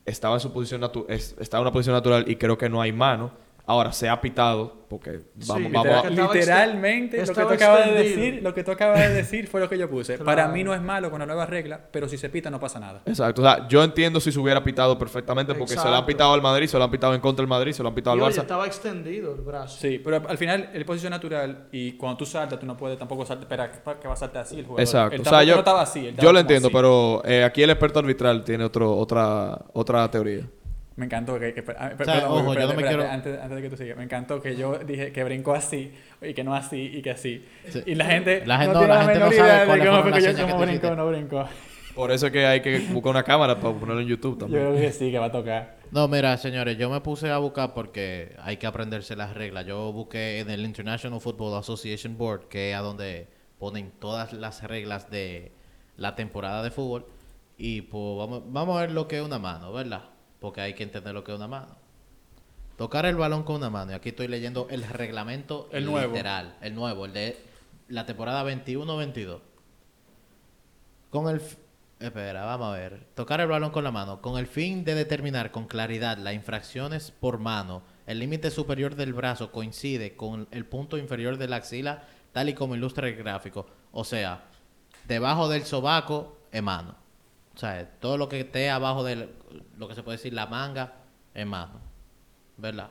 estaba 0.06 0.36
en 0.36 0.39
su 0.39 0.52
posición 0.54 0.82
estaba 1.08 1.62
en 1.62 1.65
una 1.67 1.71
posición 1.71 1.95
natural 1.95 2.26
y 2.28 2.36
creo 2.38 2.58
que 2.58 2.69
no 2.69 2.82
hay 2.82 2.91
mano. 2.91 3.32
Ahora 3.67 3.91
se 3.91 4.08
ha 4.08 4.21
pitado 4.21 4.86
porque 4.88 5.21
vamos, 5.47 5.67
Sí, 5.67 5.73
vamos 5.73 5.86
Literal- 5.86 6.06
a- 6.06 6.10
literalmente 6.34 7.17
lo 7.25 7.34
que 7.34 7.41
tú 7.41 7.47
acabas 7.49 7.86
de 7.86 7.91
decir, 7.93 8.39
lo 8.43 8.54
que 8.54 8.63
tú 8.63 8.71
acabas 8.71 8.99
de 8.99 9.10
decir 9.13 9.47
fue 9.47 9.60
lo 9.60 9.67
que 9.67 9.78
yo 9.78 9.89
puse. 9.89 10.13
Claro. 10.15 10.25
Para 10.25 10.47
mí 10.49 10.63
no 10.63 10.73
es 10.75 10.82
malo 10.82 11.10
con 11.10 11.19
la 11.19 11.25
nueva 11.25 11.45
regla, 11.47 11.80
pero 11.91 12.08
si 12.08 12.17
se 12.17 12.30
pita 12.30 12.49
no 12.51 12.60
pasa 12.60 12.80
nada. 12.80 13.01
Exacto. 13.06 13.41
O 13.41 13.43
sea, 13.45 13.67
yo 13.67 13.84
entiendo 13.84 14.19
si 14.19 14.32
se 14.32 14.39
hubiera 14.39 14.63
pitado 14.63 14.97
perfectamente 14.99 15.56
porque 15.56 15.75
se 15.75 15.84
lo 15.89 15.95
han 15.95 16.06
pitado 16.06 16.34
al 16.34 16.41
Madrid, 16.43 16.67
se 16.67 16.78
lo 16.78 16.84
han 16.84 16.91
pitado 16.91 17.15
en 17.15 17.21
contra 17.21 17.41
del 17.41 17.49
Madrid, 17.49 17.71
se 17.73 17.82
lo 17.82 17.89
han 17.89 17.95
pitado 17.95 18.13
al 18.13 18.21
oye, 18.21 18.36
Barça. 18.38 18.41
estaba 18.41 18.67
extendido 18.67 19.34
el 19.34 19.41
brazo. 19.41 19.78
Sí, 19.80 19.99
pero 20.04 20.21
al 20.30 20.38
final 20.38 20.69
el 20.73 20.86
posición 20.86 21.10
natural 21.12 21.67
y 21.71 21.93
cuando 21.93 22.17
tú 22.17 22.25
saltas 22.28 22.60
tú 22.60 22.65
no 22.67 22.78
puedes 22.78 22.97
tampoco 22.99 23.25
saltar, 23.25 23.43
espera 23.43 23.71
que- 23.99 24.08
va 24.08 24.13
a 24.13 24.17
saltar 24.17 24.43
así 24.43 24.60
el 24.60 24.65
jugador. 24.65 24.82
Exacto. 24.82 25.21
O 25.21 25.25
sea, 25.25 25.43
yo, 25.43 25.54
no 25.54 25.60
estaba 25.60 25.82
así. 25.82 26.13
yo 26.21 26.32
lo 26.32 26.39
entiendo, 26.39 26.67
así. 26.67 26.73
pero 26.75 27.23
eh, 27.25 27.43
aquí 27.43 27.63
el 27.63 27.71
experto 27.71 27.97
arbitral 27.99 28.43
tiene 28.43 28.63
otro, 28.63 28.95
otra, 28.95 29.60
otra 29.73 30.10
teoría. 30.12 30.47
Me 30.97 31.05
encantó 31.05 31.38
que... 31.39 31.53
que- 31.53 31.62
per- 31.62 31.75
O 31.75 31.79
sea, 31.79 31.97
perdón, 31.97 32.23
ojo, 32.23 32.53
yo 32.53 32.60
espérate, 32.62 32.62
no 32.62 32.67
me 32.67 32.73
espérate, 32.73 32.95
quiero- 32.97 33.12
Antes, 33.12 33.39
antes 33.41 33.55
de 33.58 33.62
que 33.62 33.69
tú 33.69 33.77
sigas. 33.77 33.97
Me 33.97 34.03
encantó 34.05 34.41
que 34.41 34.55
yo 34.55 34.77
dije 34.79 35.12
que 35.12 35.23
brincó 35.25 35.53
así 35.53 35.91
y 36.21 36.34
que 36.34 36.43
no 36.43 36.55
así 36.55 36.91
y 36.93 37.01
que 37.01 37.12
así. 37.12 37.45
Sí. 37.69 37.84
Y 37.86 37.95
la 37.95 38.05
gente 38.05 38.43
La 38.45 38.58
gente- 38.60 38.73
no 38.73 38.79
no, 38.79 38.79
tiene 38.79 38.93
la 38.93 38.99
la, 38.99 39.05
gente 39.05 39.19
no 39.19 39.25
sabe 39.31 39.36
idea 39.49 39.60
de 39.62 39.65
cuáles 39.67 39.86
cómo 39.88 40.01
fueron 40.01 40.01
fue 40.03 40.12
que 40.12 40.15
las 40.15 40.23
yo 40.23 40.38
señas 40.38 40.51
cómo 40.53 40.60
que 40.60 40.65
tú 40.65 40.71
brincó 40.71 40.88
o 40.88 40.91
hiciste. 40.91 40.95
no 40.95 41.08
brincó. 41.10 41.49
Por 41.95 42.12
eso 42.12 42.25
es 42.27 42.31
que 42.34 42.45
hay 42.45 42.62
que 42.62 42.79
buscar 42.91 43.12
una 43.12 43.23
cámara 43.23 43.60
para 43.60 43.73
ponerlo 43.73 44.01
en 44.01 44.08
YouTube 44.08 44.34
Yo 44.34 44.38
también. 44.39 44.62
creo 44.69 44.75
que 44.81 44.91
sí, 44.91 45.12
que 45.12 45.19
va 45.19 45.25
a 45.27 45.31
tocar. 45.31 45.77
No, 45.91 46.08
mira, 46.10 46.36
señores, 46.38 46.77
yo 46.77 46.89
me 46.89 46.99
puse 47.01 47.29
a 47.29 47.38
buscar 47.38 47.73
porque 47.73 48.36
hay 48.41 48.58
que 48.58 48.67
aprenderse 48.67 49.15
las 49.15 49.34
reglas. 49.34 49.65
Yo 49.65 49.93
busqué 49.93 50.39
en 50.39 50.49
el 50.49 50.65
International 50.65 51.21
Football 51.21 51.58
Association 51.60 52.17
Board, 52.17 52.47
que 52.49 52.71
es 52.71 52.75
a 52.77 52.79
donde 52.81 53.27
ponen 53.60 53.91
todas 53.99 54.34
las 54.34 54.62
reglas 54.63 55.10
de 55.10 55.51
la 55.95 56.15
temporada 56.15 56.63
de 56.63 56.71
fútbol. 56.71 57.05
Y 57.58 57.84
pues 57.84 58.17
vamos, 58.17 58.43
vamos 58.47 58.77
a 58.77 58.81
ver 58.81 58.91
lo 58.91 59.08
que 59.08 59.17
es 59.19 59.23
una 59.25 59.39
mano, 59.39 59.71
¿verdad? 59.71 60.01
Porque 60.45 60.62
hay 60.62 60.75
que 60.75 60.84
entender 60.84 61.12
lo 61.12 61.23
que 61.23 61.31
es 61.31 61.38
una 61.39 61.47
mano. 61.47 61.75
Tocar 62.77 63.08
el 63.08 63.15
balón 63.15 63.41
con 63.41 63.55
una 63.55 63.71
mano. 63.71 63.93
Y 63.93 63.95
aquí 63.95 64.10
estoy 64.10 64.27
leyendo 64.27 64.67
el 64.69 64.84
reglamento 64.84 65.67
El 65.71 65.86
nuevo. 65.86 66.13
literal. 66.13 66.55
El 66.62 66.75
nuevo, 66.75 67.05
el 67.05 67.13
de 67.13 67.36
la 67.88 68.05
temporada 68.05 68.43
21-22. 68.43 69.39
Con 71.10 71.34
el... 71.34 71.41
Espera, 71.99 72.45
vamos 72.45 72.67
a 72.67 72.77
ver. 72.77 73.08
Tocar 73.15 73.41
el 73.41 73.47
balón 73.47 73.71
con 73.71 73.84
la 73.84 73.89
mano. 73.89 74.21
Con 74.21 74.38
el 74.38 74.45
fin 74.45 74.84
de 74.84 74.93
determinar 74.93 75.49
con 75.49 75.65
claridad 75.65 76.19
las 76.19 76.36
infracciones 76.36 77.10
por 77.10 77.39
mano, 77.39 77.81
el 78.05 78.19
límite 78.19 78.51
superior 78.51 78.93
del 78.93 79.13
brazo 79.13 79.51
coincide 79.51 80.15
con 80.15 80.47
el 80.51 80.67
punto 80.67 80.99
inferior 80.99 81.38
de 81.38 81.47
la 81.47 81.55
axila, 81.55 82.03
tal 82.34 82.49
y 82.49 82.53
como 82.53 82.75
ilustra 82.75 83.08
el 83.08 83.15
gráfico. 83.15 83.65
O 83.91 84.03
sea, 84.03 84.43
debajo 85.08 85.49
del 85.49 85.63
sobaco 85.63 86.38
es 86.51 86.62
mano. 86.62 87.03
O 87.55 87.57
sea, 87.57 87.89
todo 87.99 88.17
lo 88.17 88.27
que 88.27 88.41
esté 88.41 88.69
abajo 88.69 89.03
de 89.03 89.29
lo 89.77 89.87
que 89.87 89.95
se 89.95 90.03
puede 90.03 90.17
decir 90.17 90.33
la 90.33 90.45
manga 90.45 90.93
es 91.33 91.45
mano. 91.45 91.79
¿Verdad? 92.57 92.89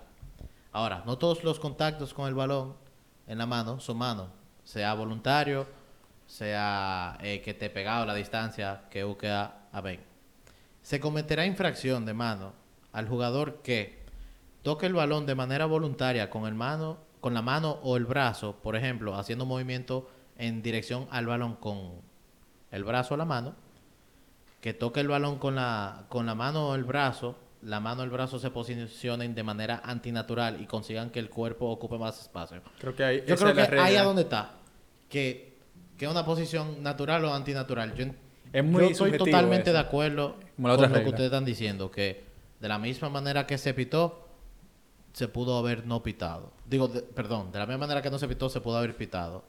Ahora, 0.73 1.03
no 1.07 1.19
todos 1.19 1.45
los 1.45 1.61
contactos 1.61 2.15
con 2.15 2.29
el 2.29 2.35
balón 2.35 2.75
en 3.27 3.39
la 3.39 3.47
mano 3.47 3.79
son 3.79 3.99
manos. 3.99 4.29
Sea 4.65 4.95
voluntario, 4.95 5.67
sea 6.27 7.19
eh, 7.21 7.43
que 7.43 7.53
te 7.53 7.69
pegado 7.69 8.07
la 8.07 8.15
distancia 8.15 8.85
que 8.91 9.05
busque 9.05 9.29
a, 9.29 9.81
ver. 9.83 10.01
Se 10.83 10.99
cometerá 10.99 11.45
infracción 11.45 12.07
de 12.07 12.15
mano 12.15 12.53
al 12.93 13.07
jugador 13.07 13.61
que 13.63 14.03
toque 14.63 14.87
el 14.87 14.95
balón 14.95 15.27
de 15.27 15.35
manera 15.35 15.67
voluntaria 15.67 16.31
con 16.31 16.47
el 16.47 16.55
mano, 16.55 16.99
con 17.21 17.35
la 17.35 17.43
mano 17.43 17.79
o 17.83 17.97
el 17.97 18.07
brazo, 18.07 18.57
por 18.63 18.77
ejemplo, 18.77 19.17
haciendo 19.17 19.45
movimiento 19.45 20.09
en 20.39 20.63
dirección 20.63 21.07
al 21.11 21.27
balón 21.27 21.57
con 21.57 22.01
el 22.71 22.85
brazo 22.85 23.15
o 23.15 23.17
la 23.17 23.25
mano, 23.25 23.55
que 24.65 24.73
toque 24.73 25.01
el 25.01 25.09
balón 25.09 25.37
con 25.39 25.57
la, 25.57 26.07
con 26.09 26.25
la 26.25 26.35
mano 26.35 26.69
o 26.71 26.75
el 26.75 26.85
brazo, 26.85 27.37
la 27.61 27.81
mano 27.81 28.01
o 28.01 28.05
el 28.05 28.09
brazo 28.09 28.39
se 28.39 28.49
posicionen 28.51 29.35
de 29.35 29.43
manera 29.43 29.83
antinatural 29.85 30.59
y 30.59 30.65
consigan 30.65 31.11
que 31.11 31.19
el 31.19 31.29
cuerpo 31.29 31.67
ocupe 31.69 31.99
más 31.99 32.19
espacio. 32.19 32.63
Creo 32.79 32.97
que 32.97 33.05
ahí, 33.05 33.25
Yo 33.27 33.37
creo 33.37 33.51
es 33.51 33.69
que 33.69 33.79
ahí 33.79 33.97
a 33.97 34.05
donde 34.05 34.23
está. 34.23 34.53
Que, 35.11 35.59
que 35.99 36.09
una 36.09 36.25
posición 36.25 36.83
natural 36.83 37.23
o 37.27 37.35
antinatural. 37.35 37.95
Yo, 37.95 38.07
Es 38.55 38.65
muy 38.65 38.85
yo 38.85 38.89
estoy 38.89 39.19
totalmente 39.19 39.69
eso. 39.69 39.75
de 39.75 39.79
acuerdo 39.81 40.37
con 40.57 40.71
lo 40.71 40.79
que 40.79 41.09
ustedes 41.11 41.27
están 41.27 41.45
diciendo. 41.45 41.91
Que 41.91 42.25
de 42.59 42.67
la 42.67 42.79
misma 42.79 43.11
manera 43.11 43.47
que 43.47 43.59
se 43.59 43.75
pitó, 43.75 44.27
se 45.13 45.29
pudo 45.29 45.59
haber 45.59 45.87
no 45.87 46.03
pitado. 46.03 46.55
Digo, 46.65 46.89
de- 46.89 47.03
perdón, 47.03 47.53
de 47.53 47.59
la 47.59 47.67
misma 47.67 47.81
manera 47.81 48.01
que 48.01 48.09
no 48.11 48.19
se 48.19 48.27
pitó, 48.29 48.49
se 48.49 48.63
pudo 48.63 48.79
haber 48.79 48.97
pitado. 48.97 49.45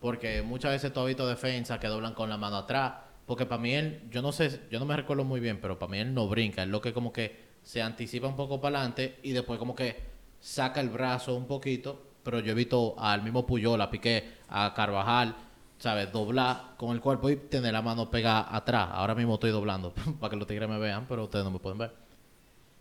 Porque 0.00 0.42
muchas 0.42 0.72
veces 0.72 0.92
tú 0.92 0.98
has 0.98 1.06
visto 1.06 1.28
defensas 1.28 1.78
que 1.78 1.86
doblan 1.86 2.12
con 2.14 2.28
la 2.28 2.36
mano 2.36 2.56
atrás. 2.56 3.06
Porque 3.28 3.44
para 3.44 3.60
mí 3.60 3.74
él, 3.74 4.08
yo 4.10 4.22
no 4.22 4.32
sé, 4.32 4.62
yo 4.70 4.78
no 4.78 4.86
me 4.86 4.96
recuerdo 4.96 5.22
muy 5.22 5.38
bien, 5.38 5.60
pero 5.60 5.78
para 5.78 5.92
mí 5.92 5.98
él 5.98 6.14
no 6.14 6.26
brinca. 6.28 6.62
Es 6.62 6.68
lo 6.70 6.80
que 6.80 6.94
como 6.94 7.12
que 7.12 7.44
se 7.62 7.82
anticipa 7.82 8.26
un 8.26 8.36
poco 8.36 8.58
para 8.58 8.78
adelante 8.78 9.18
y 9.22 9.32
después 9.32 9.58
como 9.58 9.74
que 9.74 9.96
saca 10.40 10.80
el 10.80 10.88
brazo 10.88 11.36
un 11.36 11.46
poquito. 11.46 12.06
Pero 12.22 12.40
yo 12.40 12.52
he 12.52 12.54
visto 12.54 12.94
al 12.98 13.22
mismo 13.22 13.44
Puyol, 13.44 13.78
a 13.82 13.90
Piqué, 13.90 14.38
a 14.48 14.72
Carvajal, 14.72 15.36
¿sabes? 15.78 16.10
Doblar 16.10 16.76
con 16.78 16.92
el 16.92 17.02
cuerpo 17.02 17.28
y 17.28 17.36
tener 17.36 17.74
la 17.74 17.82
mano 17.82 18.10
pegada 18.10 18.48
atrás. 18.56 18.88
Ahora 18.92 19.14
mismo 19.14 19.34
estoy 19.34 19.50
doblando 19.50 19.92
para 20.20 20.30
que 20.30 20.36
los 20.36 20.46
tigres 20.46 20.66
me 20.66 20.78
vean, 20.78 21.04
pero 21.06 21.24
ustedes 21.24 21.44
no 21.44 21.50
me 21.50 21.58
pueden 21.58 21.76
ver. 21.76 21.92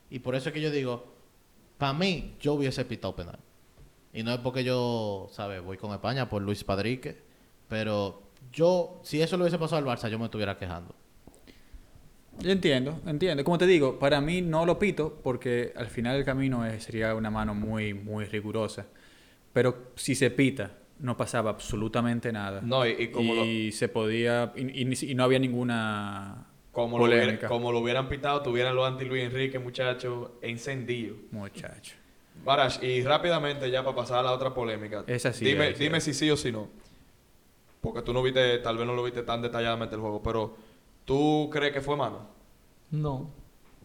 Y 0.09 0.19
por 0.19 0.33
eso 0.33 0.47
es 0.47 0.53
que 0.53 0.61
yo 0.61 0.71
digo, 0.71 1.13
para 1.77 1.91
mí, 1.91 2.37
yo 2.39 2.53
hubiese 2.53 2.85
pitado 2.85 3.13
penal. 3.13 3.39
Y 4.13 4.23
no 4.23 4.31
es 4.31 4.39
porque 4.39 4.63
yo, 4.63 5.27
¿sabes? 5.29 5.61
Voy 5.61 5.75
con 5.75 5.91
España 5.91 6.29
por 6.29 6.41
Luis 6.41 6.63
Padrique. 6.63 7.21
Pero 7.67 8.26
yo, 8.51 8.99
si 9.03 9.21
eso 9.21 9.37
lo 9.37 9.43
hubiese 9.43 9.57
pasado 9.59 9.77
al 9.77 9.97
Barça, 9.97 10.09
yo 10.09 10.17
me 10.19 10.25
estuviera 10.25 10.57
quejando. 10.57 10.93
Yo 12.39 12.51
entiendo, 12.51 12.99
entiendo. 13.07 13.43
Como 13.43 13.57
te 13.57 13.65
digo, 13.65 13.97
para 13.97 14.21
mí 14.21 14.41
no 14.41 14.65
lo 14.65 14.77
pito 14.77 15.19
porque 15.23 15.73
al 15.75 15.87
final 15.87 16.15
del 16.15 16.25
camino 16.25 16.65
es- 16.65 16.83
sería 16.83 17.15
una 17.15 17.31
mano 17.31 17.55
muy, 17.55 17.93
muy 17.95 18.25
rigurosa. 18.25 18.85
Pero 19.53 19.91
si 19.95 20.13
se 20.13 20.29
pita 20.29 20.71
no 20.99 21.17
pasaba 21.17 21.49
absolutamente 21.51 22.31
nada. 22.31 22.61
No, 22.61 22.85
y- 22.85 22.95
y 22.99 23.07
como 23.09 23.43
Y 23.45 23.71
se 23.71 23.87
podía... 23.87 24.53
Y, 24.55 25.13
no 25.15 25.23
había 25.23 25.39
ninguna 25.39 26.45
Como 26.71 26.97
lo, 26.99 27.05
hubiera- 27.05 27.21
polémica. 27.23 27.47
como 27.47 27.71
lo 27.71 27.79
hubieran 27.79 28.07
pitado, 28.07 28.41
tuvieran 28.43 28.75
los 28.75 28.87
anti 28.87 29.05
Luis 29.05 29.23
Enrique, 29.23 29.57
muchachos, 29.59 30.29
encendido. 30.43 31.15
Muchacho. 31.31 31.95
Barash, 32.45 32.83
y 32.83 33.01
rápidamente 33.01 33.69
ya 33.71 33.83
para 33.83 33.95
pasar 33.95 34.19
a 34.19 34.23
la 34.23 34.31
otra 34.31 34.53
polémica. 34.53 35.03
Esa 35.07 35.33
sí, 35.33 35.43
Dime, 35.43 35.73
dime 35.73 35.99
si 36.01 36.13
sí 36.13 36.29
o 36.29 36.37
si 36.37 36.51
no. 36.51 36.67
Porque 37.93 38.01
tú 38.05 38.13
no 38.13 38.21
viste, 38.21 38.59
tal 38.59 38.77
vez 38.77 38.87
no 38.87 38.93
lo 38.93 39.03
viste 39.03 39.23
tan 39.23 39.41
detalladamente 39.41 39.95
el 39.95 40.01
juego, 40.01 40.21
pero 40.21 40.55
¿tú 41.05 41.49
crees 41.51 41.73
que 41.73 41.81
fue 41.81 41.95
mano? 41.95 42.19
No. 42.91 43.29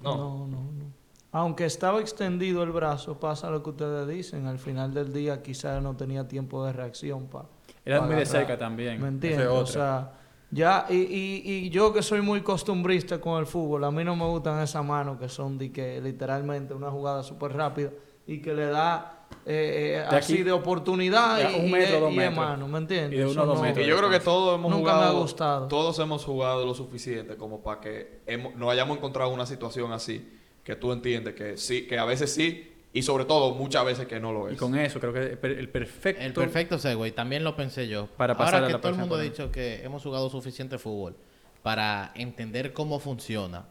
No. 0.01 0.17
No, 0.17 0.47
no, 0.47 0.73
no. 0.73 1.03
Aunque 1.33 1.65
estaba 1.65 2.01
extendido 2.01 2.63
el 2.63 2.73
brazo, 2.73 3.19
pasa 3.19 3.51
lo 3.51 3.63
que 3.63 3.71
ustedes 3.71 4.07
dicen. 4.07 4.47
Al 4.47 4.59
final 4.59 4.93
del 4.93 5.13
día 5.13 5.43
quizás 5.43 5.83
no 5.83 5.97
tenía 5.97 6.29
tiempo 6.29 6.65
de 6.67 6.73
reacción 6.73 7.27
para... 7.27 7.47
Era 7.85 8.03
muy 8.03 8.17
de 8.17 8.27
cerca 8.27 8.59
también. 8.59 9.01
¿Me 9.01 9.09
entiendes? 9.09 9.47
es 9.47 9.53
O 9.53 9.67
sea, 9.67 10.13
ya, 10.51 10.87
y, 10.91 10.97
y, 10.97 11.43
y 11.45 11.71
yo 11.71 11.95
que 11.95 12.03
soy 12.03 12.21
muy 12.21 12.43
costumbrista 12.43 13.19
con 13.19 13.41
el 13.41 13.47
fútbol, 13.47 13.85
a 13.85 13.91
mí 13.91 14.05
no 14.05 14.15
me 14.15 14.27
gustan 14.27 14.61
esas 14.61 14.85
manos 14.85 15.19
que 15.19 15.29
son 15.29 15.57
de 15.57 15.73
que 15.73 15.99
literalmente 16.03 16.75
una 16.75 16.91
jugada 16.91 17.23
súper 17.23 17.55
rápida 17.55 17.91
y 18.27 18.43
que 18.43 18.53
le 18.53 18.67
da 18.67 19.22
eh, 19.47 20.03
eh, 20.05 20.07
De 20.11 20.17
así 20.17 20.43
de 20.43 20.53
oportunidad 20.53 21.51
y, 21.51 21.55
un 21.61 21.67
y 21.69 21.71
metro, 21.73 22.01
dos 22.01 22.11
y 22.11 22.13
es 22.15 22.17
metros. 22.19 22.37
mano, 22.37 22.69
¿me 22.69 22.79
entiendes? 22.79 23.13
Y 23.13 23.17
de 23.17 23.23
uno 23.25 23.33
Eso 23.33 23.43
a 23.43 23.45
dos 23.47 23.57
no- 23.57 23.63
metros. 23.63 23.87
Y 23.87 23.89
yo 23.89 23.97
creo 23.97 24.11
que 24.11 24.21
todos 24.21 24.55
hemos 24.59 24.71
Nunca 24.71 24.93
jugado. 24.93 25.13
me 25.13 25.19
ha 25.19 25.21
gustado. 25.21 25.69
Todos 25.69 25.99
hemos 25.99 26.25
jugado 26.25 26.65
lo 26.67 26.75
suficiente 26.75 27.37
como 27.37 27.61
para 27.63 27.81
que 27.81 28.21
hemos, 28.27 28.55
nos 28.57 28.71
hayamos 28.71 28.97
encontrado 28.99 29.31
una 29.31 29.47
situación 29.47 29.93
así 29.93 30.29
que 30.65 30.77
tú 30.77 30.93
entiendes 30.93 31.35
que 31.35 31.57
sí, 31.57 31.87
que 31.87 31.99
a 31.99 32.05
veces 32.05 32.33
sí 32.33 32.69
y 32.95 33.03
sobre 33.03 33.25
todo 33.25 33.55
muchas 33.55 33.85
veces 33.85 34.07
que 34.07 34.21
no 34.21 34.33
lo 34.33 34.49
es. 34.49 34.55
Y 34.55 34.57
con 34.57 34.77
eso 34.79 35.01
creo 35.01 35.13
que 35.13 35.21
el 35.21 35.39
per- 35.39 35.59
el 35.59 35.69
perfecto... 35.71 36.23
El 36.23 36.33
perfecto 36.35 36.79
segue, 36.79 37.11
también 37.13 37.43
lo 37.43 37.57
pensé 37.57 37.89
yo. 37.89 38.07
Para 38.17 38.37
pasar 38.37 38.57
Ahora 38.57 38.67
a 38.67 38.69
que 38.69 38.73
la 38.75 38.81
todo 38.81 38.93
el 38.93 38.99
mundo 38.99 39.15
ha 39.17 39.21
dicho 39.21 39.51
que 39.51 39.83
hemos 39.83 40.03
jugado 40.03 40.29
suficiente 40.31 40.79
fútbol 40.79 41.17
para 41.63 42.13
entender 42.15 42.73
cómo 42.73 42.99
funciona 43.01 43.65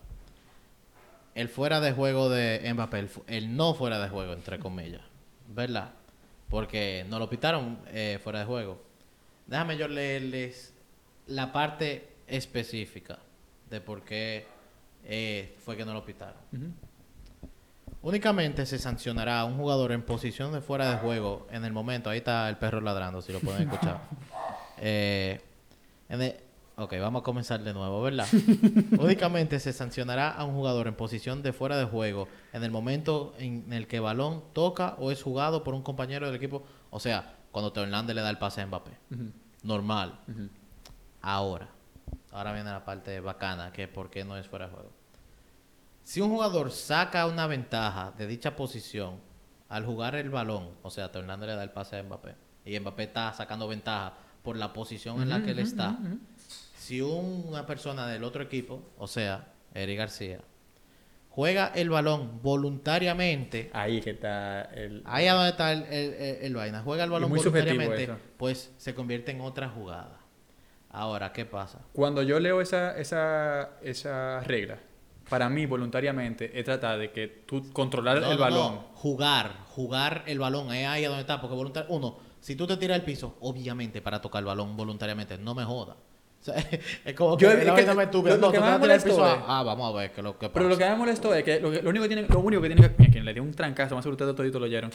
el 1.36 1.48
fuera 1.50 1.80
de 1.80 1.94
juego 1.94 2.30
de 2.30 2.70
Mbappé, 2.74 3.08
el 3.28 3.56
no 3.56 3.74
fuera 3.74 4.00
de 4.00 4.10
juego, 4.10 4.34
entre 4.34 4.60
comillas, 4.60 5.02
¿verdad? 5.54 5.92
Porque 6.50 7.06
nos 7.10 7.20
lo 7.20 7.30
pitaron 7.30 7.80
eh, 7.88 8.20
fuera 8.24 8.40
de 8.40 8.46
juego. 8.46 8.82
Déjame 9.48 9.78
yo 9.78 9.88
leerles 9.88 10.74
la 11.28 11.52
parte 11.52 12.10
específica 12.28 13.20
de 13.70 13.82
por 13.82 14.04
qué 14.04 14.46
eh, 15.04 15.56
fue 15.64 15.78
que 15.78 15.86
no 15.86 15.94
lo 15.94 16.06
pitaron. 16.06 16.42
Únicamente 18.04 18.66
se 18.66 18.80
sancionará 18.80 19.42
a 19.42 19.46
un 19.46 19.58
jugador 19.58 19.92
en 19.92 20.02
posición 20.02 20.52
de 20.54 20.62
fuera 20.62 20.90
de 20.92 20.98
juego 20.98 21.48
en 21.52 21.64
el 21.66 21.72
momento. 21.72 22.10
Ahí 22.10 22.18
está 22.20 22.50
el 22.50 22.58
perro 22.58 22.82
ladrando, 22.82 23.22
si 23.22 23.32
lo 23.32 23.40
pueden 23.40 23.62
escuchar. 23.70 24.02
Eh, 24.80 25.40
en 26.10 26.22
el- 26.22 26.36
ok, 26.82 26.94
vamos 27.00 27.22
a 27.22 27.24
comenzar 27.24 27.64
de 27.64 27.74
nuevo, 27.74 28.02
¿verdad? 28.02 28.28
Únicamente 29.00 29.60
se 29.60 29.74
sancionará 29.74 30.32
a 30.32 30.44
un 30.44 30.54
jugador 30.54 30.88
en 30.88 30.96
posición 30.96 31.42
de 31.44 31.54
fuera 31.54 31.78
de 31.78 31.86
juego 31.86 32.28
en 32.54 32.64
el 32.64 32.72
momento 32.72 33.34
en 33.38 33.72
el 33.72 33.88
que 33.88 33.98
el 33.98 34.02
balón 34.02 34.44
toca 34.54 34.96
o 35.00 35.12
es 35.12 35.22
jugado 35.22 35.64
por 35.64 35.74
un 35.74 35.84
compañero 35.84 36.26
del 36.26 36.36
equipo. 36.36 36.64
O 36.90 37.00
sea, 37.00 37.38
cuando 37.52 37.72
Teo 37.72 37.84
Hernández 37.84 38.16
le 38.16 38.22
da 38.22 38.30
el 38.30 38.38
pase 38.38 38.62
a 38.62 38.66
Mbappé. 38.66 38.92
Normal. 39.64 40.20
Ahora, 41.22 41.70
ahora 42.32 42.54
viene 42.54 42.72
la 42.72 42.84
parte 42.84 43.20
bacana, 43.20 43.72
que 43.72 43.84
es 43.84 43.90
por 43.90 44.10
qué 44.10 44.26
no 44.26 44.38
es 44.38 44.48
fuera 44.48 44.68
de 44.68 44.74
juego. 44.74 44.92
Si 46.04 46.20
un 46.20 46.30
jugador 46.30 46.72
saca 46.72 47.28
una 47.28 47.48
ventaja 47.48 48.12
de 48.18 48.28
dicha 48.28 48.56
posición 48.56 49.20
al 49.70 49.86
jugar 49.86 50.16
el 50.16 50.30
balón, 50.30 50.72
o 50.82 50.90
sea, 50.90 51.12
Tornando 51.12 51.46
le 51.46 51.56
da 51.56 51.64
el 51.64 51.70
pase 51.70 51.98
a 51.98 52.04
Mbappé, 52.04 52.36
y 52.66 52.80
Mbappé 52.80 53.04
está 53.04 53.32
sacando 53.34 53.68
ventaja 53.68 54.14
por 54.44 54.58
la 54.58 54.74
posición 54.74 55.22
en 55.22 55.30
la 55.30 55.44
que 55.44 55.52
él 55.52 55.60
está, 55.60 55.98
si 56.82 57.00
una 57.00 57.68
persona 57.68 58.08
del 58.08 58.24
otro 58.24 58.42
equipo, 58.42 58.82
o 58.98 59.06
sea, 59.08 59.50
Eric 59.76 60.00
García, 60.00 60.40
juega 61.30 61.68
el 61.76 61.92
balón 61.92 62.40
voluntariamente, 62.42 63.70
Ahí 63.72 64.02
que 64.02 64.10
está 64.12 64.64
el... 64.64 65.04
ahí 65.06 65.28
a 65.28 65.34
donde 65.36 65.50
está 65.52 65.72
el, 65.74 65.84
el- 65.84 66.14
el- 66.16 66.38
el 66.42 66.56
vaina, 66.56 66.82
juega 66.82 67.04
el 67.04 67.12
balón 67.12 67.30
muy 67.30 67.38
voluntariamente, 67.38 68.10
pues 68.38 68.72
se 68.78 68.96
convierte 68.96 69.32
en 69.32 69.42
otra 69.42 69.70
jugada. 69.70 70.18
Ahora, 70.90 71.32
¿qué 71.32 71.46
pasa? 71.46 71.80
Cuando 71.94 72.24
yo 72.24 72.40
leo 72.40 72.60
esa, 72.62 72.98
esa, 72.98 73.78
esa 73.84 74.42
regla, 74.42 74.80
para 75.30 75.48
mí 75.50 75.68
voluntariamente 75.68 76.58
es 76.60 76.66
tratar 76.66 76.98
de 76.98 77.12
que 77.12 77.28
tú 77.46 77.72
controlar 77.72 78.20
No, 78.22 78.32
el 78.32 78.38
no, 78.38 78.42
balón. 78.44 78.74
no. 78.76 78.82
Jugar, 78.96 79.56
jugar 79.70 80.24
el 80.26 80.40
balón, 80.40 80.74
es 80.74 80.88
ahí 80.88 81.06
a 81.06 81.10
donde 81.10 81.22
está, 81.22 81.40
porque 81.40 81.56
voluntar 81.56 81.86
uno, 81.90 82.18
si 82.42 82.56
tú 82.56 82.66
te 82.66 82.76
tiras 82.76 82.96
al 83.00 83.06
piso, 83.06 83.38
obviamente 83.40 84.02
para 84.02 84.20
tocar 84.20 84.40
el 84.40 84.48
balón 84.48 84.76
voluntariamente, 84.76 85.38
no 85.38 85.54
me 85.54 85.64
joda. 85.64 85.96
O 86.42 86.44
sea, 86.44 86.56
es 87.06 87.14
como 87.16 87.38
que 87.38 87.44
Yo- 87.46 87.50
la 87.54 87.60
es 87.60 87.66
que 87.66 87.72
vaina 87.72 87.94
me 87.94 88.04
estúpida. 88.04 88.36
lo- 88.36 88.42
lo 88.42 88.48
No, 88.48 88.52
que 88.52 88.60
más 88.60 89.04
piso, 89.04 89.26
es- 89.26 89.34
ah, 89.38 89.46
ah, 89.60 89.64
vamos 89.64 89.94
a 89.94 89.98
ver 90.00 90.12
lo 90.24 90.34
que 90.40 90.48
pasa. 90.48 90.54
Pero 90.54 90.70
lo 90.70 90.78
que 90.78 90.86
me 90.90 90.96
molestó 90.96 91.34
es 91.36 91.44
que 91.44 91.60
lo, 91.60 91.72
que- 91.72 91.82
lo 91.82 91.90
único 91.92 92.04
que 92.04 92.10
tienen, 92.10 92.26
lo 92.30 92.40
único 92.40 92.62
que 92.62 92.70
tienen 92.70 92.84
que... 92.90 92.96
Mira, 92.98 93.12
quien 93.12 93.26
le 93.26 93.34
dio 93.34 93.44
un 93.44 93.54
trancazo, 93.54 93.96
más 93.96 94.04
seguro 94.04 94.16
ustedes 94.16 94.36
toditos 94.36 94.60
lo 94.60 94.66
oyeron. 94.66 94.92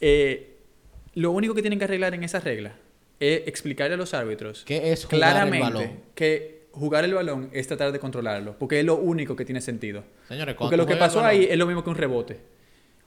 Eh, 0.00 0.56
lo 1.14 1.30
único 1.32 1.54
que 1.54 1.60
tienen 1.62 1.78
que 1.78 1.84
arreglar 1.84 2.14
en 2.14 2.24
esa 2.24 2.40
regla 2.40 2.72
es 3.20 3.42
explicarle 3.46 3.94
a 3.94 3.96
los 3.96 4.12
árbitros 4.12 4.64
¿Qué 4.66 4.92
es 4.92 5.04
jugar 5.06 5.14
el 5.14 5.20
claramente 5.20 5.60
balón? 5.78 6.00
que 6.14 6.66
jugar 6.72 7.04
el 7.04 7.14
balón 7.14 7.48
es 7.52 7.66
tratar 7.66 7.90
de 7.92 7.98
controlarlo, 7.98 8.58
porque 8.58 8.80
es 8.80 8.84
lo 8.84 8.96
único 8.96 9.34
que 9.36 9.44
tiene 9.46 9.62
sentido. 9.62 10.04
Señores, 10.28 10.54
Porque 10.58 10.76
lo 10.76 10.84
que 10.86 10.96
pasó 10.96 11.24
ahí 11.24 11.46
es 11.50 11.56
lo 11.56 11.66
mismo 11.66 11.82
que 11.82 11.88
un 11.90 11.96
rebote. 11.96 12.38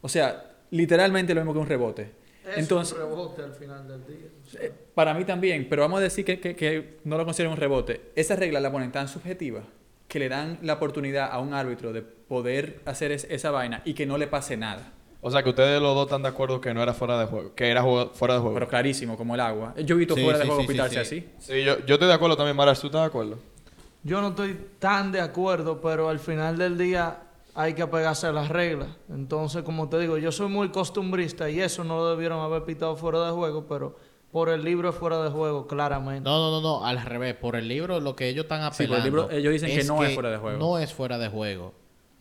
O 0.01 0.09
sea, 0.09 0.45
literalmente 0.71 1.33
lo 1.35 1.41
mismo 1.41 1.53
que 1.53 1.59
un 1.59 1.67
rebote. 1.67 2.09
Es 2.51 2.57
Entonces, 2.59 2.93
un 2.95 2.99
rebote 3.01 3.41
al 3.43 3.53
final 3.53 3.87
del 3.87 4.05
día. 4.05 4.27
o 4.45 4.49
sea. 4.49 4.61
eh, 4.63 4.71
para 4.93 5.13
mí 5.13 5.23
también, 5.25 5.67
pero 5.69 5.81
vamos 5.83 5.99
a 5.99 6.03
decir 6.03 6.25
que, 6.25 6.39
que- 6.39 6.55
que 6.55 6.99
no 7.03 7.17
lo 7.17 7.25
considero 7.25 7.51
un 7.51 7.57
rebote. 7.57 8.11
Esa 8.15 8.35
regla 8.35 8.59
la 8.59 8.71
ponen 8.71 8.91
tan 8.91 9.07
subjetiva 9.07 9.61
que 10.07 10.19
le 10.19 10.29
dan 10.29 10.57
la 10.63 10.73
oportunidad 10.73 11.29
a 11.31 11.39
un 11.39 11.53
árbitro 11.53 11.93
de 11.93 12.01
poder 12.01 12.81
hacer 12.85 13.11
es- 13.11 13.25
esa 13.29 13.51
vaina 13.51 13.81
y 13.85 13.93
que 13.93 14.05
no 14.05 14.17
le 14.17 14.27
pase 14.27 14.57
nada. 14.57 14.93
O 15.21 15.29
sea 15.29 15.43
que 15.43 15.49
ustedes 15.49 15.81
los 15.81 15.93
dos 15.95 16.05
están 16.05 16.23
de 16.23 16.29
acuerdo 16.29 16.61
que 16.61 16.73
no 16.73 16.81
era 16.81 16.93
fuera 16.93 17.19
de 17.19 17.25
juego, 17.25 17.53
que 17.53 17.69
era 17.69 17.81
juego- 17.81 18.11
fuera 18.13 18.35
de 18.35 18.39
juego. 18.39 18.53
Pero 18.55 18.67
clarísimo, 18.69 19.17
como 19.17 19.35
el 19.35 19.41
agua. 19.41 19.75
Yo 19.83 19.95
he 19.95 19.97
visto 19.99 20.15
Sí, 20.15 20.23
fuera 20.23 20.39
de 20.39 20.45
juego 20.45 20.61
sí, 20.61 20.67
sí, 20.67 20.73
pitarse 20.73 21.05
sí. 21.05 21.27
así. 21.37 21.51
Sí, 21.53 21.63
yo, 21.63 21.85
yo 21.85 21.95
estoy 21.95 22.07
de 22.07 22.13
acuerdo 22.13 22.37
también, 22.37 22.55
Mara, 22.55 22.73
¿tú 22.73 22.87
estás 22.87 23.01
de 23.01 23.07
acuerdo? 23.07 23.37
Yo 24.03 24.21
no 24.21 24.29
estoy 24.29 24.57
tan 24.79 25.11
de 25.11 25.19
acuerdo, 25.19 25.81
pero 25.81 26.07
al 26.07 26.19
final 26.19 26.57
del 26.57 26.77
día 26.77 27.17
hay 27.61 27.73
que 27.73 27.81
apegarse 27.81 28.25
a 28.27 28.31
las 28.31 28.47
reglas. 28.49 28.87
Entonces, 29.09 29.63
como 29.63 29.89
te 29.89 29.99
digo, 29.99 30.17
yo 30.17 30.31
soy 30.31 30.47
muy 30.47 30.69
costumbrista 30.69 31.49
y 31.49 31.59
eso 31.59 31.83
no 31.83 31.97
lo 31.97 32.09
debieron 32.11 32.39
haber 32.39 32.63
pitado 32.63 32.95
fuera 32.95 33.25
de 33.25 33.31
juego, 33.31 33.65
pero 33.67 33.97
por 34.31 34.47
el 34.49 34.63
libro 34.63 34.89
es 34.89 34.95
fuera 34.95 35.21
de 35.23 35.29
juego, 35.29 35.67
claramente. 35.67 36.21
No, 36.29 36.37
no, 36.37 36.51
no, 36.51 36.61
no, 36.61 36.85
al 36.85 37.01
revés. 37.01 37.35
Por 37.35 37.55
el 37.55 37.67
libro, 37.67 37.99
lo 37.99 38.15
que 38.15 38.29
ellos 38.29 38.43
están 38.45 38.61
Sí, 38.73 38.85
por 38.87 38.95
el 38.95 39.01
apelando. 39.01 39.23
libro, 39.23 39.37
ellos 39.37 39.51
dicen 39.53 39.77
que 39.77 39.83
no 39.83 40.03
es 40.03 40.13
fuera 40.13 40.29
de 40.31 40.37
juego. 40.37 40.57
No 40.57 40.77
es 40.77 40.93
fuera 40.93 41.17
de 41.17 41.27
juego. 41.29 41.73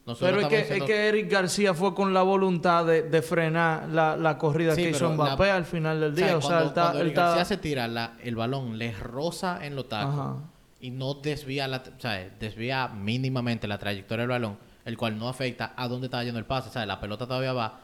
Nosotros 0.06 0.30
pero 0.30 0.40
es 0.56 0.66
que, 0.66 0.76
es 0.78 0.82
que 0.84 1.08
Eric 1.08 1.30
García 1.30 1.74
fue 1.74 1.94
con 1.94 2.14
la 2.14 2.22
voluntad 2.22 2.86
de, 2.86 3.02
de 3.02 3.20
frenar 3.20 3.90
la, 3.90 4.16
la 4.16 4.38
corrida 4.38 4.74
Sí, 4.74 4.82
que 4.84 4.90
hizo 4.90 5.06
la- 5.10 5.14
Mbappé 5.14 5.50
al 5.50 5.66
final 5.66 6.00
del 6.00 6.12
O 6.14 6.16
sea, 6.16 6.26
día. 6.26 6.36
O 6.38 6.40
sea, 6.40 6.48
cuando, 6.48 6.62
él 6.62 6.68
está- 6.68 6.82
cuando 6.82 7.00
él 7.02 7.12
García 7.12 7.42
está- 7.42 7.54
se 7.54 7.56
tira 7.60 7.86
la- 7.88 8.16
el 8.24 8.34
balón, 8.34 8.78
le 8.78 8.90
roza 8.92 9.64
en 9.66 9.76
los 9.76 9.86
tacos 9.88 10.14
Ajá. 10.14 10.36
y 10.80 10.90
no 10.90 11.12
desvía 11.12 11.68
la, 11.68 11.82
o 11.96 12.00
sea, 12.00 12.26
desvía 12.40 12.88
mínimamente 12.88 13.68
la 13.68 13.76
trayectoria 13.78 14.22
del 14.22 14.30
balón, 14.30 14.58
el 14.88 14.96
cual 14.96 15.18
no 15.18 15.28
afecta 15.28 15.74
a 15.76 15.86
dónde 15.86 16.06
está 16.06 16.24
yendo 16.24 16.38
el 16.38 16.46
pase. 16.46 16.70
O 16.70 16.72
sea, 16.72 16.86
la 16.86 16.98
pelota 16.98 17.26
todavía 17.26 17.52
va 17.52 17.80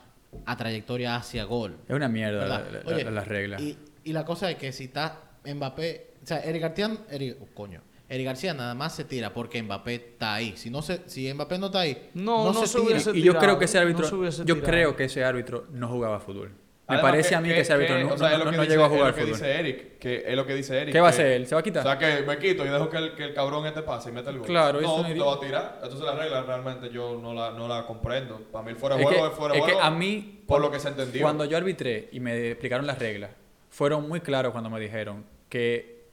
a 0.47 0.57
trayectoria 0.57 1.17
hacia 1.17 1.45
gol. 1.45 1.77
Es 1.87 1.95
una 1.95 2.09
mierda 2.09 2.47
la, 2.47 2.59
la- 2.59 2.81
Oye, 2.87 3.05
la- 3.05 3.11
la 3.11 3.25
regla. 3.25 3.61
Y, 3.61 3.77
y 4.05 4.13
la 4.13 4.25
cosa 4.25 4.51
es 4.51 4.57
que 4.57 4.73
si 4.73 4.85
está 4.85 5.21
Mbappé, 5.45 6.15
o 6.23 6.27
sea, 6.27 6.41
Eric 6.41 6.63
García, 6.63 6.97
Eric, 7.11 7.37
oh, 7.43 7.47
coño, 7.55 7.83
Eric 8.09 8.27
García 8.27 8.55
nada 8.55 8.75
más 8.75 8.95
se 8.95 9.05
tira 9.05 9.33
porque 9.35 9.63
Mbappé 9.63 9.95
está 9.95 10.35
ahí. 10.35 10.55
Si 10.57 10.71
no 10.71 10.81
se, 10.83 11.03
si 11.07 11.33
Mbappé 11.33 11.59
no 11.59 11.67
está 11.67 11.81
ahí, 11.81 12.11
No, 12.15 12.53
no 12.53 12.67
se 12.67 12.79
tira. 12.79 12.91
hubiese 12.91 13.17
Y 13.17 13.23
yo 13.23 13.37
creo 13.39 13.59
que 13.59 13.67
ese 13.67 13.77
no 13.79 13.83
árbitro, 13.83 14.09
se 14.09 14.15
hubiese 14.15 14.39
yo 14.45 14.55
tirado. 14.55 14.65
creo 14.73 14.97
que 14.97 15.05
ese 15.05 15.23
árbitro 15.25 15.67
no 15.73 15.89
jugaba 15.89 16.21
fútbol. 16.21 16.53
Me 16.87 16.97
Además, 16.97 17.13
parece 17.13 17.35
a 17.35 17.41
mí 17.41 17.49
que, 17.49 17.61
ese 17.61 17.73
árbitro 17.73 17.99
no, 17.99 18.13
o 18.13 18.19
sea, 18.19 18.33
es 18.35 18.39
lo 18.39 18.45
no- 18.45 18.51
que 18.51 18.57
no 18.59 18.63
dice- 18.65 18.73
llegó 18.75 18.85
a 18.85 18.87
es 18.89 18.93
jugar 18.93 19.09
lo 19.09 19.15
que 19.15 19.21
fútbol. 19.23 19.33
dice 19.39 19.59
Eric, 19.59 19.99
que 19.99 20.25
es 20.27 20.37
lo 20.37 20.47
que 20.47 20.55
dice 20.55 20.79
Eric. 20.83 20.93
¿Qué 20.93 21.01
va 21.01 21.09
a 21.09 21.11
que- 21.11 21.15
hacer 21.15 21.27
él? 21.29 21.47
¿Se 21.47 21.55
va 21.55 21.61
a 21.63 21.65
quitar? 21.65 21.81
O 21.87 21.89
sea, 21.89 21.99
que 21.99 22.23
me 22.27 22.39
quito 22.39 22.67
y 22.67 22.69
dejo 22.69 22.91
que 22.91 22.97
el, 22.99 23.15
que 23.15 23.25
el 23.25 23.33
cabrón 23.35 23.67
este 23.67 23.81
pase 23.83 24.11
y 24.11 24.13
mete 24.13 24.29
el 24.29 24.39
gol. 24.39 24.47
Claro, 24.47 24.81
eso 24.81 24.99
no, 24.99 25.03
te 25.07 25.13
es- 25.15 25.23
va 25.23 25.33
a 25.35 25.41
tirar. 25.41 25.81
Entonces 25.83 26.05
la 26.05 26.15
regla 26.15 26.43
realmente 26.43 26.91
yo 26.91 27.19
no 27.23 27.33
la, 27.33 27.53
no 27.53 27.67
la 27.69 27.87
comprendo. 27.87 28.39
Para 28.53 28.65
mí 28.67 28.73
el 28.73 28.77
fuera 28.77 28.97
de 28.97 29.03
Es 29.03 29.09
juego 29.09 29.23
que, 29.25 29.31
es 29.31 29.35
fuera 29.35 29.55
de 29.55 29.61
es 29.61 29.65
que 29.65 29.73
juego. 29.73 29.87
a 29.87 29.91
mí, 29.91 30.41
por 30.47 30.61
lo 30.61 30.71
que 30.71 30.79
se 30.79 30.89
entendió. 30.89 31.23
Cuando 31.23 31.47
yo 31.47 31.57
arbitré 31.57 32.11
y 32.13 32.21
me 32.21 32.51
explicaron 32.51 32.87
las 32.87 32.99
reglas, 32.99 33.31
fueron 33.71 34.07
muy 34.07 34.21
claros 34.21 34.53
cuando 34.53 34.69
me 34.69 34.79
dijeron 34.79 35.25
que 35.49 36.05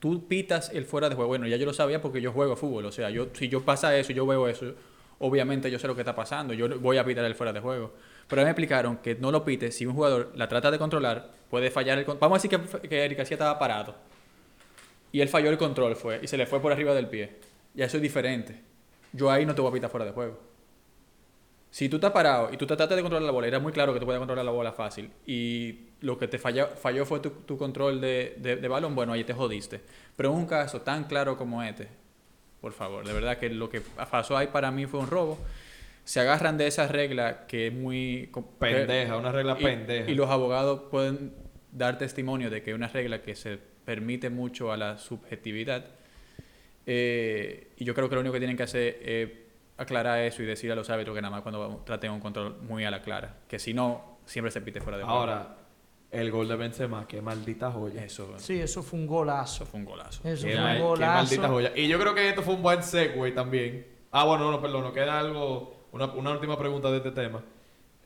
tú 0.00 0.26
pitas 0.26 0.70
el 0.74 0.86
fuera 0.86 1.08
de 1.08 1.14
juego. 1.14 1.28
Bueno, 1.28 1.46
ya 1.46 1.56
yo 1.56 1.66
lo 1.66 1.72
sabía 1.72 2.02
porque 2.02 2.20
yo 2.20 2.32
juego 2.32 2.56
fútbol. 2.56 2.84
O 2.86 2.90
sea, 2.92 3.10
yo, 3.10 3.28
si 3.32 3.48
yo 3.48 3.64
pasa 3.64 3.96
eso, 3.96 4.12
yo 4.12 4.26
veo 4.26 4.48
eso, 4.48 4.74
obviamente 5.18 5.70
yo 5.70 5.78
sé 5.78 5.86
lo 5.86 5.94
que 5.94 6.02
está 6.02 6.14
pasando. 6.14 6.54
Yo 6.54 6.68
voy 6.80 6.98
a 6.98 7.04
pitar 7.04 7.24
el 7.24 7.34
fuera 7.34 7.52
de 7.52 7.60
juego. 7.60 7.92
Pero 8.28 8.42
me 8.42 8.48
explicaron 8.50 8.96
que 8.98 9.14
no 9.14 9.30
lo 9.30 9.44
pites 9.44 9.76
si 9.76 9.86
un 9.86 9.94
jugador 9.94 10.32
la 10.34 10.48
trata 10.48 10.70
de 10.70 10.78
controlar, 10.78 11.30
puede 11.50 11.70
fallar 11.70 11.98
el 11.98 12.04
con- 12.04 12.18
Vamos 12.18 12.38
a 12.38 12.42
decir 12.48 12.80
que, 12.80 12.88
que 12.88 13.04
Eric 13.04 13.18
García 13.18 13.36
estaba 13.36 13.58
parado. 13.58 13.94
Y 15.12 15.20
él 15.20 15.28
falló 15.28 15.48
el 15.50 15.58
control, 15.58 15.96
fue, 15.96 16.20
y 16.22 16.26
se 16.26 16.36
le 16.36 16.46
fue 16.46 16.60
por 16.60 16.72
arriba 16.72 16.92
del 16.94 17.08
pie. 17.08 17.36
Ya 17.74 17.84
eso 17.86 17.96
es 17.98 18.02
diferente. 18.02 18.60
Yo 19.12 19.30
ahí 19.30 19.46
no 19.46 19.54
te 19.54 19.60
voy 19.60 19.70
a 19.70 19.74
pitar 19.74 19.90
fuera 19.90 20.04
de 20.04 20.12
juego. 20.12 20.38
Si 21.70 21.88
tú 21.88 21.96
estás 21.96 22.12
parado 22.12 22.48
y 22.52 22.56
tú 22.56 22.66
trataste 22.66 22.96
de 22.96 23.02
controlar 23.02 23.24
la 23.26 23.32
bola, 23.32 23.46
era 23.46 23.58
muy 23.60 23.72
claro 23.72 23.92
que 23.92 24.00
tú 24.00 24.06
podías 24.06 24.18
controlar 24.20 24.44
la 24.44 24.50
bola 24.50 24.72
fácil. 24.72 25.10
Y 25.26 25.80
lo 26.00 26.18
que 26.18 26.26
te 26.26 26.38
falló, 26.38 26.68
falló 26.68 27.04
fue 27.04 27.20
tu, 27.20 27.30
tu 27.30 27.58
control 27.58 28.00
de, 28.00 28.34
de- 28.38 28.56
de 28.56 28.68
balón, 28.68 28.94
bueno, 28.94 29.12
ahí 29.12 29.24
te 29.24 29.34
jodiste. 29.34 29.80
Pero 30.16 30.30
en 30.30 30.36
un 30.36 30.46
caso 30.46 30.80
tan 30.80 31.04
claro 31.04 31.36
como 31.36 31.62
este, 31.62 31.88
por 32.60 32.72
favor, 32.72 33.06
de 33.06 33.12
verdad 33.12 33.38
que 33.38 33.50
lo 33.50 33.70
que 33.70 33.80
pasó 33.80 34.36
ahí 34.36 34.48
para 34.48 34.70
mí 34.70 34.86
fue 34.86 35.00
un 35.00 35.06
robo. 35.06 35.38
Se 36.04 36.20
agarran 36.20 36.56
de 36.56 36.66
esa 36.66 36.86
regla 36.86 37.46
que 37.46 37.68
es 37.68 37.72
muy... 37.72 38.30
Pendeja, 38.58 39.16
una 39.16 39.32
regla 39.32 39.56
y, 39.58 39.64
pendeja. 39.64 40.10
Y 40.10 40.14
los 40.14 40.30
abogados 40.30 40.82
pueden 40.90 41.34
dar 41.72 41.98
testimonio 41.98 42.48
de 42.48 42.62
que 42.62 42.70
es 42.70 42.76
una 42.76 42.88
regla 42.88 43.22
que 43.22 43.34
se 43.34 43.58
permite 43.84 44.30
mucho 44.30 44.72
a 44.72 44.76
la 44.76 44.98
subjetividad. 44.98 45.84
Eh, 46.86 47.72
y 47.76 47.84
yo 47.84 47.94
creo 47.94 48.08
que 48.08 48.14
lo 48.14 48.20
único 48.20 48.32
que 48.34 48.38
tienen 48.38 48.56
que 48.56 48.62
hacer 48.62 49.00
es 49.02 49.30
aclarar 49.76 50.20
eso 50.20 50.42
y 50.42 50.46
decir 50.46 50.70
a 50.72 50.74
los 50.74 50.88
árbitros 50.90 51.14
que 51.14 51.22
nada 51.22 51.32
más 51.32 51.42
cuando 51.42 51.82
traten 51.84 52.10
un 52.12 52.20
control 52.20 52.56
muy 52.62 52.84
a 52.84 52.90
la 52.90 53.02
clara. 53.02 53.34
Que 53.48 53.58
si 53.58 53.74
no, 53.74 54.18
siempre 54.24 54.50
se 54.50 54.60
pite 54.60 54.80
fuera 54.80 54.98
de 54.98 55.04
juego. 55.04 55.18
Ahora, 55.18 55.56
el 56.16 56.30
gol 56.30 56.48
de 56.48 56.56
Benzema, 56.56 57.06
qué 57.06 57.20
maldita 57.22 57.70
joya. 57.70 58.04
Eso, 58.04 58.34
Sí, 58.38 58.58
eso 58.60 58.82
fue 58.82 58.98
un 58.98 59.06
golazo. 59.06 59.64
eso 59.64 59.66
fue 59.70 59.80
un 59.80 59.86
golazo. 59.86 60.20
Eso 60.28 60.46
Qué, 60.46 60.52
fue 60.54 60.60
mal- 60.62 60.72
un 60.76 60.76
qué 60.78 60.82
golazo. 60.88 61.12
maldita 61.14 61.48
joya. 61.48 61.72
Y 61.76 61.88
yo 61.88 61.98
creo 61.98 62.14
que 62.14 62.28
esto 62.28 62.42
fue 62.42 62.54
un 62.54 62.62
buen 62.62 62.82
segue 62.82 63.30
también. 63.32 63.86
Ah, 64.12 64.24
bueno, 64.24 64.44
no, 64.44 64.52
no, 64.52 64.60
perdón, 64.62 64.82
nos 64.82 64.92
queda 64.92 65.18
algo, 65.18 65.74
una, 65.92 66.06
una 66.06 66.30
última 66.32 66.58
pregunta 66.58 66.90
de 66.90 66.96
este 66.98 67.10
tema. 67.10 67.42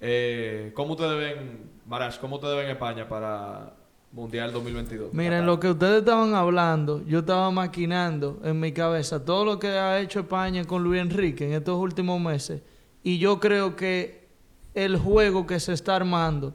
Eh, 0.01 0.73
¿Cómo 0.75 0.93
ustedes 0.93 1.19
ven, 1.19 1.71
Marash, 1.87 2.19
cómo 2.19 2.37
ustedes 2.37 2.57
ven 2.57 2.71
España 2.71 3.07
para 3.09 3.75
Mundial 4.13 4.51
2022? 4.53 5.13
Miren, 5.13 5.45
lo 5.47 5.61
que 5.61 5.69
ustedes 5.69 5.99
estaban 6.01 6.35
hablando, 6.35 7.05
yo 7.07 7.19
estaba 7.21 7.51
maquinando 7.51 8.41
en 8.45 8.59
mi 8.59 8.73
cabeza 8.73 9.25
todo 9.25 9.45
lo 9.45 9.59
que 9.59 9.69
ha 9.69 10.01
hecho 10.01 10.21
España 10.21 10.65
con 10.65 10.83
Luis 10.83 11.01
Enrique 11.03 11.45
en 11.47 11.53
estos 11.53 11.77
últimos 11.79 12.19
meses. 12.21 12.63
Y 13.03 13.19
yo 13.19 13.39
creo 13.41 13.77
que 13.77 14.29
el 14.75 14.97
juego 14.97 15.47
que 15.47 15.61
se 15.61 15.73
está 15.75 15.97
armando 15.97 16.55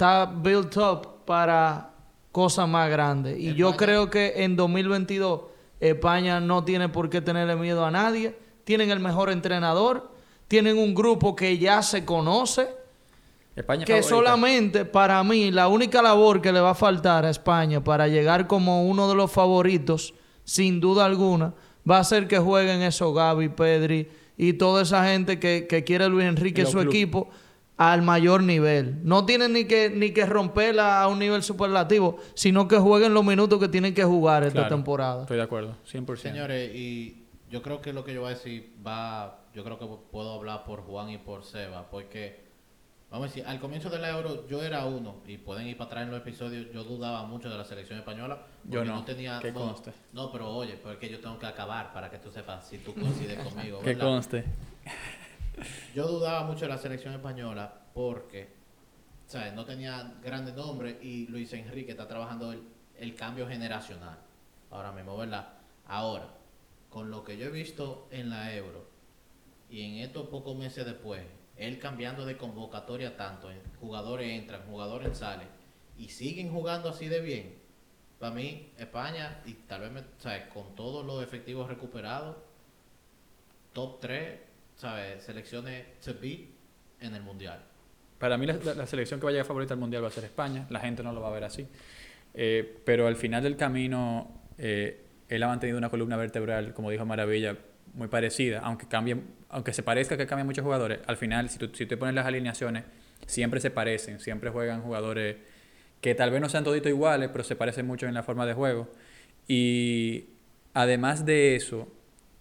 está 0.00 0.24
built 0.24 0.74
up 0.78 1.26
para 1.26 1.90
cosas 2.32 2.66
más 2.66 2.88
grandes. 2.88 3.38
Y 3.38 3.54
yo 3.54 3.76
creo 3.76 4.08
que 4.08 4.32
en 4.44 4.56
2022 4.56 5.42
España 5.78 6.40
no 6.40 6.64
tiene 6.64 6.88
por 6.88 7.10
qué 7.10 7.20
tenerle 7.20 7.54
miedo 7.56 7.84
a 7.84 7.90
nadie. 7.90 8.34
Tienen 8.64 8.90
el 8.90 8.98
mejor 8.98 9.30
entrenador. 9.30 10.10
Tienen 10.48 10.78
un 10.78 10.94
grupo 10.94 11.36
que 11.36 11.58
ya 11.58 11.82
se 11.82 12.06
conoce. 12.06 12.68
España 13.54 13.84
Que 13.84 14.00
favorita. 14.00 14.08
solamente 14.08 14.84
para 14.86 15.22
mí 15.22 15.50
la 15.50 15.68
única 15.68 16.00
labor 16.00 16.40
que 16.40 16.50
le 16.50 16.60
va 16.60 16.70
a 16.70 16.74
faltar 16.74 17.26
a 17.26 17.30
España 17.30 17.84
para 17.84 18.08
llegar 18.08 18.46
como 18.46 18.86
uno 18.88 19.06
de 19.06 19.14
los 19.14 19.30
favoritos, 19.30 20.14
sin 20.44 20.80
duda 20.80 21.04
alguna, 21.04 21.52
va 21.88 21.98
a 21.98 22.04
ser 22.04 22.26
que 22.26 22.38
jueguen 22.38 22.80
esos 22.80 23.14
Gaby, 23.14 23.50
Pedri 23.50 24.08
y 24.38 24.54
toda 24.54 24.82
esa 24.82 25.04
gente 25.04 25.38
que, 25.38 25.66
que 25.68 25.84
quiere 25.84 26.08
Luis 26.08 26.24
Enrique 26.26 26.62
Y 26.62 26.66
su 26.66 26.78
club. 26.78 26.88
equipo 26.88 27.28
al 27.82 28.02
mayor 28.02 28.42
nivel. 28.42 28.98
No 29.04 29.24
tienen 29.24 29.54
ni 29.54 29.64
que, 29.64 29.88
ni 29.88 30.10
que 30.12 30.26
romperla 30.26 31.00
a 31.02 31.08
un 31.08 31.18
nivel 31.18 31.42
superlativo, 31.42 32.18
sino 32.34 32.68
que 32.68 32.76
jueguen 32.76 33.14
los 33.14 33.24
minutos 33.24 33.58
que 33.58 33.68
tienen 33.68 33.94
que 33.94 34.04
jugar 34.04 34.42
esta 34.42 34.52
Claro, 34.60 34.68
temporada. 34.76 35.22
Estoy 35.22 35.38
de 35.38 35.42
acuerdo, 35.44 35.76
100%. 35.90 36.16
Señores, 36.18 36.74
y 36.74 37.24
yo 37.50 37.62
creo 37.62 37.80
que 37.80 37.94
lo 37.94 38.04
que 38.04 38.12
yo 38.12 38.20
voy 38.20 38.32
a 38.32 38.34
decir 38.34 38.70
va, 38.86 39.44
yo 39.54 39.64
creo 39.64 39.78
que 39.78 39.86
puedo 40.12 40.34
hablar 40.34 40.64
por 40.64 40.82
Juan 40.82 41.08
y 41.08 41.16
por 41.16 41.42
Seba, 41.42 41.88
porque, 41.90 42.44
vamos 43.10 43.24
a 43.24 43.28
decir, 43.30 43.44
al 43.46 43.58
comienzo 43.60 43.88
del 43.88 44.04
Euro 44.04 44.46
yo 44.46 44.62
era 44.62 44.84
uno, 44.84 45.22
y 45.26 45.38
pueden 45.38 45.66
ir 45.66 45.78
para 45.78 45.86
atrás 45.88 46.04
en 46.04 46.10
los 46.10 46.20
episodios, 46.20 46.66
yo 46.74 46.84
dudaba 46.84 47.24
mucho 47.24 47.48
de 47.48 47.56
la 47.56 47.64
selección 47.64 47.98
española. 47.98 48.42
porque 48.62 48.76
Yo 48.76 48.84
no, 48.84 49.02
tenía, 49.06 49.38
que 49.40 49.52
no, 49.52 49.58
conste. 49.58 49.92
no, 50.12 50.30
pero 50.30 50.50
oye, 50.50 50.74
porque 50.82 51.08
yo 51.08 51.18
tengo 51.18 51.38
que 51.38 51.46
acabar 51.46 51.94
para 51.94 52.10
que 52.10 52.18
tú 52.18 52.30
sepas 52.30 52.68
si 52.68 52.76
tú 52.76 52.92
coincides 52.92 53.38
conmigo. 53.42 53.80
Que 53.80 53.94
¿verdad? 53.94 54.04
conste. 54.04 54.44
Yo 55.94 56.06
dudaba 56.06 56.44
mucho 56.44 56.60
de 56.60 56.68
la 56.68 56.78
selección 56.78 57.14
española 57.14 57.82
porque, 57.94 58.48
¿sabes? 59.26 59.52
No 59.54 59.64
tenía 59.64 60.14
grandes 60.22 60.54
nombres 60.54 60.96
y 61.02 61.26
Luis 61.26 61.52
Enrique 61.52 61.92
está 61.92 62.06
trabajando 62.06 62.52
el, 62.52 62.62
el 62.98 63.14
cambio 63.14 63.46
generacional. 63.48 64.18
Ahora 64.70 64.92
mismo, 64.92 65.16
¿verdad? 65.16 65.48
Ahora, 65.86 66.28
con 66.88 67.10
lo 67.10 67.24
que 67.24 67.36
yo 67.36 67.46
he 67.46 67.50
visto 67.50 68.08
en 68.10 68.30
la 68.30 68.54
Euro 68.54 68.88
y 69.68 69.82
en 69.82 70.04
estos 70.04 70.28
pocos 70.28 70.56
meses 70.56 70.84
después, 70.84 71.22
él 71.56 71.78
cambiando 71.78 72.24
de 72.24 72.36
convocatoria 72.36 73.16
tanto, 73.16 73.50
jugadores 73.80 74.28
entran, 74.28 74.62
jugadores 74.66 75.18
salen 75.18 75.48
y 75.98 76.08
siguen 76.08 76.50
jugando 76.50 76.88
así 76.88 77.08
de 77.08 77.20
bien. 77.20 77.58
Para 78.18 78.34
mí, 78.34 78.72
España, 78.78 79.42
y 79.46 79.54
tal 79.54 79.90
vez, 79.90 80.04
¿sabes? 80.18 80.48
Con 80.48 80.74
todos 80.74 81.04
los 81.04 81.22
efectivos 81.22 81.68
recuperados, 81.68 82.36
top 83.72 84.00
3, 84.00 84.40
¿sabes? 84.80 85.22
Selecciones 85.22 85.84
to 86.04 86.14
beat 86.20 86.40
en 87.00 87.14
el 87.14 87.22
mundial. 87.22 87.62
Para 88.18 88.36
mí 88.38 88.46
la, 88.46 88.54
la- 88.74 88.86
selección 88.86 89.20
que 89.20 89.24
va 89.24 89.30
a 89.30 89.32
llegar 89.32 89.46
favorita 89.46 89.74
al 89.74 89.80
Mundial 89.80 90.02
va 90.02 90.08
a 90.08 90.10
ser 90.10 90.24
España. 90.24 90.66
La 90.70 90.80
gente 90.80 91.02
no 91.02 91.12
lo 91.12 91.20
va 91.20 91.28
a 91.28 91.32
ver 91.32 91.44
así. 91.44 91.66
Eh, 92.34 92.80
pero 92.84 93.06
al 93.06 93.16
final 93.16 93.42
del 93.42 93.56
camino, 93.56 94.42
eh, 94.58 95.02
él 95.28 95.42
ha 95.42 95.48
mantenido 95.48 95.78
una 95.78 95.88
columna 95.90 96.16
vertebral, 96.16 96.72
como 96.74 96.90
dijo 96.90 97.04
Maravilla, 97.06 97.56
muy 97.94 98.08
parecida. 98.08 98.60
Aunque 98.60 98.86
cambie, 98.88 99.16
aunque 99.48 99.72
se 99.72 99.82
parezca 99.82 100.16
que 100.16 100.26
cambian 100.26 100.46
muchos 100.46 100.62
jugadores, 100.64 101.00
al 101.06 101.16
final, 101.16 101.48
si 101.48 101.58
tú, 101.58 101.70
si 101.74 101.86
te 101.86 101.96
pones 101.96 102.14
las 102.14 102.26
alineaciones, 102.26 102.84
siempre 103.26 103.60
se 103.60 103.70
parecen. 103.70 104.20
Siempre 104.20 104.50
juegan 104.50 104.82
jugadores 104.82 105.36
que 106.00 106.14
tal 106.14 106.30
vez 106.30 106.40
no 106.40 106.48
sean 106.48 106.64
toditos 106.64 106.88
iguales, 106.90 107.30
pero 107.32 107.44
se 107.44 107.56
parecen 107.56 107.86
mucho 107.86 108.06
en 108.06 108.14
la 108.14 108.22
forma 108.22 108.44
de 108.46 108.52
juego. 108.54 108.88
Y 109.48 110.26
además 110.74 111.24
de 111.24 111.56
eso, 111.56 111.88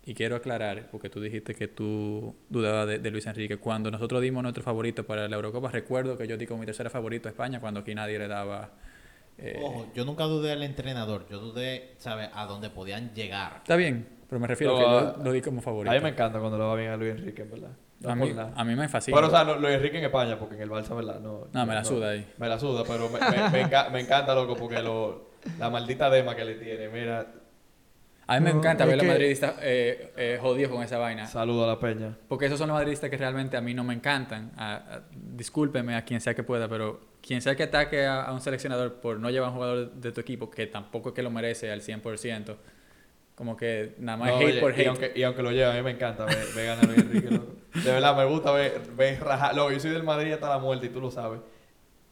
y 0.09 0.13
quiero 0.15 0.35
aclarar, 0.37 0.87
porque 0.91 1.07
tú 1.09 1.21
dijiste 1.21 1.53
que 1.53 1.67
tú 1.67 2.35
dudabas 2.49 2.87
de, 2.87 2.97
de 2.97 3.11
Luis 3.11 3.27
Enrique, 3.27 3.57
cuando 3.57 3.91
nosotros 3.91 4.21
dimos 4.21 4.41
nuestro 4.41 4.63
favorito 4.63 5.05
para 5.05 5.27
la 5.27 5.35
Eurocopa, 5.35 5.69
recuerdo 5.69 6.17
que 6.17 6.27
yo 6.27 6.35
di 6.35 6.47
como 6.47 6.61
mi 6.61 6.65
tercera 6.65 6.89
favorito 6.89 7.27
a 7.27 7.31
España, 7.31 7.59
cuando 7.59 7.81
aquí 7.81 7.93
nadie 7.93 8.17
le 8.17 8.27
daba... 8.27 8.71
eh, 9.37 9.59
Ojo, 9.63 9.85
yo 9.93 10.05
nunca 10.05 10.23
dudé 10.23 10.49
del 10.49 10.63
entrenador, 10.63 11.27
yo 11.29 11.39
dudé, 11.39 11.93
¿sabes? 11.97 12.29
A 12.33 12.45
dónde 12.47 12.71
podían 12.71 13.13
llegar. 13.13 13.57
Está 13.57 13.75
bien, 13.75 14.07
pero 14.27 14.39
me 14.39 14.47
refiero 14.47 14.73
No, 14.73 14.79
que 14.79 14.85
a- 14.85 15.17
yo 15.17 15.23
lo 15.23 15.31
di 15.31 15.41
como 15.41 15.61
favorito. 15.61 15.91
A 15.91 15.95
mí 15.95 16.01
me 16.01 16.09
encanta 16.09 16.39
cuando 16.39 16.57
le 16.57 16.63
va 16.63 16.75
bien 16.75 16.89
a 16.89 16.97
Luis 16.97 17.11
Enrique, 17.11 17.43
en 17.43 17.51
verdad. 17.51 17.69
No 17.99 18.09
a, 18.09 18.15
mí, 18.15 18.33
a 18.55 18.63
mí 18.63 18.75
me 18.75 18.87
fascina. 18.87 19.15
Pero, 19.15 19.27
o 19.27 19.29
sea, 19.29 19.43
no- 19.43 19.57
Luis 19.59 19.75
Enrique 19.75 19.99
en 19.99 20.05
España, 20.05 20.39
porque 20.39 20.55
en 20.55 20.61
el 20.63 20.69
Barça, 20.71 20.95
¿verdad? 20.95 21.19
No, 21.19 21.49
No, 21.53 21.65
me 21.67 21.75
la 21.75 21.83
suda 21.85 22.09
ahí. 22.11 22.25
Me 22.39 22.47
la 22.49 22.57
suda, 22.57 22.83
pero 22.87 23.09
me, 23.09 23.19
me- 23.19 23.49
me 23.51 23.63
enca- 23.69 23.91
me 23.91 23.99
encanta, 23.99 24.33
loco, 24.33 24.55
porque 24.55 24.81
lo, 24.81 25.29
la 25.59 25.69
maldita 25.69 26.09
dema 26.09 26.35
que 26.35 26.45
le 26.45 26.55
tiene. 26.55 26.87
Mira, 26.89 27.27
a 28.29 28.39
mí 28.39 28.43
me 28.45 28.51
encanta 28.51 28.85
ver 28.85 28.93
a 28.93 28.97
los 28.97 29.05
madridistas 29.07 29.55
eh, 29.61 30.13
eh, 30.17 30.37
jodidos 30.41 30.71
con 30.71 30.83
esa 30.83 30.97
vaina. 30.97 31.25
saludo 31.27 31.63
a 31.65 31.67
la 31.67 31.79
peña. 31.79 32.15
Porque 32.27 32.45
esos 32.45 32.57
son 32.59 32.67
los 32.69 32.75
madridistas 32.75 33.09
que 33.09 33.17
realmente 33.17 33.57
a 33.57 33.61
mí 33.61 33.73
no 33.73 33.83
me 33.83 33.93
encantan. 33.93 34.51
A- 34.57 34.75
a- 34.75 35.01
discúlpeme 35.13 35.95
a 35.95 36.03
quien 36.05 36.21
sea 36.21 36.33
que 36.35 36.43
pueda, 36.43 36.67
pero 36.67 36.99
quien 37.21 37.41
sea 37.41 37.55
que 37.55 37.63
ataque 37.63 38.05
a, 38.05 38.21
a 38.23 38.33
un 38.33 38.41
seleccionador 38.41 38.95
por 39.01 39.19
no 39.19 39.29
llevar 39.29 39.47
a 39.47 39.51
un 39.51 39.55
jugador 39.57 39.91
de 39.93 40.11
tu 40.11 40.21
equipo, 40.21 40.49
que 40.49 40.67
tampoco 40.67 41.09
es 41.09 41.15
que 41.15 41.23
lo 41.23 41.31
merece 41.31 41.71
al 41.71 41.81
100%, 41.81 42.55
como 43.35 43.55
que 43.57 43.95
nada 43.99 44.17
más 44.17 44.29
No, 44.29 44.37
hate 44.37 44.45
oye, 44.45 44.59
por 44.59 44.71
y, 44.71 44.81
hate. 44.81 44.87
aunque, 44.87 45.11
y 45.15 45.23
aunque 45.23 45.41
lo 45.43 45.51
lleve, 45.51 45.65
a 45.71 45.73
mí 45.73 45.81
me 45.81 45.91
encanta 45.91 46.25
ver, 46.25 46.37
ver 46.55 46.65
ganar 46.67 46.83
a 46.83 46.87
Luis 46.87 46.99
Enrique, 46.99 47.29
loco. 47.31 47.55
De 47.83 47.91
verdad, 47.91 48.15
me 48.17 48.25
gusta 48.25 48.51
ver, 48.51 48.81
ver 48.97 49.19
rajar. 49.21 49.55
Loco, 49.55 49.71
yo 49.71 49.79
soy 49.79 49.91
del 49.91 50.03
Madrid 50.03 50.33
hasta 50.33 50.49
la 50.49 50.57
muerte 50.59 50.87
y 50.87 50.89
tú 50.89 50.99
lo 51.01 51.09
sabes. 51.11 51.39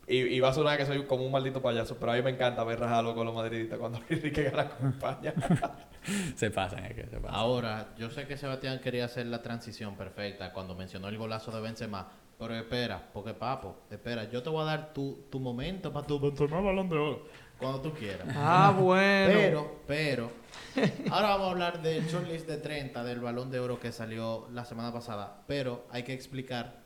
Y, 0.07 0.19
y 0.19 0.39
va 0.39 0.49
a 0.49 0.53
sonar 0.53 0.77
que 0.77 0.85
soy 0.85 1.03
como 1.03 1.25
un 1.25 1.31
maldito 1.31 1.61
payaso, 1.61 1.97
pero 1.99 2.13
a 2.13 2.15
mí 2.15 2.21
me 2.21 2.29
encanta 2.29 2.63
ver 2.63 2.79
rajarlo 2.79 3.13
con 3.13 3.25
los 3.25 3.35
madridistas 3.35 3.77
cuando 3.77 3.99
Enrique 4.09 4.43
gana 4.43 4.69
con 4.69 4.89
España. 4.89 5.33
Se 6.35 6.49
pasan, 6.49 6.85
es 6.85 6.93
que 6.93 7.05
se 7.07 7.17
pasan. 7.17 7.35
Ahora, 7.35 7.89
yo 7.97 8.09
sé 8.09 8.25
que 8.25 8.37
Sebastián 8.37 8.79
quería 8.79 9.03
hacer 9.03 9.25
la 9.25 9.41
transición 9.41 9.97
perfecta 9.97 10.53
cuando 10.53 10.73
mencionó 10.73 11.09
el 11.09 11.17
golazo 11.17 11.51
de 11.51 11.59
Benzema, 11.59 12.07
pero 12.39 12.55
espera, 12.55 13.09
porque 13.11 13.33
papo, 13.33 13.75
espera, 13.91 14.23
yo 14.29 14.41
te 14.41 14.49
voy 14.49 14.61
a 14.61 14.65
dar 14.65 14.93
tu, 14.93 15.25
tu 15.29 15.41
momento 15.41 15.91
para 15.91 16.07
tu 16.07 16.17
Benzema 16.17 16.61
balón 16.61 16.87
de 16.87 16.95
oro 16.95 17.23
cuando 17.57 17.81
tú 17.81 17.93
quieras. 17.93 18.27
Ah, 18.35 18.73
bueno. 18.77 19.33
Pero, 19.33 19.81
pero, 19.87 20.31
ahora 21.11 21.29
vamos 21.29 21.47
a 21.47 21.51
hablar 21.51 21.81
del 21.81 22.05
shortlist 22.07 22.47
de 22.47 22.57
30 22.57 23.03
del 23.03 23.19
balón 23.19 23.51
de 23.51 23.59
oro 23.59 23.79
que 23.79 23.91
salió 23.91 24.47
la 24.53 24.65
semana 24.65 24.93
pasada. 24.93 25.43
Pero 25.47 25.85
hay 25.91 26.03
que 26.03 26.13
explicar 26.13 26.83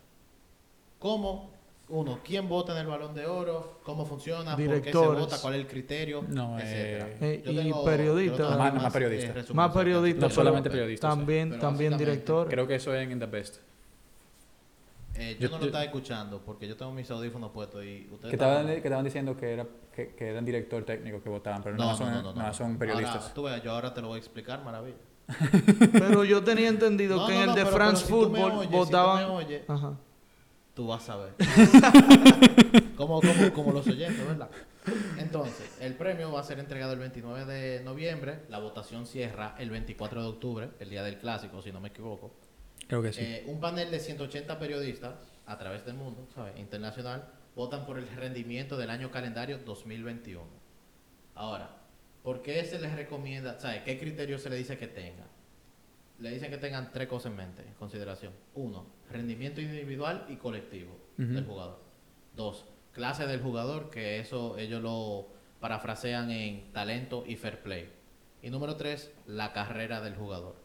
cómo, 1.00 1.52
uno, 1.92 2.20
quién 2.24 2.48
vota 2.50 2.72
en 2.74 2.80
el 2.80 2.88
balón 2.88 3.14
de 3.14 3.26
oro, 3.26 3.80
cómo 3.84 4.06
funciona, 4.06 4.52
por 4.56 4.58
qué 4.58 4.64
se 4.70 4.76
Directores. 4.76 5.20
vota, 5.20 5.38
cuál 5.42 5.54
es 5.56 5.60
el 5.62 5.68
criterio, 5.68 6.24
No, 6.28 6.58
etcétera. 6.58 7.08
eh, 7.08 7.18
Eh, 7.22 7.44
y 7.46 7.74
periodistas. 7.86 8.58
Más- 8.58 8.74
más 8.74 8.94
periodistas. 8.94 9.30
eh, 9.30 9.34
resumen 9.34 9.56
Más 9.58 9.72
periodistas. 9.74 10.22
No 10.24 10.30
solamente 10.30 10.70
periodistas. 10.70 11.10
También, 11.10 11.60
también 11.60 11.98
directores. 11.98 12.52
Creo 12.52 12.66
que 12.68 12.76
eso 12.76 12.94
es 12.96 13.10
en 13.10 13.20
The 13.20 13.26
Best. 13.26 13.58
Eh, 15.16 15.36
yo, 15.40 15.48
Yo- 15.48 15.50
no 15.50 15.56
yo- 15.58 15.60
lo 15.60 15.66
estaba 15.66 15.84
escuchando 15.84 16.40
porque 16.46 16.68
yo 16.68 16.78
tengo 16.78 16.92
mis 16.94 17.12
audífonos 17.12 17.52
puestos 17.52 17.84
y 17.84 18.08
ustedes 18.12 18.30
Que 18.30 18.36
estaban, 18.38 18.60
estaban- 18.60 18.82
que 18.82 18.88
estaban 18.88 19.06
diciendo 19.06 19.36
que, 19.38 19.54
era, 19.54 19.66
que, 19.94 20.16
que 20.16 20.30
eran 20.30 20.46
director 20.46 20.84
técnico 20.86 21.22
que 21.22 21.30
votaban, 21.30 21.62
pero 21.62 21.76
no, 21.76 21.84
No, 21.84 21.92
no, 21.92 21.98
son, 21.98 22.08
no, 22.08 22.16
no, 22.22 22.34
no, 22.34 22.42
no 22.42 22.48
no. 22.48 22.54
son 22.54 22.78
periodistas. 22.78 23.18
Ahora, 23.24 23.34
tú 23.34 23.44
veas, 23.44 23.62
yo 23.62 23.72
ahora 23.74 23.94
te 23.94 24.02
lo 24.02 24.08
voy 24.08 24.16
a 24.16 24.20
explicar, 24.20 24.64
maravilla. 24.64 24.96
Pero 25.94 26.24
yo 26.26 26.44
tenía 26.44 26.68
entendido 26.68 27.16
No, 27.18 27.28
que 27.28 27.34
no, 27.34 27.38
en 27.38 27.44
el 27.44 27.50
no, 27.50 27.56
de 27.56 27.64
pero- 27.64 27.76
France 27.76 28.04
pero 28.08 28.18
si 28.20 28.26
tú 28.26 28.32
me 28.32 28.40
Football 28.40 28.52
oyes, 28.60 28.70
si 29.68 29.72
tú 30.74 30.88
vas 30.88 31.10
a 31.10 31.18
ver. 31.18 31.34
como, 32.96 33.22
como, 33.22 33.54
como 33.54 33.72
los 33.72 33.88
oyentes, 33.88 34.26
¿verdad? 34.26 34.50
Entonces, 35.18 35.78
el 35.80 35.94
premio 35.96 36.32
va 36.32 36.42
a 36.42 36.44
ser 36.44 36.60
entregado 36.60 36.94
el 36.94 37.00
29 37.00 37.46
de 37.46 37.84
noviembre. 37.84 38.40
La 38.50 38.60
votación 38.60 39.06
cierra 39.06 39.56
el 39.60 39.70
24 39.70 40.22
de 40.22 40.28
octubre, 40.28 40.70
el 40.80 40.90
día 40.90 41.04
del 41.04 41.18
clásico, 41.18 41.62
si 41.62 41.72
no 41.72 41.80
me 41.80 41.90
equivoco. 41.90 42.32
Creo 42.88 43.02
que 43.02 43.14
sí. 43.14 43.22
Eh, 43.22 43.44
un 43.48 43.60
panel 43.60 43.92
de 43.92 44.00
180 44.00 44.58
periodistas 44.60 45.16
a 45.46 45.58
través 45.58 45.86
del 45.86 45.96
mundo, 45.96 46.28
¿sabes? 46.34 46.58
Internacional, 46.58 47.28
votan 47.56 47.86
por 47.86 47.98
el 47.98 48.08
rendimiento 48.08 48.78
del 48.78 48.90
año 48.90 49.12
calendario 49.12 49.60
2021. 49.60 50.46
Ahora, 51.36 51.70
¿por 52.24 52.42
qué 52.42 52.64
se 52.66 52.80
les 52.80 52.94
recomienda, 52.96 53.60
¿sabes? 53.60 53.84
¿Qué 53.84 54.00
criterios 54.00 54.42
se 54.42 54.50
le 54.50 54.56
dice 54.56 54.78
que 54.78 54.88
tengan? 54.88 55.28
Le 56.22 56.30
dicen 56.30 56.52
que 56.52 56.58
tengan 56.58 56.92
tres 56.92 57.08
cosas 57.08 57.32
en 57.32 57.38
mente, 57.38 57.64
en 57.64 57.74
consideración. 57.74 58.32
Uno, 58.54 58.86
rendimiento 59.10 59.60
individual 59.60 60.26
y 60.30 60.36
colectivo 60.36 60.96
del 61.18 61.44
jugador. 61.46 61.80
Dos, 62.36 62.66
clase 62.92 63.26
del 63.26 63.42
jugador, 63.42 63.90
que 63.90 64.20
eso 64.20 64.56
ellos 64.58 64.84
lo 64.84 65.30
parafrasean 65.60 66.30
en 66.30 66.72
talento 66.74 67.24
y 67.26 67.38
fair 67.38 67.64
play. 67.64 67.92
Y 68.44 68.52
número 68.52 68.76
tres, 68.76 69.12
la 69.26 69.52
carrera 69.52 70.00
del 70.02 70.16
jugador. 70.16 70.56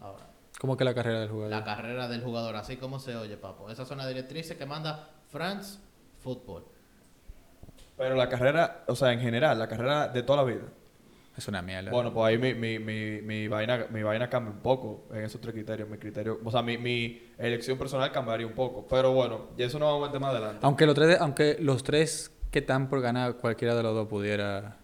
Ahora, 0.00 0.30
¿Cómo 0.60 0.76
que 0.76 0.84
la 0.84 0.94
carrera 0.94 1.20
del 1.20 1.30
jugador? 1.30 1.50
la 1.50 1.64
carrera 1.64 2.08
del 2.08 2.22
jugador, 2.22 2.54
así 2.54 2.76
como 2.76 3.00
se 3.00 3.16
oye, 3.16 3.36
papo. 3.36 3.70
Esas 3.70 3.88
son 3.88 3.98
las 3.98 4.06
directrices 4.06 4.56
que 4.56 4.66
manda 4.66 5.10
France 5.30 5.80
Football. 6.20 6.64
Pero 7.96 8.14
la 8.14 8.28
carrera, 8.28 8.84
o 8.86 8.94
sea, 8.94 9.12
en 9.12 9.20
general, 9.20 9.58
la 9.58 9.66
carrera 9.66 10.08
de 10.08 10.22
toda 10.22 10.44
la 10.44 10.44
vida. 10.44 10.62
Es 11.40 11.48
una 11.48 11.62
mierda. 11.62 11.90
Bueno, 11.90 12.12
pues 12.12 12.26
ahí 12.28 12.36
mi, 12.36 12.52
mi, 12.52 12.78
mi, 12.78 13.22
mi, 13.22 13.48
vaina, 13.48 13.86
mi 13.90 14.02
vaina 14.02 14.28
cambia 14.28 14.52
un 14.52 14.60
poco 14.60 15.06
en 15.10 15.24
esos 15.24 15.40
tres 15.40 15.54
criterios. 15.54 15.88
Mi 15.88 15.96
criterio, 15.96 16.38
o 16.44 16.50
sea, 16.50 16.60
mi, 16.60 16.76
mi 16.76 17.32
elección 17.38 17.78
personal 17.78 18.12
cambiaría 18.12 18.46
un 18.46 18.52
poco. 18.52 18.86
Pero 18.86 19.12
bueno, 19.14 19.46
y 19.56 19.62
eso 19.62 19.78
nos 19.78 19.88
vamos 19.88 20.02
a 20.04 20.06
meter 20.08 20.20
más 20.20 20.30
adelante. 20.34 20.58
aunque, 20.60 20.84
los 20.84 20.94
tres, 20.94 21.18
aunque 21.18 21.56
los 21.58 21.82
tres 21.82 22.30
que 22.50 22.58
están 22.58 22.90
por 22.90 23.00
ganar, 23.00 23.38
cualquiera 23.38 23.74
de 23.74 23.82
los 23.82 23.94
dos 23.94 24.06
pudiera... 24.06 24.76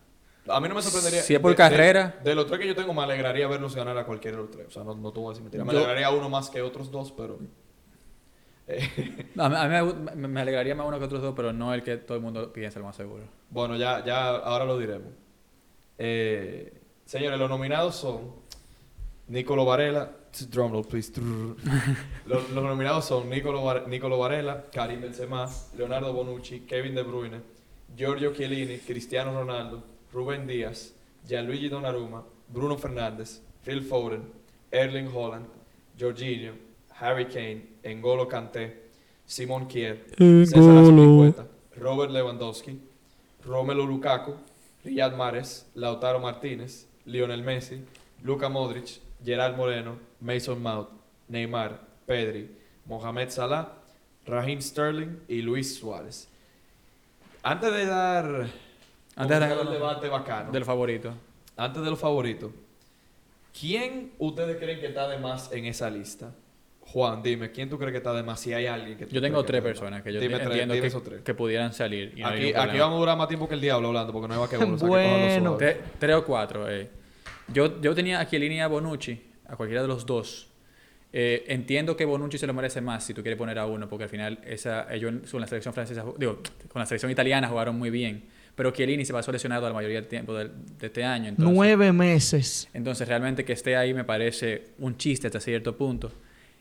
A 0.48 0.60
mí 0.60 0.68
no 0.68 0.74
me 0.76 0.80
sorprendería. 0.80 1.20
Si 1.20 1.34
es 1.34 1.40
por 1.40 1.50
de- 1.50 1.56
carrera. 1.56 2.20
De, 2.24 2.30
de 2.30 2.36
los 2.36 2.46
tres 2.46 2.58
que 2.60 2.66
yo 2.68 2.74
tengo, 2.74 2.94
me 2.94 3.02
alegraría 3.02 3.46
verlos 3.48 3.76
ganar 3.76 3.98
a 3.98 4.06
cualquiera 4.06 4.38
de 4.38 4.42
los 4.44 4.50
tres. 4.50 4.68
O 4.68 4.70
sea, 4.70 4.82
no, 4.84 4.94
no 4.94 5.12
te 5.12 5.20
voy 5.20 5.26
a 5.26 5.30
decir 5.32 5.42
mentira. 5.42 5.62
Me 5.62 5.72
Yo- 5.74 5.78
alegraría 5.80 6.08
uno 6.10 6.30
más 6.30 6.48
que 6.48 6.62
otros 6.62 6.90
dos, 6.90 7.12
pero. 7.12 7.38
A 9.38 9.48
mí, 9.48 9.54
a 9.76 9.82
mí 9.84 9.92
me 10.16 10.26
me, 10.28 10.40
alegraría 10.40 10.74
más 10.74 10.86
uno 10.88 10.98
que 10.98 11.04
otros 11.04 11.20
dos, 11.22 11.34
pero 11.36 11.52
no 11.52 11.72
el 11.74 11.82
que 11.84 11.98
todo 11.98 12.16
el 12.16 12.22
mundo 12.24 12.52
piensa, 12.52 12.78
lo 12.80 12.86
más 12.86 12.96
seguro. 12.96 13.24
Bueno, 13.50 13.76
ya, 13.76 14.04
ya 14.04 14.28
ahora 14.30 14.64
lo 14.64 14.78
diremos. 14.78 15.12
Eh, 15.98 16.72
señores, 17.04 17.38
los 17.38 17.48
nominados 17.48 17.96
son 17.96 18.32
Nicolo 19.28 19.64
Varela. 19.64 20.12
Drumroll, 20.50 20.84
please. 20.86 21.10
Los, 22.26 22.50
los 22.50 22.62
nominados 22.62 23.06
son 23.06 23.30
Nicolo, 23.30 23.62
Var- 23.64 23.88
Nicolo 23.88 24.18
Varela, 24.18 24.64
Karim 24.70 25.00
Benzema, 25.00 25.48
Leonardo 25.78 26.12
Bonucci, 26.12 26.60
Kevin 26.66 26.94
De 26.94 27.02
Bruyne, 27.02 27.40
Giorgio 27.96 28.32
Chiellini, 28.34 28.78
Cristiano 28.80 29.32
Ronaldo, 29.32 29.82
Rubén 30.12 30.46
Díaz, 30.46 30.92
Gianluigi 31.26 31.70
Donnarumma, 31.70 32.22
Bruno 32.48 32.76
Fernández, 32.76 33.40
Phil 33.64 33.80
Foden, 33.82 34.24
Erling 34.70 35.08
Holland, 35.14 35.46
Jorginho, 35.98 36.52
Harry 37.00 37.26
Kane, 37.28 37.62
N'Golo 37.84 38.26
Kanté, 38.28 38.90
Simon 39.24 39.66
Kier, 39.66 40.04
César 40.18 40.76
Azpilicueta, 40.76 41.46
Robert 41.78 42.10
Lewandowski, 42.10 42.78
Romelu 43.46 43.86
Lukaku, 43.86 44.34
Riyad 44.86 45.16
Mahrez, 45.16 45.66
Lautaro 45.74 46.20
Martínez, 46.20 46.86
Lionel 47.06 47.42
Messi, 47.42 47.84
Luka 48.22 48.48
Modric, 48.48 49.00
Gerard 49.24 49.56
Moreno, 49.56 49.98
Mason 50.20 50.62
Mount, 50.62 50.88
Neymar, 51.28 51.80
Pedri, 52.06 52.48
Mohamed 52.84 53.30
Salah, 53.30 53.72
Raheem 54.24 54.60
Sterling 54.62 55.18
y 55.26 55.42
Luis 55.42 55.76
Suárez. 55.76 56.28
Antes 57.42 57.72
de 57.72 57.86
dar 57.86 58.46
Antes 59.16 59.40
de 59.40 59.60
un 59.60 59.72
debate 59.72 60.08
bacano, 60.08 60.52
Del 60.52 60.64
favorito. 60.64 61.14
antes 61.56 61.82
de 61.82 61.90
los 61.90 61.98
favoritos, 61.98 62.52
¿quién 63.58 64.12
ustedes 64.18 64.56
creen 64.58 64.78
que 64.78 64.86
está 64.86 65.08
de 65.08 65.18
más 65.18 65.50
en 65.50 65.64
esa 65.64 65.90
lista? 65.90 66.32
Juan, 66.86 67.22
dime, 67.22 67.50
¿quién 67.50 67.68
tú 67.68 67.78
crees 67.78 67.92
que 67.92 67.98
está 67.98 68.12
de 68.14 68.22
más? 68.22 68.38
Si 68.40 68.52
hay 68.52 68.66
alguien 68.66 68.96
que 68.96 69.06
tú 69.06 69.14
Yo 69.14 69.20
tengo 69.20 69.44
tres 69.44 69.60
más? 69.62 69.72
personas 69.72 70.02
que 70.02 70.12
yo 70.12 70.20
Dime 70.20 70.36
tres, 70.36 70.46
entiendo 70.46 70.74
dime 70.74 70.88
que, 70.90 71.00
tres. 71.00 71.20
que 71.22 71.34
pudieran 71.34 71.72
salir. 71.72 72.12
y 72.16 72.20
no 72.20 72.28
hay 72.28 72.52
Aquí, 72.54 72.78
vamos 72.78 72.96
a 72.96 73.00
durar 73.00 73.18
más 73.18 73.28
tiempo 73.28 73.48
que 73.48 73.54
el 73.54 73.60
diablo 73.60 73.88
hablando 73.88 74.12
porque 74.12 74.28
no 74.28 74.40
hay 74.42 74.48
sea 74.48 74.58
que 74.58 74.64
Bueno. 74.64 74.78
suave. 74.78 75.58
Tre- 75.58 75.76
tres 75.98 76.16
o 76.16 76.24
cuatro. 76.24 76.70
eh. 76.70 76.88
Yo, 77.52 77.80
yo 77.80 77.94
tenía 77.94 78.20
aquí 78.20 78.36
en 78.36 78.42
línea 78.42 78.64
a 78.64 78.68
Bonucci, 78.68 79.20
a 79.46 79.56
cualquiera 79.56 79.82
de 79.82 79.88
los 79.88 80.06
dos. 80.06 80.48
Eh, 81.12 81.44
entiendo 81.48 81.96
que 81.96 82.04
Bonucci 82.04 82.38
se 82.38 82.46
lo 82.46 82.54
merece 82.54 82.80
más 82.80 83.04
si 83.04 83.14
tú 83.14 83.22
quieres 83.22 83.38
poner 83.38 83.58
a 83.58 83.66
uno, 83.66 83.88
porque 83.88 84.04
al 84.04 84.10
final 84.10 84.38
esa, 84.44 84.92
ellos 84.92 85.12
con 85.30 85.40
la 85.40 85.46
selección 85.46 85.72
francesa, 85.74 86.04
digo, 86.18 86.40
con 86.72 86.80
la 86.80 86.86
selección 86.86 87.10
italiana 87.10 87.48
jugaron 87.48 87.76
muy 87.78 87.90
bien. 87.90 88.24
Pero 88.54 88.70
Chiellini 88.70 89.04
se 89.04 89.12
pasó 89.12 89.32
lesionado 89.32 89.66
la 89.68 89.74
mayoría 89.74 89.96
del 90.00 90.08
tiempo 90.08 90.34
de, 90.34 90.50
este 90.80 91.04
año. 91.04 91.28
Entonces, 91.28 91.54
Nueve 91.54 91.92
meses. 91.92 92.68
entonces 92.72 93.06
realmente 93.06 93.44
que 93.44 93.52
esté 93.52 93.76
ahí 93.76 93.92
me 93.92 94.04
parece 94.04 94.68
un 94.78 94.96
chiste 94.96 95.26
hasta 95.26 95.40
cierto 95.40 95.76
punto. 95.76 96.10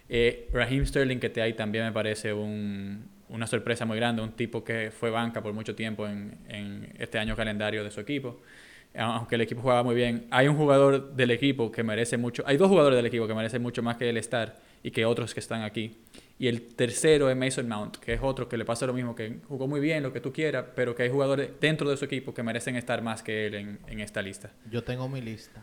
Eh, 0.10 0.50
Raheem 0.54 0.86
Sterling 0.86 1.20
que 1.20 1.28
esté 1.28 1.42
ahí 1.42 1.54
también 1.54 1.86
me 1.86 1.92
parece 1.92 2.34
un- 2.34 3.10
una 3.30 3.48
sorpresa 3.48 3.86
muy 3.86 3.98
grande, 3.98 4.22
un 4.22 4.34
tipo 4.34 4.64
que 4.64 4.92
fue 4.92 5.10
banca 5.10 5.42
por 5.42 5.54
mucho 5.54 5.76
tiempo 5.76 6.08
en, 6.08 6.38
en 6.48 6.94
este 7.00 7.18
año 7.18 7.36
calendario 7.36 7.84
de 7.84 7.90
su 7.92 8.00
equipo. 8.00 8.40
Aunque 8.98 9.36
el 9.36 9.42
equipo 9.42 9.62
jugaba 9.62 9.84
muy 9.84 9.94
bien, 9.96 10.26
hay 10.32 10.48
un 10.48 10.56
jugador 10.56 11.14
del 11.16 11.32
equipo 11.32 11.70
que 11.70 11.84
merece 11.84 12.16
mucho, 12.18 12.44
hay 12.46 12.56
dos 12.56 12.70
jugadores 12.70 12.96
del 12.96 13.06
equipo 13.06 13.28
que 13.28 13.34
merecen 13.34 13.62
mucho 13.62 13.84
más 13.84 13.98
que 13.98 14.10
él 14.10 14.16
estar 14.16 14.58
y 14.84 14.92
que 14.92 15.04
otros 15.06 15.34
que 15.34 15.42
están 15.42 15.64
aquí. 15.64 15.98
Y 16.40 16.48
el 16.48 16.62
tercero 16.76 17.30
es 17.30 17.36
Mason 17.36 17.68
Mount, 17.68 17.98
que 17.98 18.14
es 18.14 18.20
otro 18.24 18.48
que 18.48 18.56
le 18.56 18.64
pasa 18.64 18.86
lo 18.86 18.94
mismo, 18.94 19.14
que 19.14 19.40
jugó 19.50 19.68
muy 19.68 19.82
bien, 19.82 20.02
lo 20.04 20.14
que 20.14 20.22
tú 20.22 20.32
quieras, 20.32 20.66
pero 20.76 20.96
que 20.96 21.04
hay 21.04 21.10
jugadores 21.10 21.50
dentro 21.60 21.90
de 21.90 21.98
su 21.98 22.06
equipo 22.06 22.34
que 22.34 22.42
merecen 22.44 22.78
estar 22.78 23.02
más 23.02 23.22
que 23.22 23.48
él 23.48 23.56
en, 23.56 23.80
en 23.88 24.00
esta 24.00 24.22
lista. 24.22 24.52
Yo 24.70 24.82
tengo 24.84 25.10
mi 25.10 25.20
lista. 25.20 25.62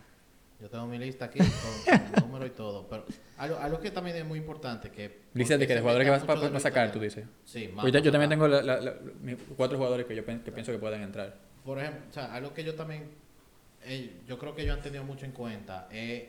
Yo 0.63 0.71
tengo 0.71 0.87
mi 0.87 0.97
lista 0.97 1.25
aquí 1.25 1.39
con, 1.85 2.13
con 2.13 2.23
número 2.29 2.47
y 2.47 2.51
todo. 2.51 2.87
Pero 2.89 3.05
algo, 3.39 3.59
algo 3.59 3.81
que 3.81 3.91
también 3.91 4.17
es 4.17 4.25
muy 4.25 4.39
importante 4.39 4.93
que... 4.93 5.23
Lista 5.35 5.59
de 5.59 5.67
que 5.67 5.75
de 5.75 5.81
jugadores 5.81 6.07
que 6.07 6.11
vas 6.11 6.55
a 6.55 6.61
sacar, 6.61 6.93
tú 6.93 7.01
dices. 7.01 7.27
Sí, 7.45 7.67
más 7.75 7.83
Pues 7.83 7.93
yo, 8.01 8.13
también 8.13 8.31
tengo 8.31 8.47
la- 8.47 8.63
la- 8.63 8.81
la- 8.81 8.95
mis 9.21 9.37
cuatro 9.57 9.77
jugadores 9.77 10.07
que 10.07 10.15
yo 10.15 10.25
pen- 10.25 10.45
que 10.45 10.53
pienso 10.53 10.71
que 10.71 10.79
pueden 10.79 11.03
entrar. 11.03 11.37
Por 11.65 11.81
ejemplo, 11.81 12.03
o 12.09 12.13
sea, 12.13 12.33
algo 12.33 12.55
que 12.55 12.63
yo 12.63 12.77
también, 12.77 13.11
eh, 13.83 14.21
yo 14.29 14.39
creo 14.39 14.55
que 14.55 14.63
ellos 14.63 14.77
han 14.77 14.83
tenido 14.83 15.03
mucho 15.03 15.27
en 15.27 15.33
cuenta, 15.33 15.89
es, 15.91 16.23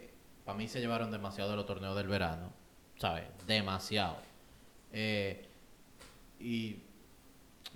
para 0.44 0.58
mí 0.58 0.68
se 0.68 0.80
llevaron 0.80 1.12
demasiado 1.12 1.52
de 1.52 1.56
los 1.58 1.68
torneos 1.68 1.96
del 1.96 2.08
verano, 2.08 2.52
¿sabes? 2.98 3.26
Demasiado. 3.46 4.18
Eh, 4.92 5.46
y, 6.40 6.82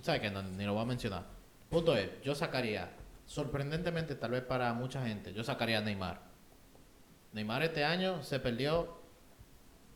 ¿sabes 0.02 0.20
que 0.20 0.30
Ni 0.30 0.64
lo 0.64 0.74
voy 0.74 0.82
a 0.82 0.86
mencionar. 0.86 1.24
Punto 1.70 1.96
es, 1.96 2.08
yo 2.24 2.34
sacaría, 2.34 2.90
sorprendentemente, 3.26 4.16
tal 4.16 4.32
vez 4.32 4.42
para 4.42 4.72
mucha 4.74 5.06
gente, 5.06 5.32
yo 5.32 5.44
sacaría 5.44 5.78
a 5.78 5.82
Neymar. 5.82 6.27
Neymar 7.32 7.62
este 7.62 7.84
año 7.84 8.22
se 8.22 8.40
perdió, 8.40 8.96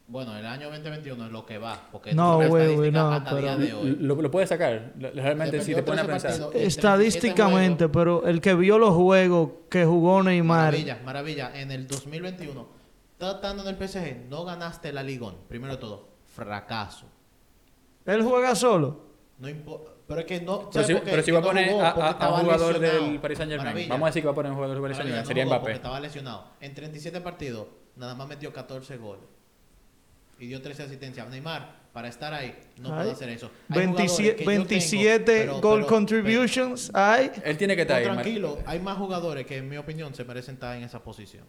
bueno, 0.06 0.36
el 0.36 0.44
año 0.46 0.68
2021 0.70 1.26
es 1.26 1.32
lo 1.32 1.46
que 1.46 1.58
va, 1.58 1.88
porque 1.90 2.12
No, 2.12 2.38
una 2.38 2.46
güey, 2.48 2.62
estadística 2.64 2.98
no, 3.02 3.12
hasta 3.12 3.30
pero- 3.30 3.40
día 3.42 3.56
de 3.56 3.72
hoy. 3.74 3.96
Lo, 4.00 4.14
lo 4.20 4.30
puedes 4.30 4.48
sacar. 4.48 4.92
Realmente, 4.98 5.62
si 5.62 5.74
te 5.74 5.82
pones 5.82 6.04
a 6.04 6.06
13 6.06 6.28
pensar. 6.28 6.42
en 6.44 6.50
37 6.50 6.66
Estadísticamente, 6.66 7.88
pero 7.88 8.26
el 8.26 8.40
que 8.40 8.54
vio 8.54 8.78
los 8.78 8.94
juegos 8.94 9.50
que 9.70 9.84
jugó 9.84 10.22
Neymar. 10.22 10.58
Maravilla, 10.72 11.00
maravilla. 11.04 11.52
En 11.60 11.70
el 11.70 11.86
2021, 11.86 12.66
tratando 13.18 13.62
en 13.62 13.68
el 13.70 13.88
PSG, 13.88 14.28
no 14.28 14.44
ganaste 14.44 14.92
la 14.92 15.02
Ligón. 15.02 15.36
Primero 15.48 15.74
de 15.76 15.80
todo, 15.80 16.08
fracaso. 16.34 17.06
Él 18.04 18.22
juega 18.22 18.54
solo. 18.54 19.11
No 19.38 19.48
impo- 19.48 19.80
pero 20.06 20.20
es 20.20 20.26
que 20.26 20.40
no. 20.40 20.58
Pero 20.70 20.72
¿sabes 20.72 20.86
si, 20.88 20.92
por 20.94 21.02
qué? 21.04 21.10
pero 21.10 21.22
si 21.22 21.30
va 21.30 21.38
a 21.38 21.40
no 21.40 21.46
poner 21.48 21.68
jugó 21.70 21.82
a, 21.82 21.90
un 22.34 22.40
jugador 22.42 22.78
lesionado. 22.80 23.06
del 23.06 23.20
Paris 23.20 23.38
Saint 23.38 23.50
Germain, 23.50 23.66
Maravilla. 23.68 23.88
vamos 23.88 24.06
a 24.06 24.08
decir 24.10 24.22
que 24.22 24.26
va 24.26 24.32
a 24.32 24.34
poner 24.34 24.50
un 24.52 24.56
jugador 24.56 24.74
del 24.76 24.82
Paris 24.82 24.96
Saint 24.96 25.08
Germain, 25.08 25.26
sería 25.26 25.44
no 25.44 25.50
Mbappé. 25.50 25.72
estaba 25.72 26.00
lesionado. 26.00 26.44
En 26.60 26.74
37 26.74 27.20
partidos, 27.20 27.66
nada 27.96 28.14
más 28.14 28.28
metió 28.28 28.52
14 28.52 28.96
goles. 28.98 29.24
Y 30.38 30.46
dio 30.46 30.60
13 30.60 30.82
asistencias. 30.84 31.28
Neymar, 31.28 31.82
para 31.92 32.08
estar 32.08 32.32
ahí, 32.34 32.56
no 32.78 32.88
Ay. 32.90 32.94
puede 32.96 33.10
hacer 33.12 33.28
eso. 33.30 33.46
Hay 33.68 33.86
jugadores 33.86 33.96
27, 34.18 34.36
que 34.36 34.44
yo 34.44 34.50
tengo, 34.50 34.68
27 34.68 35.24
pero- 35.24 35.60
goal 35.60 35.80
pero- 35.80 35.86
contributions 35.88 36.90
hay. 36.94 37.30
Él 37.44 37.56
tiene 37.56 37.74
que 37.76 37.82
estar 37.82 37.98
ahí. 37.98 38.06
Mar- 38.06 38.14
tranquilo, 38.22 38.58
hay 38.66 38.78
más 38.80 38.96
jugadores 38.98 39.46
que, 39.46 39.56
en 39.58 39.68
mi 39.68 39.76
opinión, 39.76 40.14
se 40.14 40.24
merecen 40.24 40.54
estar 40.54 40.76
en 40.76 40.82
esa 40.84 41.02
posición. 41.02 41.44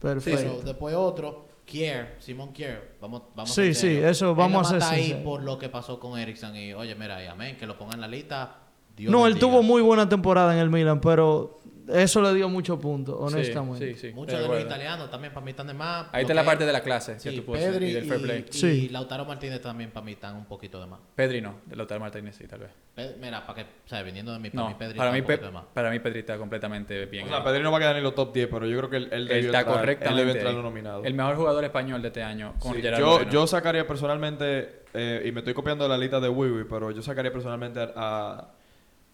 Perfecto. 0.00 0.40
Pero 0.40 0.62
después 0.62 0.94
otro, 0.94 1.46
Kier, 1.64 2.16
Simón 2.18 2.52
Kier, 2.52 2.96
vamos, 3.00 3.22
vamos 3.34 3.54
Sí, 3.54 3.62
en 3.62 3.74
sí, 3.74 3.96
eso, 3.98 4.34
vamos 4.34 4.70
a 4.72 4.78
está 4.78 4.90
ahí 4.90 5.02
sinceros. 5.04 5.24
por 5.24 5.42
lo 5.42 5.58
que 5.58 5.68
pasó 5.68 5.98
con 6.00 6.18
Ericsson 6.18 6.54
y, 6.56 6.72
oye, 6.74 6.94
mira, 6.94 7.22
y 7.22 7.26
amén, 7.26 7.56
que 7.56 7.66
lo 7.66 7.78
pongan 7.78 7.94
en 7.94 8.00
la 8.02 8.08
lista. 8.08 8.58
Dios 8.96 9.10
no, 9.10 9.26
él 9.26 9.38
tuvo 9.38 9.62
muy 9.62 9.82
buena 9.82 10.08
temporada 10.08 10.52
en 10.54 10.60
el 10.60 10.70
Milan, 10.70 11.00
pero 11.00 11.58
eso 11.88 12.22
le 12.22 12.32
dio 12.32 12.48
muchos 12.48 12.78
puntos, 12.78 13.16
honestamente. 13.18 13.94
Sí, 13.94 14.08
sí, 14.08 14.14
Muchos 14.14 14.36
de 14.38 14.42
de 14.44 14.48
los 14.48 14.60
italianos 14.62 15.10
también 15.10 15.32
para 15.34 15.44
mí 15.44 15.50
están 15.50 15.66
de 15.66 15.74
más. 15.74 16.06
Ahí 16.12 16.22
está 16.22 16.32
la 16.32 16.44
parte 16.44 16.64
de 16.64 16.72
la 16.72 16.80
clase 16.80 17.14
que 17.14 17.18
Sí, 17.30 17.36
tú 17.36 17.44
puedes 17.44 17.64
decir, 17.64 17.80
Pedri 17.80 17.90
y 17.90 17.94
del 17.94 18.04
fair 18.08 18.22
play. 18.22 18.44
y, 18.48 18.52
Sí. 18.52 18.66
y 18.66 18.88
Lautaro 18.90 19.24
Martínez 19.24 19.60
también 19.60 19.90
para 19.90 20.06
mí 20.06 20.12
están 20.12 20.36
un 20.36 20.44
poquito 20.46 20.80
de 20.80 20.86
más. 20.86 21.00
Pedri 21.16 21.40
no, 21.40 21.56
Lautaro 21.72 22.00
Martínez 22.00 22.36
sí, 22.36 22.46
tal 22.46 22.60
vez. 22.60 22.70
Pe- 22.94 23.16
Mira, 23.20 23.44
para 23.44 23.56
que, 23.56 23.70
o 23.84 23.88
sea, 23.88 24.02
viniendo 24.02 24.32
de 24.32 24.38
mí, 24.38 24.50
para 24.50 24.62
No, 24.62 24.68
mí 24.68 24.76
Pedri 24.78 24.96
para 24.96 25.10
está 25.10 25.14
mí, 25.14 25.20
un 25.20 25.26
poquito 25.26 25.46
de 25.46 25.52
más. 25.52 25.64
para 25.74 25.90
mí 25.90 25.98
Pedri 25.98 26.20
está 26.20 26.38
completamente 26.38 27.06
bien. 27.06 27.26
O 27.26 27.28
sea. 27.30 27.42
Pedri 27.44 27.62
no 27.62 27.72
va 27.72 27.78
a 27.78 27.80
quedar 27.80 27.96
en 27.96 28.02
los 28.04 28.14
top 28.14 28.32
10, 28.32 28.48
pero 28.48 28.66
yo 28.66 28.78
creo 28.78 28.90
que 28.90 28.96
él, 28.98 29.08
él 29.10 29.26
debió 29.28 29.46
está 29.46 29.60
entrar, 29.60 29.76
correctamente. 29.76 30.08
Él 30.22 30.26
debe 30.28 30.30
entrar 30.38 30.46
en 30.52 30.56
ahí. 30.58 30.62
los 30.62 30.72
nominados. 30.72 31.04
El 31.06 31.14
mejor 31.14 31.36
jugador 31.36 31.64
español 31.64 32.00
de 32.00 32.08
este 32.08 32.22
año 32.22 32.54
con 32.60 32.74
Sí, 32.74 32.80
Gerard 32.82 33.00
yo, 33.00 33.06
Moreno. 33.10 33.30
yo 33.32 33.46
sacaría 33.48 33.86
personalmente, 33.86 34.82
eh, 34.94 35.22
y 35.26 35.32
me 35.32 35.40
estoy 35.40 35.52
copiando 35.54 35.86
la 35.88 35.98
lista 35.98 36.20
de 36.20 36.28
Wiwi, 36.28 36.64
pero 36.70 36.90
yo 36.92 37.02
sacaría 37.02 37.32
personalmente 37.32 37.80
a, 37.80 37.90
a, 37.96 38.48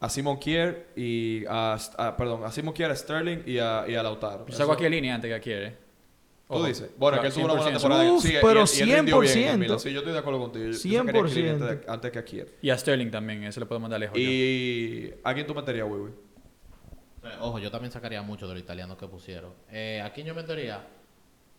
a 0.01 0.09
Simon 0.09 0.39
Kier 0.39 0.89
y 0.97 1.45
a, 1.47 1.75
a- 1.97 2.17
perdón, 2.17 2.45
a 2.45 2.53
Simon 2.53 2.73
Kier, 2.75 2.91
a 2.91 2.97
Sterling 2.97 3.39
y 3.47 3.59
a, 3.59 3.85
y 3.89 3.95
a 3.95 4.03
Lautaro. 4.03 4.47
Yo 4.47 4.55
saco 4.57 4.73
a 4.73 4.89
línea 4.89 5.15
antes 5.15 5.29
que 5.29 5.35
a 5.35 5.41
Kier, 5.41 5.63
¿eh? 5.65 5.77
Tú 6.51 6.65
dices. 6.65 6.91
Bueno, 6.97 7.19
claro, 7.19 7.23
que 7.23 7.27
él 7.29 7.35
tuvo 7.35 7.45
una 7.45 7.55
buena 7.63 7.71
100%. 7.77 7.81
temporada. 7.81 8.13
Uf, 8.13 8.23
Sí, 8.23 8.29
y- 8.29 8.37
pero 8.41 8.65
y 8.65 8.81
él 8.91 8.97
rindió 8.97 9.19
bien 9.21 9.33
en 9.39 9.45
100%. 9.45 9.59
Milan. 9.59 9.81
Sí, 9.81 9.93
yo 9.93 9.99
estoy 9.99 10.13
de 10.15 10.19
acuerdo 10.19 10.41
contigo. 10.41 10.65
Yo- 10.65 10.71
yo 10.71 10.79
sacaría 10.79 11.21
a 11.21 11.25
100%. 11.25 11.35
Kylian 11.35 11.81
antes 11.89 12.11
que 12.11 12.19
a 12.19 12.25
Kier. 12.25 12.55
Y 12.63 12.71
a 12.71 12.79
Sterling 12.79 13.11
también, 13.11 13.45
ese 13.45 13.61
le 13.61 13.67
puedo 13.67 13.81
mandar 13.81 14.01
lejos. 14.01 14.17
yo. 14.17 14.23
¿Y 14.23 15.15
a 15.25 15.35
quién 15.35 15.47
tú 15.47 15.55
meterías, 15.55 15.87
Wiwi? 15.87 16.11
Eh, 17.25 17.29
Ojo, 17.41 17.59
yo 17.59 17.71
también 17.71 17.93
sacaría 17.93 18.23
mucho 18.23 18.47
de 18.49 18.55
los 18.55 18.63
italianos 18.63 18.97
que 18.97 19.07
pusieron. 19.09 19.53
Eh, 19.71 20.01
aquí 20.03 20.23
yo 20.23 20.35
metería, 20.35 20.87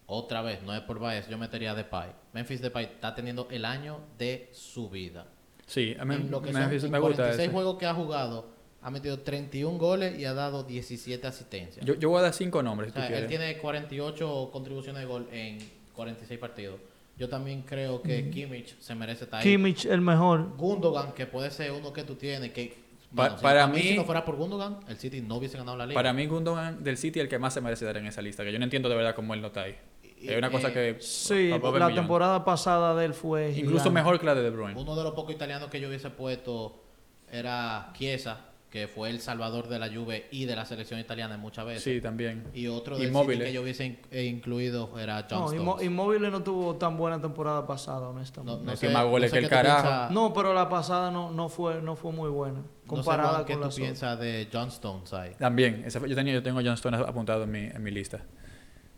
otra 0.08 0.42
vez, 0.42 0.64
no 0.64 0.74
es 0.74 0.82
por 0.82 1.00
bias, 1.00 1.28
yo 1.30 1.38
metería 1.38 1.74
a 1.74 1.76
Depay. 1.76 2.10
Memphis 2.34 2.60
Depay 2.62 2.86
está 2.86 3.14
teniendo 3.14 3.48
el 3.52 3.66
año 3.66 4.00
de 4.18 4.50
su 4.54 4.90
vida. 4.90 5.28
Sí, 5.70 5.96
a 6.00 6.04
mí 6.06 6.16
en 6.16 6.32
lo 6.32 6.42
que 6.42 6.52
me, 6.52 6.60
son, 6.60 6.70
me 6.70 6.76
en 6.76 6.80
gusta 6.82 6.98
46 7.00 7.40
ese. 7.40 7.50
juegos 7.54 7.78
que 7.78 7.86
ha 7.86 7.94
jugado, 7.94 8.48
ha 8.82 8.90
metido 8.90 9.20
31 9.20 9.78
goles 9.78 10.18
y 10.20 10.26
ha 10.26 10.34
dado 10.34 10.64
17 10.64 11.26
asistencias. 11.28 11.86
Yo, 11.86 11.94
yo 11.96 12.10
voy 12.10 12.20
a 12.20 12.24
dar 12.24 12.34
cinco 12.34 12.64
nombres, 12.64 12.90
o 12.90 12.92
si 12.92 12.96
tú 12.96 13.00
sea, 13.00 13.08
él 13.20 13.28
quieres. 13.28 13.30
tiene 13.54 13.58
48 13.62 14.50
contribuciones 14.52 15.02
de 15.02 15.06
gol 15.08 15.28
en 15.32 15.60
46 15.94 16.40
partidos. 16.40 16.80
Yo 17.18 17.28
también 17.30 17.62
creo 17.64 18.02
que 18.02 18.30
Kimmich 18.30 18.80
se 18.80 18.96
merece 18.96 19.26
estar 19.26 19.42
ahí. 19.42 19.44
Kimmich, 19.46 19.86
el 19.86 20.00
mejor. 20.02 20.56
Gundogan, 20.56 21.12
que 21.14 21.26
puede 21.28 21.52
ser 21.52 21.72
uno 21.74 21.92
que 21.94 22.04
tú 22.04 22.16
tienes, 22.16 22.52
que... 22.52 22.74
Bueno, 23.12 23.38
si- 23.38 23.44
para 23.44 23.64
a 23.64 23.68
mí, 23.68 23.82
si 23.82 23.96
no 23.96 24.06
fuera 24.06 24.24
por 24.24 24.38
Gundogan, 24.38 24.80
el 24.88 24.96
City 24.98 25.20
no 25.22 25.36
hubiese 25.36 25.58
ganado 25.58 25.76
la 25.78 25.86
liga. 25.86 25.96
Para 26.00 26.14
mí, 26.14 26.26
Gundogan 26.28 26.84
del 26.84 26.96
City 26.98 27.20
es 27.20 27.24
el 27.24 27.30
que 27.30 27.38
más 27.40 27.54
se 27.54 27.60
merece 27.62 27.84
dar 27.84 27.98
en 27.98 28.06
esa 28.08 28.22
lista. 28.22 28.44
Que 28.44 28.52
yo 28.54 28.60
no 28.60 28.64
entiendo 28.64 28.88
de 28.88 28.96
verdad 28.96 29.16
cómo 29.16 29.34
él 29.34 29.42
no 29.42 29.48
está 29.48 29.64
ahí. 29.64 29.76
Es 30.22 30.38
una 30.38 30.50
cosa 30.52 30.70
eh, 30.70 30.74
que. 30.74 31.02
Sí, 31.02 31.50
la 31.50 31.58
millón. 31.60 31.96
temporada 31.96 32.44
pasada 32.44 32.96
de 32.96 33.06
él 33.06 33.14
fue. 33.14 33.50
Incluso 33.52 33.70
gigante. 33.86 33.90
mejor 33.92 34.20
que 34.20 34.26
la 34.26 34.36
de 34.36 34.44
De 34.44 34.50
Bruyne. 34.50 34.80
Uno 34.80 34.96
de 34.96 35.04
los 35.04 35.14
pocos 35.14 35.34
italianos 35.34 35.70
que 35.70 35.80
yo 35.80 35.88
hubiese 35.88 36.10
puesto 36.10 36.84
era 37.32 37.92
Chiesa, 37.98 38.46
que 38.70 38.88
fue 38.88 39.10
el 39.10 39.20
salvador 39.20 39.68
de 39.68 39.80
la 39.80 39.88
Juve 39.88 40.28
y 40.32 40.46
de 40.46 40.56
la 40.56 40.66
selección 40.66 41.00
italiana 41.00 41.38
muchas 41.38 41.66
veces. 41.66 41.84
Sí, 41.84 42.02
también. 42.02 42.46
Y 42.54 42.68
otro. 42.68 42.98
City 42.98 43.38
que 43.40 43.54
yo 43.54 43.62
hubiese 43.62 43.86
in- 43.86 44.00
eh, 44.12 44.26
incluido 44.26 44.98
era 45.00 45.26
John 45.30 45.40
No, 45.40 45.46
Stones. 45.46 45.62
Inmo- 45.62 45.82
Inmóvil 45.84 46.22
no 46.32 46.44
tuvo 46.44 46.76
tan 46.76 46.98
buena 46.98 47.20
temporada 47.22 47.66
pasada, 47.66 48.10
honestamente. 48.10 48.64
No, 48.66 48.72
No, 48.72 48.78
que 48.78 48.90
más 48.90 49.06
goles 49.06 49.32
que 49.32 49.40
el 49.40 49.50
carajo. 49.50 50.10
piensas- 50.12 50.34
pero 50.36 50.54
la 50.54 50.70
pasada 50.70 51.12
no, 51.12 51.32
no, 51.32 51.50
fue, 51.50 51.82
no 51.82 51.96
fue 51.96 52.12
muy 52.12 52.30
buena. 52.30 52.60
no 52.60 52.64
sé, 52.64 52.88
Comparada 52.88 53.30
Juan, 53.34 53.46
¿qué 53.46 53.54
con 53.58 53.70
tú 53.70 53.76
piensas 53.76 54.20
de 54.20 54.48
John 54.52 54.68
Stones 54.70 55.14
ahí? 55.14 55.32
También. 55.38 55.84
Esa 55.86 56.00
fue- 56.00 56.10
yo, 56.10 56.16
tenía, 56.16 56.34
yo 56.34 56.42
tengo 56.44 56.60
John 56.64 56.74
Stone 56.74 56.98
apuntado 56.98 57.44
en 57.44 57.52
mi, 57.52 57.60
en 57.66 57.84
mi 57.84 57.92
lista. 57.92 58.24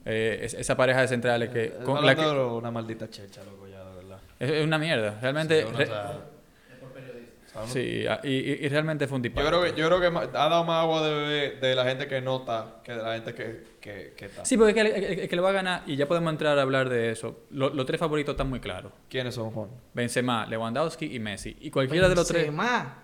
Eh, 0.06 0.39
es- 0.43 0.54
esa 0.56 0.76
pareja 0.76 1.02
de 1.02 1.08
centrales 1.08 1.49
que. 1.49 1.66
Eh, 1.66 1.74
con 1.86 2.06
la 2.06 2.16
que- 2.16 2.26
una 2.26 2.72
maldita 2.72 3.10
checha, 3.10 3.43
loco, 3.43 3.68
ya, 3.68 3.84
de 3.84 3.95
verdad. 3.95 4.20
es, 4.39 4.49
es 4.49 4.66
una 4.66 4.78
mierda. 4.78 5.20
Realmente. 5.22 5.62
Sí, 5.62 5.68
uno, 5.70 5.78
re- 5.78 5.84
o 5.86 5.88
sea, 5.88 7.68
sí, 7.68 8.06
y, 8.24 8.30
y- 8.30 8.66
y 8.66 8.70
realmente 8.70 9.08
fue 9.08 9.18
un 9.18 9.24
Yo 9.24 9.30
disparate. 9.30 9.49
creo 9.58 9.76
que, 9.76 9.82
yo 9.82 9.88
creo 9.88 9.99
que 9.99 10.18
ha 10.38 10.49
dado 10.49 10.64
más 10.64 10.84
agua 10.84 11.06
de 11.06 11.14
bebé 11.14 11.52
de 11.60 11.76
la 11.76 11.84
gente 11.84 12.08
que 12.08 12.22
no 12.22 12.38
está 12.38 12.78
que 12.82 12.93
de 12.93 13.04
la 13.04 13.14
gente 13.16 13.34
que, 13.36 13.64
que, 13.82 14.14
que 14.16 14.26
está. 14.26 14.45
Sí, 14.45 14.56
porque 14.58 14.70
es 14.72 14.76
que, 14.76 14.82
el- 14.82 15.04
el- 15.04 15.20
el 15.20 15.30
que 15.30 15.36
lo 15.36 15.43
va 15.43 15.49
a 15.49 15.54
ganar, 15.54 15.84
y 15.86 15.97
ya 15.97 16.08
podemos 16.08 16.32
entrar 16.32 16.58
a 16.58 16.62
hablar 16.62 16.88
de 16.88 17.12
eso. 17.12 17.41
Lo- 17.52 17.70
los 17.72 17.86
tres 17.86 17.99
favoritos 17.99 18.34
están 18.34 18.49
muy 18.49 18.62
claros: 18.62 18.93
¿Quiénes 19.10 19.36
son, 19.36 19.52
Juan? 19.52 19.70
Benzema, 19.93 20.45
Lewandowski 20.47 21.14
y 21.14 21.20
Messi. 21.20 21.58
Y 21.60 21.70
cualquiera 21.72 22.08
de 22.08 22.16
los 22.16 22.26
tres. 22.28 22.43
Benzema. 22.43 23.04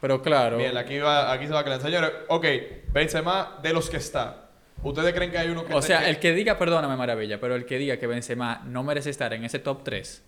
Pero 0.00 0.22
claro. 0.22 0.56
Bien, 0.58 0.76
aquí, 0.76 0.98
va, 0.98 1.32
aquí 1.32 1.46
se 1.46 1.52
va 1.52 1.60
a 1.60 1.64
calentar. 1.64 1.90
Señores, 1.90 2.10
ok, 2.28 2.46
Benzema 2.92 3.58
de 3.62 3.72
los 3.72 3.88
que 3.90 3.96
está. 3.98 4.39
¿Ustedes 4.82 5.12
creen 5.12 5.30
que 5.30 5.38
hay 5.38 5.48
uno 5.50 5.64
que 5.64 5.74
O 5.74 5.82
sea, 5.82 6.00
que- 6.00 6.10
el 6.10 6.18
que 6.18 6.32
diga, 6.32 6.56
perdóname, 6.58 6.96
maravilla, 6.96 7.38
pero 7.40 7.54
el 7.54 7.64
que 7.66 7.78
diga 7.78 7.98
que 7.98 8.06
Benzema 8.06 8.62
no 8.64 8.82
merece 8.82 9.10
estar 9.10 9.32
en 9.34 9.44
ese 9.44 9.58
top 9.58 9.82
3 9.84 10.22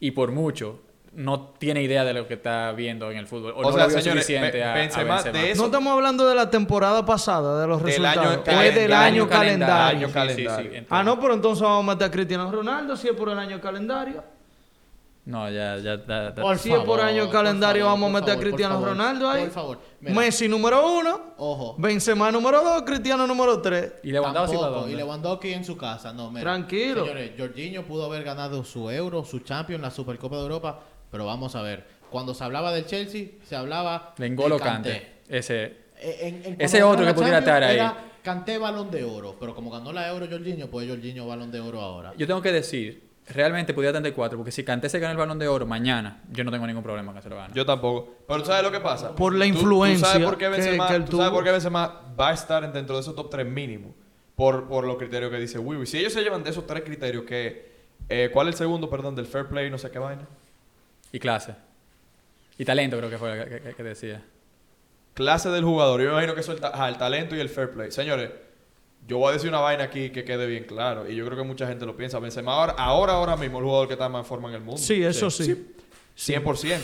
y 0.00 0.10
por 0.10 0.32
mucho 0.32 0.80
no 1.12 1.54
tiene 1.58 1.82
idea 1.82 2.04
de 2.04 2.12
lo 2.12 2.28
que 2.28 2.34
está 2.34 2.72
viendo 2.72 3.10
en 3.10 3.16
el 3.16 3.26
fútbol 3.26 3.52
o, 3.56 3.60
O 3.60 3.62
no 3.62 3.72
sea, 3.72 3.84
lo 3.84 3.88
vio 3.88 4.00
señores, 4.02 4.24
suficiente 4.26 4.58
Be- 4.58 4.64
a, 4.64 4.72
a 4.72 4.74
Benzema, 4.74 5.22
de 5.22 5.50
eso- 5.52 5.62
No 5.62 5.66
estamos 5.68 5.92
hablando 5.94 6.28
de 6.28 6.34
la 6.34 6.50
temporada 6.50 7.06
pasada, 7.06 7.58
de 7.62 7.66
los 7.66 7.82
Del 7.82 8.04
año 8.04 8.22
resultados. 8.22 8.64
es 8.64 8.74
del 8.74 8.92
año, 8.92 9.22
año 9.22 9.28
calendario. 9.30 9.98
Año 9.98 10.08
Sí, 10.08 10.12
calendario. 10.12 10.50
sí, 10.50 10.56
sí, 10.56 10.66
entiendo. 10.66 10.88
Ah, 10.90 11.02
no, 11.02 11.18
pero 11.18 11.32
entonces 11.32 11.62
vamos 11.62 11.88
a 11.88 11.94
meter 11.94 12.08
a 12.08 12.10
Cristiano 12.10 12.52
Ronaldo 12.52 12.96
si 12.96 13.08
es 13.08 13.14
por 13.14 13.30
el 13.30 13.38
año 13.38 13.58
calendario. 13.62 14.22
No, 15.26 15.50
ya, 15.50 15.76
ya, 15.78 15.96
ya- 16.06 16.32
ya- 16.34 16.34
Por 16.36 16.56
Si 16.56 16.72
es 16.72 16.78
por 16.80 17.00
año 17.00 17.22
favor, 17.24 17.32
calendario, 17.32 17.82
por 17.84 17.90
favor, 17.90 18.00
vamos 18.00 18.08
a 18.10 18.20
meter 18.20 18.30
a 18.30 18.34
favor, 18.34 18.44
Cristiano 18.44 18.74
favor, 18.76 18.88
Ronaldo 18.90 19.28
ahí. 19.28 19.42
Por 19.42 19.50
favor. 19.50 19.78
Mira, 20.00 20.14
Messi 20.14 20.48
número 20.48 20.98
uno, 20.98 21.20
Ojo. 21.38 21.74
Benzema 21.78 22.30
número 22.30 22.62
dos, 22.62 22.82
Cristiano 22.82 23.26
número 23.26 23.60
tres. 23.60 23.94
¿Y 24.04 24.12
Lewandowski 24.12 24.56
para 24.56 24.68
dónde? 24.68 24.92
Y 24.92 24.94
Lewandowski 24.96 25.52
en 25.52 25.64
su 25.64 25.76
casa, 25.76 26.12
no, 26.12 26.30
mira. 26.30 26.42
Tranquilo. 26.42 27.02
Señores, 27.02 27.32
Jorginho 27.36 27.84
pudo 27.84 28.04
haber 28.06 28.22
ganado 28.22 28.62
su 28.64 28.88
Euro, 28.88 29.24
su 29.24 29.40
Champions, 29.40 29.82
la 29.82 29.90
Supercopa 29.90 30.36
de 30.36 30.42
Europa, 30.42 30.80
pero 31.10 31.26
vamos 31.26 31.56
a 31.56 31.62
ver. 31.62 31.84
Cuando 32.08 32.32
se 32.32 32.44
hablaba 32.44 32.72
del 32.72 32.86
Chelsea, 32.86 33.26
se 33.44 33.56
hablaba 33.56 34.14
De 34.16 34.30
N'Golo 34.30 34.60
Kanté. 34.60 35.22
Ese. 35.28 35.64
Eh, 35.98 36.18
en- 36.20 36.52
en- 36.52 36.60
Ese 36.60 36.84
otro 36.84 37.04
que 37.04 37.14
pudiera 37.14 37.38
estar 37.40 37.64
ahí. 37.64 37.74
Era 37.74 37.96
Kanté 38.22 38.58
balón 38.58 38.90
de 38.92 39.02
oro, 39.02 39.34
pero 39.40 39.54
como 39.56 39.70
ganó 39.70 39.92
la 39.92 40.08
Euro 40.08 40.26
Jorginho, 40.30 40.68
pues 40.70 40.88
Jorginho 40.88 41.26
balón 41.26 41.50
de 41.50 41.58
oro 41.60 41.80
ahora. 41.80 42.12
Yo 42.16 42.26
tengo 42.28 42.40
que 42.42 42.52
decir, 42.52 43.05
realmente 43.28 43.74
pudiera 43.74 43.92
tener 43.92 44.12
cuatro, 44.12 44.38
porque 44.38 44.52
si 44.52 44.62
Kanté 44.64 44.88
se 44.88 44.98
gana 45.00 45.12
el 45.12 45.18
balón 45.18 45.38
de 45.38 45.48
oro 45.48 45.66
mañana, 45.66 46.22
yo 46.30 46.44
no 46.44 46.50
tengo 46.50 46.66
ningún 46.66 46.82
problema 46.82 47.12
que 47.14 47.22
se 47.22 47.28
lo 47.28 47.36
gane. 47.36 47.52
Yo 47.54 47.66
tampoco. 47.66 48.14
Pero 48.26 48.40
¿tú 48.40 48.46
sabes 48.46 48.62
lo 48.62 48.70
que 48.72 48.80
pasa? 48.80 49.14
Por 49.14 49.34
la 49.34 49.44
Tú- 49.46 49.52
tú 49.52 49.58
influencia 49.60 50.06
sabes 50.06 50.24
por 50.26 50.38
qué 50.38 50.44
que- 50.46 50.50
Benzema, 50.50 50.88
que 50.88 50.94
él 50.94 51.04
tú 51.04 51.16
sabes 51.16 51.28
tuvo. 51.28 51.36
por 51.38 51.44
qué 51.44 51.50
Benzema 51.52 52.02
va 52.18 52.28
a 52.28 52.32
estar 52.32 52.72
dentro 52.72 52.94
de 52.96 53.00
esos 53.02 53.14
top 53.16 53.30
3 53.30 53.46
mínimo. 53.46 53.94
Por, 54.36 54.68
por 54.68 54.84
los 54.86 54.96
criterios 54.98 55.30
que 55.30 55.38
dice 55.38 55.58
Wiwi. 55.58 55.86
Si 55.86 55.98
ellos 55.98 56.12
se 56.12 56.22
llevan 56.22 56.44
de 56.44 56.50
esos 56.50 56.66
tres 56.66 56.82
criterios, 56.84 57.24
que 57.24 57.72
eh, 58.10 58.28
¿cuál 58.32 58.48
es 58.48 58.54
el 58.54 58.58
segundo, 58.58 58.90
perdón, 58.90 59.14
del 59.16 59.24
fair 59.26 59.46
play, 59.46 59.70
no 59.70 59.78
sé 59.78 59.90
qué 59.90 59.98
vaina? 59.98 60.26
Y 61.10 61.18
clase. 61.18 61.54
Y 62.58 62.64
talento 62.66 62.98
creo 62.98 63.08
que 63.08 63.16
fue 63.18 63.44
que, 63.48 63.60
que- 63.62 63.74
que 63.74 63.82
decía. 63.82 64.22
Clase 65.14 65.48
del 65.48 65.64
jugador. 65.64 66.00
Yo 66.02 66.08
me 66.08 66.12
imagino 66.12 66.34
que 66.34 66.42
eso 66.42 66.52
es 66.52 66.56
el, 66.56 66.60
ta- 66.60 66.68
ajá, 66.74 66.88
el 66.90 66.98
talento 66.98 67.34
y 67.34 67.40
el 67.40 67.48
fair 67.48 67.70
play. 67.70 67.90
Señores, 67.90 68.30
yo 69.06 69.18
voy 69.18 69.30
a 69.30 69.32
decir 69.34 69.48
una 69.48 69.60
vaina 69.60 69.84
aquí 69.84 70.10
que 70.10 70.24
quede 70.24 70.46
bien 70.46 70.64
claro. 70.64 71.08
Y 71.08 71.14
yo 71.14 71.24
creo 71.26 71.36
que 71.38 71.44
mucha 71.44 71.66
gente 71.66 71.86
lo 71.86 71.96
piensa. 71.96 72.18
Benzema 72.18 72.52
ahora, 72.54 72.74
ahora, 72.78 73.12
ahora 73.14 73.36
mismo, 73.36 73.58
el 73.58 73.64
jugador 73.64 73.86
que 73.88 73.94
está 73.94 74.08
más 74.08 74.20
en 74.20 74.26
forma 74.26 74.48
en 74.48 74.54
el 74.56 74.60
mundo. 74.62 74.78
Sí, 74.80 75.02
eso 75.02 75.30
sí. 75.30 75.66
100%. 76.18 76.78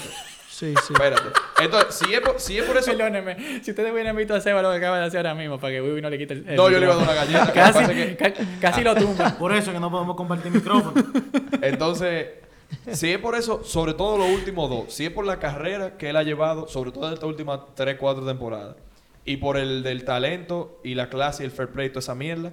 Sí, 0.50 0.74
sí. 0.86 0.92
Espérate. 0.92 1.22
Entonces, 1.60 1.94
si 1.94 2.12
es 2.14 2.20
por, 2.20 2.38
si 2.38 2.58
es 2.58 2.64
por 2.64 2.76
eso... 2.76 2.92
Perdóneme, 2.92 3.62
si 3.64 3.70
ustedes 3.72 3.90
hubieran 3.92 4.14
visto 4.14 4.34
a 4.34 4.40
Seba 4.40 4.62
lo 4.62 4.70
que 4.70 4.76
acaba 4.76 5.00
de 5.00 5.06
hacer 5.06 5.26
ahora 5.26 5.34
mismo 5.34 5.58
para 5.58 5.72
que 5.72 5.82
Wiwi 5.82 6.00
no 6.02 6.10
le 6.10 6.18
quite 6.18 6.34
el. 6.34 6.48
el 6.50 6.56
No, 6.56 6.70
yo 6.70 6.78
le 6.78 6.84
iba 6.84 6.94
a 6.94 6.96
dar 6.98 7.04
una 7.04 7.14
galleta. 7.14 7.52
Casi, 7.52 7.78
es 7.84 7.88
que- 7.88 8.16
ca- 8.16 8.32
casi 8.60 8.82
lo 8.84 8.94
tumba. 8.94 9.36
Por 9.38 9.52
eso 9.54 9.72
que 9.72 9.80
no 9.80 9.90
podemos 9.90 10.14
compartir 10.14 10.52
micrófono. 10.52 10.92
Entonces, 11.62 12.26
si 12.92 13.10
es 13.12 13.18
por 13.18 13.34
eso, 13.34 13.64
sobre 13.64 13.94
todo 13.94 14.18
los 14.18 14.28
últimos 14.28 14.68
dos, 14.70 14.92
si 14.92 15.06
es 15.06 15.10
por 15.10 15.24
la 15.26 15.38
carrera 15.38 15.96
que 15.96 16.10
él 16.10 16.16
ha 16.16 16.22
llevado, 16.22 16.68
sobre 16.68 16.92
todo 16.92 17.08
en 17.08 17.14
estas 17.14 17.28
últimas 17.28 17.60
3, 17.74 17.96
4 17.98 18.24
temporadas, 18.24 18.76
y 19.24 19.36
por 19.36 19.56
el 19.56 19.82
del 19.82 20.04
talento 20.04 20.80
y 20.82 20.94
la 20.94 21.08
clase 21.08 21.42
y 21.42 21.46
el 21.46 21.52
fair 21.52 21.68
play, 21.68 21.88
toda 21.88 22.00
esa 22.00 22.14
mierda, 22.14 22.52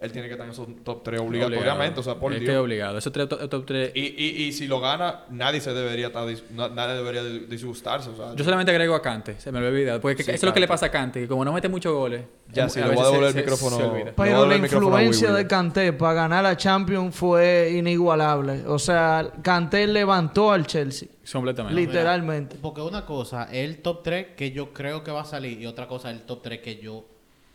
él 0.00 0.12
tiene 0.12 0.28
que 0.28 0.34
estar 0.34 0.46
en 0.46 0.52
esos 0.52 0.66
top 0.84 1.02
3 1.02 1.20
obligatoriamente, 1.20 2.00
o 2.00 2.02
sea, 2.02 2.14
por 2.14 2.32
es 2.32 2.40
que 2.40 2.56
obligado. 2.56 2.98
Eso 2.98 3.12
tres 3.12 3.28
top, 3.28 3.48
top 3.48 3.66
tres. 3.66 3.92
Y, 3.94 4.00
y, 4.00 4.42
y 4.44 4.52
si 4.52 4.66
lo 4.66 4.80
gana, 4.80 5.24
nadie 5.30 5.60
se 5.60 5.72
debería 5.74 6.06
estar 6.08 6.26
dis- 6.26 6.42
na- 6.50 6.68
nadie 6.68 6.94
debería 6.96 7.22
dis- 7.22 7.46
disgustarse, 7.48 8.10
o 8.10 8.16
sea, 8.16 8.34
Yo 8.34 8.44
solamente 8.44 8.70
agrego 8.72 8.94
a 8.94 9.02
Cante, 9.02 9.38
se 9.38 9.52
me 9.52 9.58
había 9.58 9.70
olvidado. 9.70 10.00
Porque 10.00 10.22
Sí, 10.22 10.30
eso 10.30 10.36
es 10.36 10.42
lo 10.44 10.54
que 10.54 10.60
le 10.60 10.68
pasa 10.68 10.86
a 10.86 10.90
Cante, 10.90 11.20
que 11.20 11.28
como 11.28 11.44
no 11.44 11.52
mete 11.52 11.68
muchos 11.68 11.92
goles. 11.92 12.22
Ya, 12.52 12.68
sí, 12.68 12.80
le 12.80 12.86
voy 12.88 12.98
a 12.98 13.02
devolver 13.04 13.26
el 13.28 13.32
se- 13.34 13.40
micrófono. 13.40 13.76
se 13.76 14.12
Pero 14.16 14.46
la 14.46 14.56
influencia 14.56 15.32
de 15.32 15.46
Kanté 15.46 15.92
para 15.92 16.14
ganar 16.14 16.42
la 16.44 16.56
Champions 16.56 17.14
fue 17.14 17.72
inigualable. 17.76 18.64
O 18.66 18.78
sea, 18.78 19.30
Kanté 19.42 19.86
levantó 19.86 20.50
al 20.52 20.66
Chelsea. 20.66 21.08
Completamente. 21.32 21.80
Literalmente. 21.80 22.56
Porque 22.60 22.80
una 22.80 23.06
cosa 23.06 23.44
es 23.52 23.68
el 23.68 23.82
top 23.82 24.02
3 24.02 24.26
que 24.36 24.50
yo 24.50 24.72
creo 24.72 25.04
que 25.04 25.12
va 25.12 25.20
a 25.20 25.24
salir 25.24 25.60
y 25.60 25.66
otra 25.66 25.86
cosa 25.86 26.10
es 26.10 26.16
el 26.16 26.22
top 26.26 26.42
3 26.42 26.60
que 26.60 26.78
yo 26.78 27.04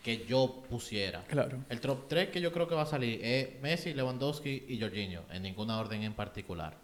que 0.05 0.23
yo 0.23 0.61
pusiera. 0.69 1.23
Claro. 1.23 1.63
El 1.67 1.81
top 1.81 2.07
3 2.07 2.29
que 2.29 2.39
yo 2.39 2.51
creo 2.51 2.67
que 2.67 2.75
va 2.75 2.83
a 2.83 2.85
salir 2.85 3.19
es 3.25 3.59
Messi, 3.59 3.91
Lewandowski 3.91 4.65
y 4.67 4.79
Jorginho, 4.79 5.23
en 5.31 5.41
ninguna 5.41 5.79
orden 5.79 6.03
en 6.03 6.13
particular. 6.13 6.77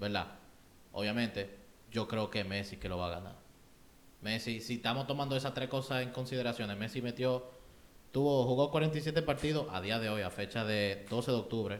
¿Verdad? 0.00 0.28
Obviamente, 0.92 1.50
yo 1.92 2.08
creo 2.08 2.30
que 2.30 2.42
Messi 2.42 2.78
que 2.78 2.88
lo 2.88 2.96
va 2.96 3.08
a 3.08 3.20
ganar. 3.20 3.36
Messi, 4.22 4.60
si 4.60 4.76
estamos 4.76 5.06
tomando 5.06 5.36
esas 5.36 5.52
tres 5.52 5.68
cosas 5.68 6.04
en 6.04 6.08
consideración, 6.08 6.76
Messi 6.78 7.02
metió, 7.02 7.44
tuvo, 8.12 8.46
jugó 8.46 8.70
47 8.70 9.20
partidos 9.20 9.66
a 9.70 9.82
día 9.82 9.98
de 9.98 10.08
hoy, 10.08 10.22
a 10.22 10.30
fecha 10.30 10.64
de 10.64 11.04
12 11.10 11.32
de 11.32 11.36
octubre. 11.36 11.78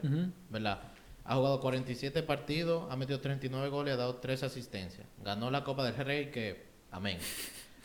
¿verdad? 0.51 0.83
Ha 1.23 1.35
jugado 1.35 1.61
47 1.61 2.21
partidos, 2.21 2.85
ha 2.91 2.95
metido 2.95 3.19
39 3.21 3.69
goles, 3.69 3.95
ha 3.95 3.97
dado 3.97 4.17
3 4.17 4.43
asistencias. 4.43 5.07
Ganó 5.23 5.49
la 5.49 5.63
Copa 5.63 5.83
del 5.83 5.95
Rey, 5.95 6.29
que, 6.29 6.63
amén. 6.91 7.17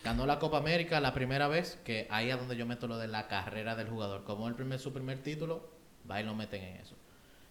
Ganó 0.03 0.25
la 0.25 0.39
Copa 0.39 0.59
América 0.59 0.99
la 1.01 1.13
primera 1.13 1.47
vez, 1.49 1.79
que 1.85 2.07
ahí 2.11 2.31
es 2.31 2.39
donde 2.39 2.57
yo 2.57 2.65
meto 2.65 2.87
lo 2.87 2.97
de 2.97 3.09
la 3.09 3.29
carrera 3.29 3.77
del 3.77 3.89
jugador. 3.89 4.25
Como 4.25 4.49
el 4.49 4.55
primer, 4.55 4.79
su 4.79 4.93
primer 4.93 5.23
título, 5.23 5.69
va 6.11 6.21
y 6.21 6.25
lo 6.25 6.35
meten 6.35 6.63
en 6.63 6.77
eso. 6.77 6.97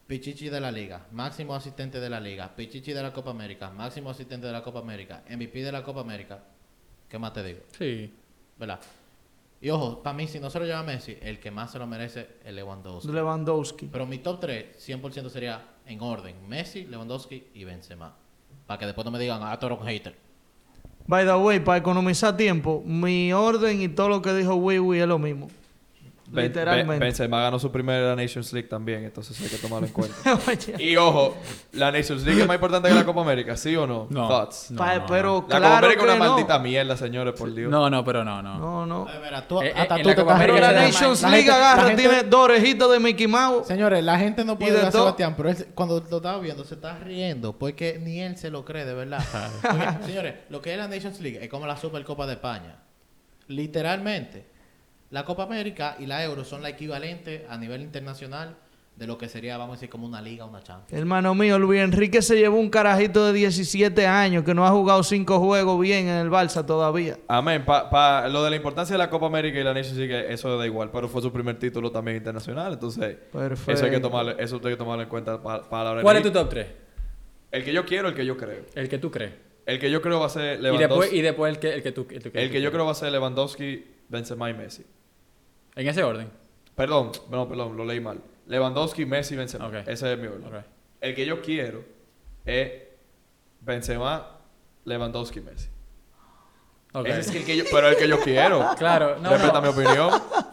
Pichichi 0.08 0.50
de 0.50 0.60
la 0.60 0.72
liga, 0.72 1.06
máximo 1.12 1.54
asistente 1.54 2.00
de 2.00 2.10
la 2.10 2.20
liga. 2.20 2.56
Pichichi 2.56 2.93
de 2.93 3.04
la 3.04 3.14
Copa 3.14 3.30
América, 3.30 3.70
máximo 3.70 4.10
asistente 4.10 4.47
de 4.47 4.54
la 4.54 4.64
Copa 4.64 4.80
América. 4.80 5.24
MVP 5.30 5.62
de 5.62 5.72
la 5.72 5.84
Copa 5.84 6.02
América. 6.02 6.43
¿Qué 7.08 7.20
más 7.20 7.34
te 7.34 7.43
digo? 7.43 7.60
Sí. 7.78 8.12
¿Verdad? 8.58 8.80
Y 9.62 9.70
ojo, 9.70 10.02
para 10.02 10.16
mí, 10.16 10.28
si 10.28 10.39
no 10.39 10.50
se 10.50 10.58
lo 10.60 10.66
lleva 10.66 10.82
Messi, 10.82 11.18
el 11.22 11.39
que 11.39 11.52
más 11.52 11.72
se 11.72 11.78
lo 11.78 11.86
merece 11.86 12.28
es 12.43 12.54
Lewandowski. 12.54 13.12
Lewandowski. 13.12 13.86
Pero 13.88 14.08
mi 14.08 14.20
top 14.20 14.39
3, 14.39 14.89
100% 14.89 15.30
sería 15.30 15.64
en 15.86 16.02
orden: 16.02 16.47
Messi, 16.47 16.86
Lewandowski 16.86 17.50
y 17.54 17.64
Benzema. 17.66 18.16
Para 18.66 18.80
que 18.80 18.86
después 18.88 19.06
no 19.06 19.12
me 19.12 19.20
digan, 19.20 19.41
ah, 19.43 19.60
tú 19.60 19.68
eres 19.68 19.80
un 19.80 19.86
hater. 19.86 20.28
By 21.10 21.26
the 21.26 21.36
way, 21.36 21.60
para 21.60 21.80
economizar 21.80 22.38
tiempo, 22.38 22.84
mi 22.86 23.34
orden 23.34 23.82
y 23.82 23.88
todo 23.88 24.10
lo 24.10 24.22
que 24.22 24.32
dijo 24.32 24.53
Wiwi 24.53 24.99
es 24.99 25.07
lo 25.07 25.18
mismo. 25.18 25.47
Literalmente. 26.32 26.91
Ben- 26.91 26.99
Benzema 26.99 27.41
ganó 27.41 27.57
su 27.59 27.71
primera 27.71 28.15
Nations 28.15 28.53
League 28.53 28.67
también, 28.69 29.03
entonces 29.03 29.39
hay 29.41 29.47
que 29.49 29.57
tomarlo 29.57 29.88
en 29.88 29.93
cuenta. 29.93 30.15
Y 30.80 30.95
ojo, 30.95 31.36
¿la 31.73 31.91
Nations 31.91 32.23
League 32.23 32.41
es 32.41 32.47
más 32.47 32.55
importante 32.55 32.88
que 32.89 32.95
la 32.95 33.03
Copa 33.05 33.21
América? 33.21 33.57
¿Sí 33.57 33.75
o 33.75 33.88
no? 33.88 34.07
No. 34.11 34.27
Thoughts. 34.27 34.71
No, 34.71 34.77
pa- 34.77 34.95
no, 34.99 35.05
pero 35.07 35.36
La 35.36 35.41
Copa 35.41 35.57
claro 35.57 35.75
América 35.88 36.01
es 36.01 36.03
una 36.15 36.25
no. 36.25 36.32
maldita 36.34 36.59
mierda, 36.59 36.97
señores, 36.97 37.34
por 37.38 37.53
Dios. 37.53 37.71
No, 37.71 37.89
no, 37.89 38.03
pero 38.03 38.23
no, 38.23 38.41
no. 38.41 38.57
No, 38.59 38.86
no. 38.86 39.07
Ay, 39.09 39.19
mira, 39.23 39.47
tú- 39.47 39.61
Eh, 39.61 39.73
hasta 39.75 39.97
tú 39.97 40.09
te 40.09 40.15
Copa 40.15 40.38
Pero 40.38 40.59
la 40.59 40.71
Nations 40.71 41.21
La 41.23 41.30
League 41.30 41.43
gente- 41.45 41.57
agarra, 41.57 41.84
gente- 41.88 42.01
tiene 42.03 42.23
dos 42.23 42.39
orejitas 42.41 42.91
de 42.91 42.99
Mickey 42.99 43.27
Mouse. 43.27 43.67
Señores, 43.67 44.03
la 44.03 44.19
gente 44.19 44.45
no 44.45 44.57
puede 44.59 44.71
de 44.73 44.77
ver 44.77 44.88
a 44.88 44.91
todo. 44.91 45.01
Sebastián, 45.03 45.34
pero 45.36 45.49
él, 45.49 45.67
cuando 45.73 46.03
lo 46.09 46.17
estaba 46.17 46.39
viendo 46.39 46.63
se 46.63 46.75
está 46.75 46.97
riendo 46.99 47.57
porque 47.57 47.99
ni 48.01 48.19
él 48.21 48.38
se 48.38 48.49
lo 48.51 48.63
cree, 48.65 48.86
de 48.86 48.93
verdad. 48.93 49.23
Porque, 49.61 50.05
señores, 50.05 50.36
lo 50.49 50.61
que 50.61 50.71
es 50.73 50.77
la 50.77 50.88
Nations 50.88 51.19
League 51.21 51.39
es 51.43 51.49
como 51.49 51.65
la 51.65 51.75
Supercopa 51.77 52.27
de 52.27 52.34
España. 52.34 52.75
Literalmente, 53.47 54.45
la 55.12 55.26
Copa 55.26 55.43
América 55.43 55.95
y 55.99 56.05
la 56.05 56.24
Euro 56.24 56.43
son 56.43 56.62
la 56.62 56.70
equivalente 56.70 57.45
a 57.49 57.57
nivel 57.57 57.82
internacional 57.82 58.55
de 58.95 59.07
lo 59.07 59.18
que 59.18 59.30
sería, 59.30 59.57
vamos 59.57 59.74
a 59.74 59.76
decir, 59.78 59.89
como 59.89 60.05
una 60.05 60.22
liga 60.22 60.43
o 60.43 60.49
una 60.49 60.62
Champions. 60.62 60.91
Hermano 60.91 61.34
mío, 61.34 61.57
Luis 61.57 61.80
Enrique 61.80 62.22
se 62.22 62.36
llevó 62.36 62.57
un 62.57 62.70
carajito 62.70 63.26
de 63.28 63.32
17 63.32 64.05
años 64.05 64.43
que 64.43 64.53
no 64.53 64.68
ha 64.68 64.72
jugado 64.72 65.03
cinco 65.03 65.39
juegos 65.39 65.80
bien 65.80 66.10
en 66.10 66.16
el 66.18 66.30
Barça 66.30 66.66
todavía. 66.66 67.18
Amén. 67.30 67.64
Pa, 67.64 67.89
pa- 67.89 68.28
lo 68.28 68.43
de 68.43 68.49
la 68.49 68.57
importancia 68.57 68.93
de 68.95 68.97
la 68.97 69.10
Copa 69.10 69.28
América 69.28 69.57
y 69.57 69.64
la 69.64 69.74
Nations 69.74 69.97
League, 69.97 70.34
eso 70.34 70.57
da 70.57 70.66
igual, 70.66 70.91
pero 70.91 71.07
fue 71.07 71.22
su 71.22 71.32
primer 71.32 71.57
título 71.57 71.91
también 71.91 72.18
internacional, 72.18 72.74
entonces 72.74 73.16
Perfecto. 73.32 73.72
eso 73.72 73.86
hay 73.86 73.91
que 73.91 73.99
tomarlo, 74.01 74.38
eso 74.38 74.55
hay 74.57 74.72
que 74.72 74.76
tomarlo 74.76 75.03
en 75.03 75.10
cuenta 75.10 75.41
para, 75.41 75.64
para 75.70 75.84
la 75.86 75.91
hora 75.91 76.01
¿Cuál 76.01 76.18
es 76.18 76.24
tu 76.24 76.32
top 76.32 76.49
3? 76.49 76.68
El 77.51 77.64
que 77.64 77.72
yo 77.72 77.86
quiero, 77.86 78.10
el 78.10 78.14
que 78.16 78.26
yo 78.26 78.36
creo. 78.36 78.66
El 78.76 78.89
que 78.89 78.97
tú 78.97 79.10
crees. 79.10 79.32
El 79.66 79.80
que 79.80 79.89
yo 79.89 80.01
creo 80.01 80.20
va 80.20 80.26
a 80.26 80.30
ser 80.30 80.60
Y 80.60 80.64
Lewandowski. 80.64 80.89
después, 80.89 81.14
y 81.14 81.22
después 81.22 81.53
el 81.53 81.60
que, 81.60 81.74
el 81.76 81.84
que 81.84 81.91
tú... 81.93 82.05
El, 82.10 82.32
el 82.34 82.51
que 82.51 82.62
yo 82.62 82.70
creo 82.72 82.86
va 82.86 82.91
a 82.91 82.95
ser 82.95 83.12
Lewandowski, 83.14 83.86
Benzema 84.10 84.49
y 84.49 84.53
Messi. 84.55 84.84
En 85.80 85.88
ese 85.88 86.03
orden. 86.03 86.30
Perdón, 86.75 87.11
no, 87.30 87.47
perdón, 87.47 87.77
lo 87.77 87.86
leí 87.86 87.99
mal. 88.01 88.19
Lewandowski, 88.47 89.05
Messi, 89.05 89.36
Benzema. 89.36 89.71
Ese 89.86 90.13
es 90.13 90.19
mi 90.19 90.27
orden. 90.27 90.63
El 90.99 91.15
que 91.15 91.25
yo 91.25 91.41
quiero 91.41 91.84
es 92.45 92.71
Benzema, 93.61 94.39
Lewandowski, 94.84 95.39
Messi. 95.39 95.69
Ese 97.05 97.19
es 97.19 97.36
el 97.36 97.45
que 97.45 97.55
yo, 97.55 97.63
pero 97.71 97.88
el 97.88 97.95
que 97.95 98.07
yo 98.07 98.19
quiero. 98.19 98.65
Claro, 98.77 99.17
no, 99.19 99.30
Respeta 99.30 99.61
no. 99.61 99.61
mi 99.61 99.67
opinión. 99.69 100.09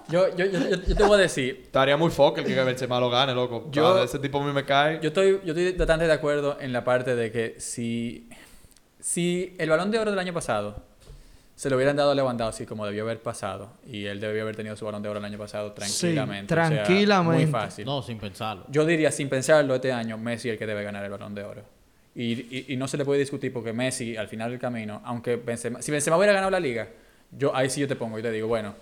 Yo, 0.09 0.29
yo, 0.37 0.45
yo, 0.45 0.59
yo- 0.69 0.83
yo 0.87 0.95
te 0.95 1.03
voy 1.05 1.15
a 1.15 1.23
decir, 1.23 1.63
Estaría 1.65 1.97
muy 1.97 2.11
foco 2.11 2.39
el 2.41 2.47
que 2.47 2.55
Benzema 2.63 3.01
lo 3.01 3.09
gane, 3.11 3.35
loco. 3.35 3.69
Yo- 3.73 3.97
Ah, 3.97 4.05
ese 4.05 4.19
tipo 4.21 4.39
a 4.41 4.45
mí 4.45 4.53
me 4.53 4.65
cae. 4.65 5.01
yo 5.01 5.09
estoy, 5.09 5.41
yo 5.45 5.55
estoy 5.55 5.73
bastante 5.73 6.07
de 6.07 6.13
acuerdo 6.13 6.59
en 6.61 6.73
la 6.73 6.85
parte 6.85 7.17
de 7.17 7.33
que 7.33 7.59
si, 7.59 8.29
si 9.01 9.57
el 9.59 9.71
balón 9.71 9.91
de 9.91 9.99
oro 9.99 10.11
del 10.11 10.21
año 10.21 10.35
pasado 10.35 10.85
se 11.57 11.71
lo 11.71 11.77
hubieran 11.77 11.97
dado 11.97 12.11
a 12.11 12.15
Lewandowski 12.15 12.67
como 12.67 12.85
debió 12.85 13.03
haber 13.03 13.23
pasado, 13.23 13.73
y 13.87 14.05
él 14.05 14.21
debió 14.21 14.43
haber 14.43 14.55
tenido 14.55 14.77
su 14.77 14.85
balón 14.85 15.03
de 15.03 15.09
oro 15.09 15.19
el 15.19 15.25
año 15.25 15.39
pasado 15.39 15.73
tranquilamente. 15.73 16.53
o 16.53 16.57
sea, 16.57 16.69
tranquilamente. 16.69 17.45
muy 17.45 17.51
fácil. 17.51 17.87
No, 17.87 18.03
sin 18.03 18.19
pensarlo. 18.19 18.65
Yo 18.69 18.85
diría, 18.85 19.11
sin 19.11 19.31
pensarlo, 19.31 19.75
este 19.75 19.91
año, 19.91 20.19
Messi 20.19 20.49
es 20.49 20.53
el 20.53 20.59
que 20.59 20.67
debe 20.67 20.85
ganar 20.85 21.03
el 21.03 21.11
balón 21.11 21.35
de 21.35 21.45
oro. 21.45 21.63
Y, 22.15 22.33
y, 22.33 22.67
y 22.69 22.77
no 22.77 22.87
se 22.87 22.99
le 22.99 23.07
puede 23.07 23.21
discutir 23.21 23.53
porque 23.53 23.73
Messi, 23.73 24.17
al 24.19 24.29
final 24.29 24.51
del 24.51 24.61
camino, 24.61 25.01
aunque 25.05 25.37
Benzema, 25.37 25.81
si 25.81 25.91
Benzema 25.91 26.19
hubiera 26.19 26.35
ganado 26.35 26.51
la 26.51 26.61
liga, 26.61 26.89
yo 27.31 27.57
ahí 27.57 27.71
sí 27.71 27.81
yo 27.81 27.89
te 27.89 27.97
pongo 27.97 28.19
y 28.19 28.23
te 28.23 28.31
digo, 28.31 28.49
bueno, 28.49 28.75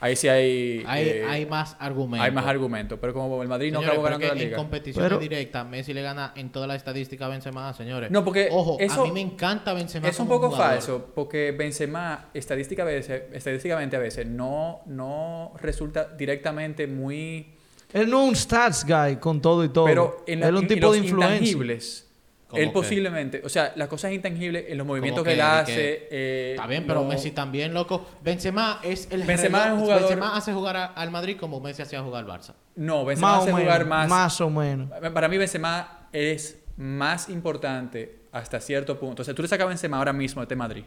ahí 0.00 0.16
sí 0.16 0.28
hay... 0.28 0.82
Hay, 0.86 1.08
eh, 1.08 1.24
hay 1.28 1.46
más 1.46 1.76
argumentos. 1.78 2.24
hay 2.26 2.32
más 2.32 2.46
argumentos. 2.46 2.98
Pero 3.00 3.12
como 3.14 3.42
el 3.42 3.48
Madrid 3.48 3.72
no 3.72 3.80
Señores, 3.80 3.90
acabó 3.98 4.04
ganando 4.04 4.26
la 4.26 4.32
que 4.34 4.38
en 4.40 4.44
liga. 4.46 4.56
competiciones 4.56 5.08
Pero- 5.08 5.20
directas, 5.20 5.66
Messi 5.68 5.92
le 5.94 6.02
gana 6.02 6.32
en 6.36 6.50
toda 6.50 6.66
la 6.66 6.74
estadística 6.74 7.26
a 7.26 7.28
Benzema, 7.28 7.72
señores. 7.74 8.10
No, 8.10 8.24
porque 8.24 8.48
Ojo, 8.50 8.76
eso- 8.80 9.02
a 9.02 9.04
mí 9.04 9.12
me 9.12 9.20
encanta 9.20 9.72
Benzema 9.72 10.08
Es 10.08 10.18
un 10.18 10.26
poco 10.28 10.48
jugador. 10.50 10.74
falso, 10.74 11.10
porque 11.14 11.52
Benzema 11.52 12.30
estadística 12.34 12.82
a 12.82 12.86
veces, 12.86 13.22
estadísticamente 13.32 13.96
a 13.96 14.00
veces 14.00 14.26
no, 14.26 14.80
no 14.86 15.52
resulta 15.60 16.04
directamente 16.16 16.86
muy... 16.86 17.54
Él 17.92 18.08
no 18.08 18.22
es 18.22 18.28
un 18.28 18.36
stats 18.36 18.86
guy 18.86 19.16
con 19.16 19.40
todo 19.42 19.64
y 19.64 19.68
todo. 19.68 19.84
Pero 19.86 20.22
en, 20.26 20.40
la- 20.40 20.48
él 20.48 20.54
es 20.56 20.60
un 20.62 20.68
tipo 20.68 20.86
los 20.86 20.92
de 20.92 20.98
influencia. 20.98 21.34
intangibles, 21.36 22.06
¿Cómo 22.06 22.09
él 22.54 22.72
posiblemente, 22.72 23.42
o 23.44 23.48
sea, 23.48 23.72
las 23.76 23.88
cosas 23.88 24.12
intangibles 24.12 24.64
en 24.68 24.78
los 24.78 24.86
movimientos 24.86 25.22
que, 25.24 25.28
que- 25.30 25.32
él 25.34 25.38
de 25.38 25.42
hace... 25.42 25.74
que- 25.74 26.08
eh, 26.10 26.50
Está 26.52 26.66
bien, 26.66 26.84
pero 26.86 27.02
no- 27.02 27.08
Messi 27.08 27.30
también, 27.30 27.72
loco. 27.74 28.06
Benzema 28.22 28.80
es 28.82 29.08
el 29.10 29.22
Benzema 29.24 29.66
es 29.66 29.72
un 29.72 29.80
jugador- 29.80 30.00
Benzema 30.02 30.36
hace 30.36 30.52
jugar 30.52 30.76
a- 30.76 30.86
al 30.86 31.10
Madrid 31.10 31.36
como 31.38 31.60
Messi 31.60 31.82
hacía 31.82 32.00
jugar 32.02 32.24
al 32.24 32.30
Barça. 32.30 32.54
No, 32.76 33.04
Benzema 33.04 33.32
Más 33.32 33.42
hace 33.42 33.52
jugar 33.52 33.84
menos. 33.86 34.08
más... 34.08 34.40
o 34.40 34.50
menos. 34.50 34.88
Para 35.12 35.28
mí 35.28 35.36
Benzema 35.38 36.06
es 36.12 36.58
más 36.76 37.28
importante 37.28 38.20
hasta 38.32 38.60
cierto 38.60 38.98
punto. 38.98 39.22
O 39.22 39.24
sea, 39.24 39.34
tú 39.34 39.42
le 39.42 39.48
sacas 39.48 39.64
a 39.66 39.68
Benzema 39.68 39.98
ahora 39.98 40.12
mismo 40.12 40.40
a 40.40 40.44
este 40.44 40.56
Madrid. 40.56 40.84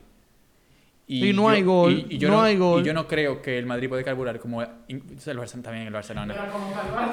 Y 1.05 1.33
no 1.33 1.49
hay 1.49 1.61
gol, 1.63 2.07
yo 2.07 2.29
no 2.29 2.41
hay 2.41 2.55
gol. 2.57 2.81
Y 2.81 2.85
yo 2.85 2.93
no 2.93 3.05
creo 3.07 3.41
que 3.41 3.57
el 3.59 3.65
Madrid 3.65 3.89
puede 3.89 4.05
carburar 4.05 4.39
como 4.39 4.61
el 4.61 4.69
Barcelona 4.89 5.61
también 5.61 5.87
el 5.87 5.93
Barcelona. 5.93 6.33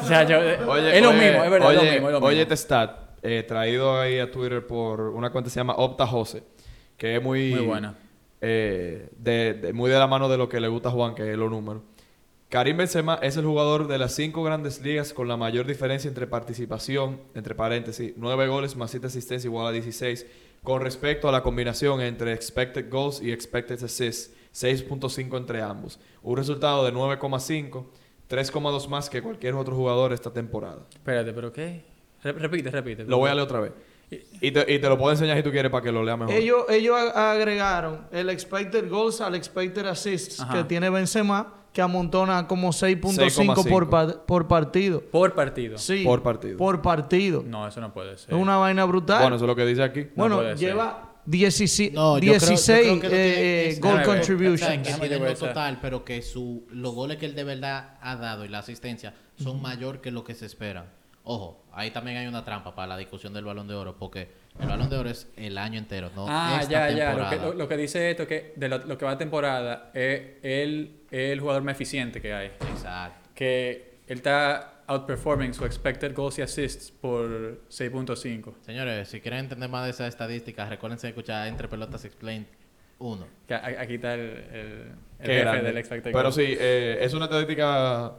O 0.01 0.07
sea, 0.07 0.23
yo, 0.23 0.39
Oye, 0.71 0.97
es 0.97 1.03
lo 1.03 1.11
oye, 1.11 1.19
mismo, 1.31 1.45
es 1.45 1.51
verdad, 1.51 1.69
oye, 1.69 1.79
es 1.79 1.85
lo 1.87 1.93
mismo, 1.93 2.07
es 2.09 2.13
lo 2.13 2.19
oye 2.21 2.29
mismo. 2.39 2.43
este 2.43 2.57
stat, 2.57 2.91
eh, 3.23 3.43
traído 3.47 3.99
ahí 4.01 4.19
a 4.19 4.31
Twitter 4.31 4.67
por 4.67 5.01
una 5.01 5.31
cuenta 5.31 5.49
que 5.49 5.53
se 5.55 5.61
llama 5.61 5.75
Opta 5.77 6.07
Jose, 6.07 6.43
que 6.97 7.17
es 7.17 7.23
muy... 7.23 7.55
Muy 7.55 7.67
buena. 7.67 7.95
eh, 8.41 9.09
de, 9.19 9.55
de- 9.55 9.73
muy 9.73 9.91
de 9.91 9.99
la 9.99 10.07
mano 10.07 10.29
de 10.29 10.39
lo 10.39 10.49
que 10.49 10.61
le 10.61 10.69
gusta 10.69 10.89
a 10.89 10.93
Juan, 10.93 11.15
que 11.15 11.31
es 11.31 11.37
los 11.39 11.51
números. 11.51 11.83
Karim 12.49 12.79
Benzema 12.79 13.19
es 13.23 13.37
el 13.37 13.45
jugador 13.45 13.87
de 13.87 13.97
las 13.99 14.13
cinco 14.15 14.43
grandes 14.43 14.83
ligas 14.83 15.13
con 15.13 15.29
la 15.29 15.37
mayor 15.37 15.67
diferencia 15.67 16.09
entre 16.09 16.27
participación, 16.27 17.21
entre 17.35 17.55
paréntesis, 17.55 18.13
9 18.17 18.49
goles 18.49 18.75
más 18.75 18.91
7 18.91 19.07
asistencias 19.07 19.45
igual 19.45 19.69
a 19.69 19.71
16, 19.71 20.27
con 20.65 20.81
respecto 20.83 21.29
a 21.29 21.33
la 21.33 21.43
combinación 21.45 22.01
entre 22.01 22.33
expected 22.33 22.91
goals 22.91 23.23
y 23.23 23.31
expected 23.31 23.81
assists, 23.85 24.33
6.5 24.53 25.37
entre 25.37 25.63
ambos. 25.63 26.01
Un 26.25 26.37
resultado 26.37 26.85
de 26.85 26.93
9,5, 26.93 27.85
3,2 28.29 28.89
más 28.89 29.09
que 29.09 29.23
cualquier 29.23 29.55
otro 29.55 29.77
jugador 29.77 30.13
esta 30.13 30.33
temporada. 30.33 30.87
Espérate, 30.93 31.33
¿pero 31.33 31.53
qué? 31.53 31.85
Re- 32.23 32.33
repite, 32.33 32.71
repite. 32.71 33.05
Lo 33.05 33.19
voy 33.19 33.31
a 33.31 33.35
leer 33.35 33.45
otra 33.45 33.61
vez. 33.61 33.73
Y 34.41 34.51
te, 34.51 34.61
y 34.75 34.79
te 34.81 34.89
lo 34.89 34.99
puedo 34.99 35.13
enseñar 35.13 35.37
si 35.37 35.43
tú 35.45 35.51
quieres 35.53 35.71
para 35.71 35.85
que 35.85 35.93
lo 35.93 36.03
leas 36.03 36.19
mejor. 36.19 36.35
Ellos, 36.35 36.65
ellos 36.69 36.97
agregaron 37.15 38.07
el 38.11 38.29
expected 38.29 38.89
goals 38.91 39.21
al 39.21 39.35
expected 39.37 39.87
assists 39.87 40.41
Ajá. 40.41 40.53
que 40.55 40.65
tiene 40.65 40.91
Benzema, 40.91 41.55
que 41.73 41.81
amontona 41.81 42.49
como 42.49 42.71
6.5 42.73 43.01
por, 43.01 43.87
6,5. 43.87 43.89
pa- 43.89 44.27
por 44.27 44.49
partido. 44.49 45.01
Por 45.01 45.33
partido. 45.35 45.79
Sí. 45.79 46.03
Por 46.05 46.23
partido. 46.25 46.57
Por 46.59 46.83
partido. 46.83 47.45
No, 47.47 47.69
eso 47.69 47.81
no 47.81 47.93
puede 47.93 48.19
ser. 48.19 48.35
Es 48.35 48.41
una 48.41 48.57
vaina 48.57 48.85
brutal. 48.85 49.21
Bueno, 49.21 49.37
eso 49.37 49.45
es 49.45 49.49
lo 49.49 49.55
que 49.55 49.65
dice 49.65 49.83
aquí. 49.85 50.09
Bueno, 50.17 50.55
lleva 50.55 51.13
16, 51.27 51.93
No, 51.93 52.19
yo 52.19 52.21
creo- 52.21 52.33
yo 52.41 52.47
16 52.47 52.81
creo 52.83 53.01
que 53.01 53.07
lo 53.07 53.11
tiene- 53.13 53.25
eh, 53.41 53.69
es- 53.69 53.81
goal. 53.81 53.95
O 53.95 53.97
sea, 53.99 54.05
contributions. 54.07 54.89
que 54.89 55.35
total, 55.39 55.79
pero 55.81 56.05
que 56.05 56.23
su, 56.23 56.67
los 56.73 56.93
goles 56.95 57.19
que 57.19 57.27
él 57.27 57.37
de 57.37 57.45
verdad 57.45 57.99
ha 58.01 58.17
dado 58.17 58.45
y 58.45 58.49
la 58.49 58.59
asistencia 58.59 59.15
son 59.41 59.63
mayor 59.63 60.01
que 60.01 60.11
lo 60.11 60.25
que 60.25 60.35
se 60.35 60.47
esperan. 60.47 60.87
Ojo, 61.25 61.63
ahí 61.73 61.91
también 61.91 62.17
hay 62.17 62.27
una 62.27 62.45
trampa 62.45 62.75
para 62.75 62.89
la 62.89 62.97
discusión 62.97 63.33
del 63.35 63.45
balón 63.45 63.69
de 63.69 63.75
oro, 63.75 63.97
porque 63.97 64.29
el 64.59 64.67
balón 64.69 64.89
de 64.89 64.97
oro 64.97 65.11
es 65.11 65.29
el 65.37 65.59
año 65.59 65.79
entero, 65.79 66.11
no 66.17 66.27
Ah, 66.29 66.59
esta 66.63 66.89
ya, 66.89 66.91
ya. 66.91 67.05
Lo 67.13 67.19
temporada. 67.19 67.31
que, 67.31 67.37
lo, 67.47 67.53
lo 67.55 67.69
que 67.69 67.77
dice 67.77 68.11
esto 68.11 68.27
que 68.27 68.53
de 68.57 68.69
lo, 68.69 68.79
lo 68.79 68.97
que 68.99 69.05
va 69.05 69.13
a 69.13 69.19
temporada 69.19 69.91
es 69.95 70.23
él 70.43 71.01
es 71.11 71.33
el 71.33 71.41
jugador 71.41 71.63
más 71.63 71.75
eficiente 71.75 72.21
que 72.21 72.33
hay. 72.33 72.47
Exacto. 72.73 73.29
Que 73.35 73.99
él 74.07 74.17
está 74.19 74.83
outperforming 74.87 75.55
su 75.55 75.65
expected 75.65 76.15
goals 76.17 76.39
y 76.39 76.43
assists 76.43 76.91
por 76.91 77.61
6.5. 77.69 78.55
Señores, 78.63 79.09
si 79.09 79.21
quieren 79.21 79.41
entender 79.41 79.69
más 79.69 79.85
de 79.85 79.91
esas 79.91 80.09
estadísticas, 80.09 80.69
recuérdense 80.69 81.07
de 81.07 81.11
escuchar 81.11 81.47
Entre 81.47 81.69
Pelotas 81.69 82.05
Explain 82.05 82.47
1. 82.99 83.27
Que 83.47 83.55
a- 83.55 83.65
aquí 83.81 83.95
está 83.95 84.15
el, 84.15 84.21
el, 84.21 84.93
el 85.21 85.27
jefe 85.45 85.63
del 85.63 85.77
expected 85.79 86.11
Pero 86.11 86.23
goals. 86.25 86.35
sí, 86.35 86.57
eh, 86.59 86.99
es 87.03 87.15
una 87.15 87.27
estadística 87.27 88.13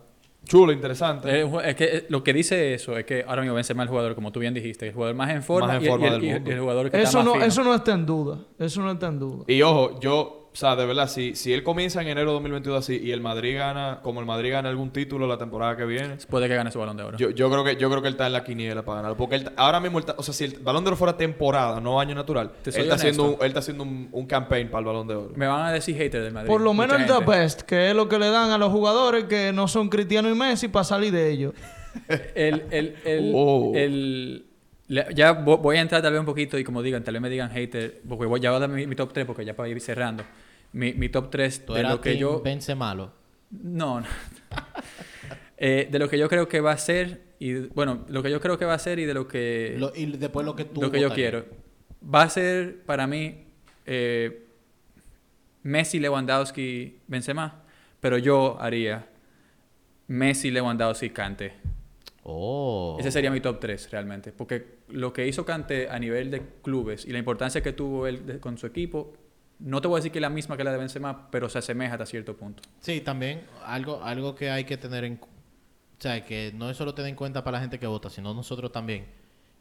chula, 0.45 0.73
interesante. 0.73 1.41
Es, 1.69 1.75
que 1.75 1.83
eh, 1.83 2.05
lo 2.09 2.23
que 2.23 2.33
dice 2.33 2.73
eso 2.73 2.97
es 2.97 3.05
que 3.05 3.23
ahora 3.27 3.41
mismo 3.41 3.55
Benzema 3.55 3.83
es 3.83 3.87
el 3.87 3.89
jugador, 3.89 4.15
como 4.15 4.31
tú 4.31 4.39
bien 4.39 4.53
dijiste, 4.53 4.87
el 4.87 4.93
jugador 4.93 5.15
más 5.15 5.29
en 5.31 5.43
forma, 5.43 5.67
Más 5.67 5.77
en 5.77 5.83
y, 5.83 5.87
forma 5.87 6.09
del 6.09 6.23
y 6.23 6.33
mundo. 6.33 6.49
y 6.49 6.53
el 6.53 6.59
jugador 6.59 6.91
que 6.91 6.97
está 6.97 7.09
Eso 7.09 7.17
más 7.19 7.25
no, 7.25 7.33
fino. 7.33 7.45
eso 7.45 7.63
no 7.63 7.73
está 7.75 7.91
en 7.93 8.05
duda. 8.05 8.39
Eso 8.59 8.81
no 8.81 8.91
está 8.91 9.07
en 9.07 9.19
duda. 9.19 9.43
Y 9.47 9.61
ojo, 9.61 9.99
yo, 9.99 10.40
o 10.53 10.55
sea, 10.55 10.75
de 10.75 10.85
verdad, 10.85 11.07
si, 11.07 11.33
si 11.35 11.53
él 11.53 11.63
comienza 11.63 12.01
en 12.01 12.09
enero 12.09 12.31
de 12.31 12.33
2022 12.33 12.77
así 12.79 12.99
y 13.01 13.11
el 13.11 13.21
Madrid 13.21 13.57
gana, 13.57 13.99
como 14.03 14.19
el 14.19 14.25
Madrid 14.25 14.51
gana 14.51 14.67
algún 14.67 14.91
título 14.91 15.25
la 15.25 15.37
temporada 15.37 15.77
que 15.77 15.85
viene, 15.85 16.17
Puede 16.29 16.49
que 16.49 16.55
gane 16.55 16.71
su 16.71 16.79
balón 16.79 16.97
de 16.97 17.03
oro. 17.03 17.17
yo, 17.17 17.29
yo 17.29 17.49
creo 17.49 17.63
que 17.63 17.77
yo 17.77 17.89
creo 17.89 18.01
que 18.01 18.09
él 18.09 18.15
está 18.15 18.27
en 18.27 18.33
la 18.33 18.43
quiniela 18.43 18.83
para 18.83 19.01
ganar. 19.01 19.15
Porque 19.17 19.35
él, 19.35 19.49
ahora 19.55 19.79
mismo, 19.79 19.97
él 19.99 20.03
está- 20.07 20.15
o 20.17 20.23
sea, 20.23 20.33
si 20.33 20.43
el 20.43 20.59
Balón 20.59 20.83
de 20.83 20.89
Oro 20.89 20.97
fuera 20.97 21.15
temporada, 21.15 21.79
no 21.79 21.99
año 22.01 22.15
natural, 22.15 22.51
Te 22.63 22.69
él 22.71 22.75
está, 22.81 22.95
haciendo 22.95 23.37
él 23.39 23.47
está 23.47 23.59
haciendo 23.59 23.83
un, 23.83 24.09
un 24.11 24.25
campaign 24.25 24.67
para 24.69 24.79
el 24.79 24.85
Balón 24.85 25.07
de 25.07 25.15
Oro. 25.15 25.31
Me 25.35 25.47
van 25.47 25.67
a 25.67 25.71
decir 25.71 25.95
hater 25.95 26.21
del 26.21 26.33
Madrid. 26.33 26.49
Por 26.49 26.59
lo 26.61 26.73
menos 26.73 26.99
el 26.99 27.05
The. 27.05 27.23
Best, 27.25 27.61
que 27.61 27.89
es 27.89 27.95
lo 27.95 28.09
que 28.09 28.19
le 28.19 28.29
dan 28.29 28.51
a 28.51 28.57
los 28.57 28.71
jugadores 28.71 29.23
que 29.25 29.53
no 29.53 29.67
son 29.69 29.87
Cristiano 29.89 30.29
y 30.29 30.35
Messi 30.35 30.67
para 30.67 30.83
salir 30.83 31.13
de 31.13 31.29
ellos. 31.31 31.53
el, 32.35 32.63
el, 32.71 32.95
el, 33.05 33.31
Oh. 33.33 33.71
el- 33.75 34.45
ya 35.15 35.33
vo- 35.45 35.57
voy 35.61 35.77
a 35.77 35.81
entrar 35.81 36.01
tal 36.01 36.11
vez 36.11 36.19
un 36.19 36.25
poquito 36.25 36.57
y 36.59 36.65
como 36.65 36.81
digan, 36.81 37.01
tal 37.01 37.13
vez 37.13 37.21
me 37.21 37.29
digan 37.29 37.49
hater, 37.49 38.01
porque 38.09 38.25
voy, 38.25 38.41
ya 38.41 38.49
voy 38.51 38.57
a 38.57 38.59
dar 38.59 38.69
mi, 38.69 38.85
mi 38.87 38.95
top 38.95 39.13
3 39.13 39.25
porque 39.25 39.45
ya 39.45 39.55
para 39.55 39.69
ir 39.69 39.79
cerrando. 39.79 40.21
Mi, 40.73 40.93
mi 40.93 41.09
top 41.09 41.29
3 41.29 41.65
Tú 41.65 41.73
de 41.73 41.83
lo 41.83 41.99
que 42.01 42.17
yo... 42.17 42.41
Vence 42.41 42.75
malo. 42.75 43.11
No, 43.51 44.01
no. 44.01 44.07
Eh, 45.63 45.87
de 45.91 45.99
lo 45.99 46.09
que 46.09 46.17
yo 46.17 46.27
creo 46.27 46.47
que 46.47 46.59
va 46.59 46.71
a 46.71 46.77
ser 46.79 47.21
y 47.37 47.53
bueno, 47.53 48.03
lo 48.07 48.23
que 48.23 48.31
yo 48.31 48.41
creo 48.41 48.57
que 48.57 48.65
va 48.65 48.73
a 48.73 48.79
ser 48.79 48.97
y 48.97 49.05
de 49.05 49.13
lo 49.13 49.27
que 49.27 49.75
Lo- 49.77 49.91
y 49.95 50.07
después 50.07 50.43
lo 50.43 50.55
que 50.55 50.65
tú 50.65 50.81
lo 50.81 50.89
que 50.89 50.99
yo 50.99 51.13
quiero. 51.13 51.45
Va 52.03 52.23
a 52.23 52.29
ser 52.29 52.81
para 52.83 53.05
mí 53.05 53.43
eh, 53.85 54.47
Messi, 55.61 55.99
Lewandowski, 55.99 56.97
Benzema, 57.05 57.61
pero 57.99 58.17
yo 58.17 58.57
haría 58.59 59.07
Messi, 60.07 60.49
Lewandowski, 60.49 61.11
Kanté. 61.11 61.53
Oh. 62.23 62.97
Ese 62.99 63.11
sería 63.11 63.29
mi 63.29 63.39
top 63.39 63.59
3 63.59 63.91
realmente. 63.91 64.31
Porque 64.31 64.79
lo 64.89 65.13
que 65.13 65.27
hizo 65.27 65.45
Kanté 65.45 65.89
a 65.89 65.99
nivel 65.99 66.31
de 66.31 66.41
clubes 66.63 67.05
y 67.05 67.11
la 67.11 67.19
importancia 67.19 67.61
que 67.61 67.73
tuvo 67.73 68.07
él 68.07 68.25
de- 68.25 68.39
con 68.39 68.57
su 68.57 68.65
equipo, 68.65 69.13
no 69.61 69.81
te 69.81 69.87
voy 69.87 69.95
a 69.95 69.99
decir 69.99 70.11
que 70.11 70.17
es 70.19 70.21
la 70.21 70.29
misma 70.29 70.57
que 70.57 70.63
la 70.63 70.71
de 70.71 70.77
Benzema, 70.77 71.29
pero 71.31 71.47
se 71.49 71.59
asemeja 71.59 71.93
hasta 71.93 72.05
cierto 72.05 72.35
punto. 72.35 72.63
Sí, 72.79 73.01
también 73.01 73.45
algo, 73.65 74.03
algo 74.03 74.35
que 74.35 74.49
hay 74.49 74.63
que 74.65 74.77
tener 74.77 75.03
en 75.05 75.17
cu- 75.17 75.27
o 75.27 76.01
sea, 76.01 76.25
que 76.25 76.51
no 76.55 76.69
es 76.69 76.77
solo 76.77 76.93
tener 76.95 77.09
en 77.09 77.15
cuenta 77.15 77.43
para 77.43 77.57
la 77.57 77.61
gente 77.61 77.77
que 77.79 77.85
vota, 77.87 78.09
sino 78.09 78.33
nosotros 78.33 78.71
también. 78.71 79.05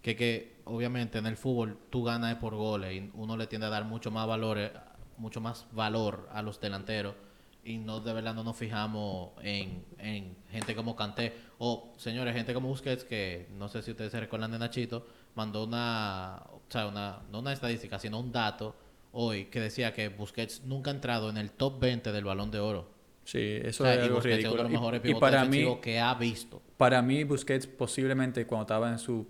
Que, 0.01 0.17
que 0.17 0.57
obviamente 0.65 1.19
en 1.19 1.27
el 1.27 1.37
fútbol 1.37 1.79
tú 1.91 2.03
ganas 2.03 2.35
por 2.37 2.55
goles 2.55 2.95
y 2.95 3.11
uno 3.15 3.37
le 3.37 3.47
tiende 3.47 3.67
a 3.67 3.71
dar 3.71 3.85
mucho 3.85 4.11
más 4.11 4.27
valores, 4.27 4.71
mucho 5.19 5.43
más 5.43 5.67
valor 5.73 6.27
a 6.33 6.41
los 6.41 6.59
delanteros 6.59 7.15
y 7.63 7.77
no 7.77 8.01
de 8.01 8.15
verdad 8.15 8.33
no 8.35 8.43
nos 8.43 8.57
fijamos 8.57 9.33
en, 9.43 9.85
en 9.99 10.35
gente 10.51 10.75
como 10.75 10.97
Kanté 10.97 11.35
o 11.59 11.93
señores, 11.99 12.35
gente 12.35 12.55
como 12.55 12.69
Busquets 12.69 13.05
que 13.05 13.49
no 13.59 13.69
sé 13.69 13.83
si 13.83 13.91
ustedes 13.91 14.11
se 14.13 14.19
recuerdan 14.21 14.51
de 14.53 14.59
Nachito, 14.59 15.07
mandó 15.35 15.65
una, 15.65 16.43
o 16.51 16.63
sea, 16.71 16.87
una 16.87 17.19
no 17.31 17.41
una 17.41 17.53
estadística, 17.53 17.99
sino 17.99 18.19
un 18.19 18.33
dato 18.33 18.75
hoy 19.13 19.47
que 19.47 19.61
decía 19.61 19.93
que 19.93 20.09
Busquets 20.09 20.63
nunca 20.65 20.91
ha 20.91 20.95
entrado 20.95 21.31
en 21.31 21.37
el 21.37 21.51
top 21.51 21.81
20 21.81 22.13
del 22.13 22.25
Balón 22.25 22.51
de 22.51 22.61
Oro. 22.61 22.89
Sí, 23.25 23.39
eso 23.63 23.85
O 23.85 23.87
sea, 23.87 23.95
es 23.95 24.01
y 24.01 24.03
algo 24.05 24.15
Busquets 24.17 24.33
es 24.33 24.43
ridículo. 24.45 24.53
uno 24.53 24.69
de 24.69 24.73
los 24.75 24.81
mejores 24.81 25.01
Y- 25.05 25.15
para 25.15 25.45
mí, 25.45 25.79
que 25.83 26.01
ha 26.01 26.15
visto. 26.15 26.63
para 26.77 27.03
mí, 27.03 27.25
Busquets 27.25 27.67
posiblemente 27.67 28.47
cuando 28.47 28.63
estaba 28.63 28.91
en 28.91 28.99
su 28.99 29.27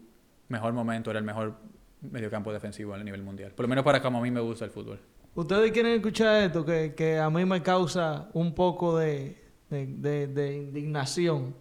mejor 0.48 0.72
momento 0.72 1.10
era 1.10 1.18
el 1.18 1.24
mejor 1.24 1.54
mediocampo 2.02 2.52
defensivo 2.52 2.94
a 2.94 2.98
nivel 3.02 3.22
mundial. 3.22 3.52
Por 3.52 3.64
lo 3.64 3.68
menos 3.68 3.84
para 3.84 4.00
como 4.00 4.18
a 4.18 4.22
mí 4.22 4.30
me 4.30 4.40
gusta 4.40 4.64
el 4.64 4.70
fútbol. 4.70 4.98
Ustedes 5.34 5.70
quieren 5.72 5.92
escuchar 5.92 6.42
esto 6.44 6.64
que, 6.64 6.94
que 6.94 7.18
a 7.18 7.28
mí 7.30 7.44
me 7.44 7.62
causa 7.62 8.28
un 8.32 8.54
poco 8.54 8.96
de, 8.98 9.36
de, 9.68 9.86
de- 9.86 10.26
de 10.28 10.56
indignación. 10.56 11.54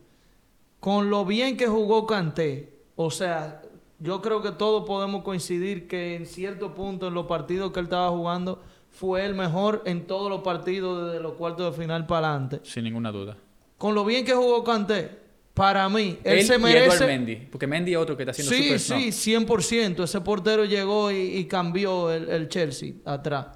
Con 0.79 1.09
lo 1.09 1.25
bien 1.25 1.57
que 1.57 1.67
jugó 1.67 2.07
Kanté, 2.07 2.79
o 2.95 3.11
sea, 3.11 3.61
yo 3.99 4.21
creo 4.21 4.41
que 4.41 4.51
todos 4.51 4.85
podemos 4.85 5.23
coincidir 5.23 5.87
que 5.87 6.15
en 6.15 6.25
cierto 6.25 6.73
punto 6.73 7.07
en 7.07 7.13
los 7.13 7.25
partidos 7.25 7.71
que 7.71 7.79
él 7.79 7.85
estaba 7.85 8.09
jugando 8.09 8.61
fue 8.89 9.25
el 9.25 9.35
mejor 9.35 9.83
en 9.85 10.07
todos 10.07 10.29
los 10.29 10.41
partidos 10.41 11.07
desde 11.07 11.21
los 11.21 11.33
cuartos 11.33 11.75
de 11.75 11.81
final 11.81 12.05
para 12.05 12.29
adelante. 12.29 12.61
Sin 12.63 12.83
ninguna 12.85 13.11
duda. 13.11 13.37
Con 13.77 13.95
lo 13.95 14.03
bien 14.03 14.25
que 14.25 14.33
jugó 14.33 14.63
Kanté, 14.63 15.19
para 15.53 15.89
mí, 15.89 16.17
él, 16.23 16.39
Él, 16.39 16.45
se 16.45 16.55
y 16.55 16.59
merece... 16.59 17.05
Mendy. 17.05 17.35
Porque 17.35 17.67
Mendy 17.67 17.91
es 17.91 17.97
otro 17.97 18.15
que 18.15 18.23
está 18.23 18.31
haciendo 18.31 18.53
Sí, 18.53 18.79
super 18.79 19.11
sí, 19.11 19.35
100%. 19.35 20.03
Ese 20.03 20.21
portero 20.21 20.65
llegó 20.65 21.11
y, 21.11 21.17
y 21.17 21.45
cambió 21.45 22.11
el, 22.11 22.29
el 22.29 22.47
Chelsea 22.47 22.93
atrás. 23.05 23.47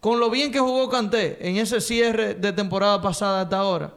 Con 0.00 0.18
lo 0.18 0.30
bien 0.30 0.50
que 0.52 0.58
jugó 0.58 0.88
Kanté 0.88 1.38
en 1.48 1.56
ese 1.56 1.80
cierre 1.80 2.34
de 2.34 2.52
temporada 2.52 3.00
pasada 3.00 3.42
hasta 3.42 3.58
ahora, 3.58 3.94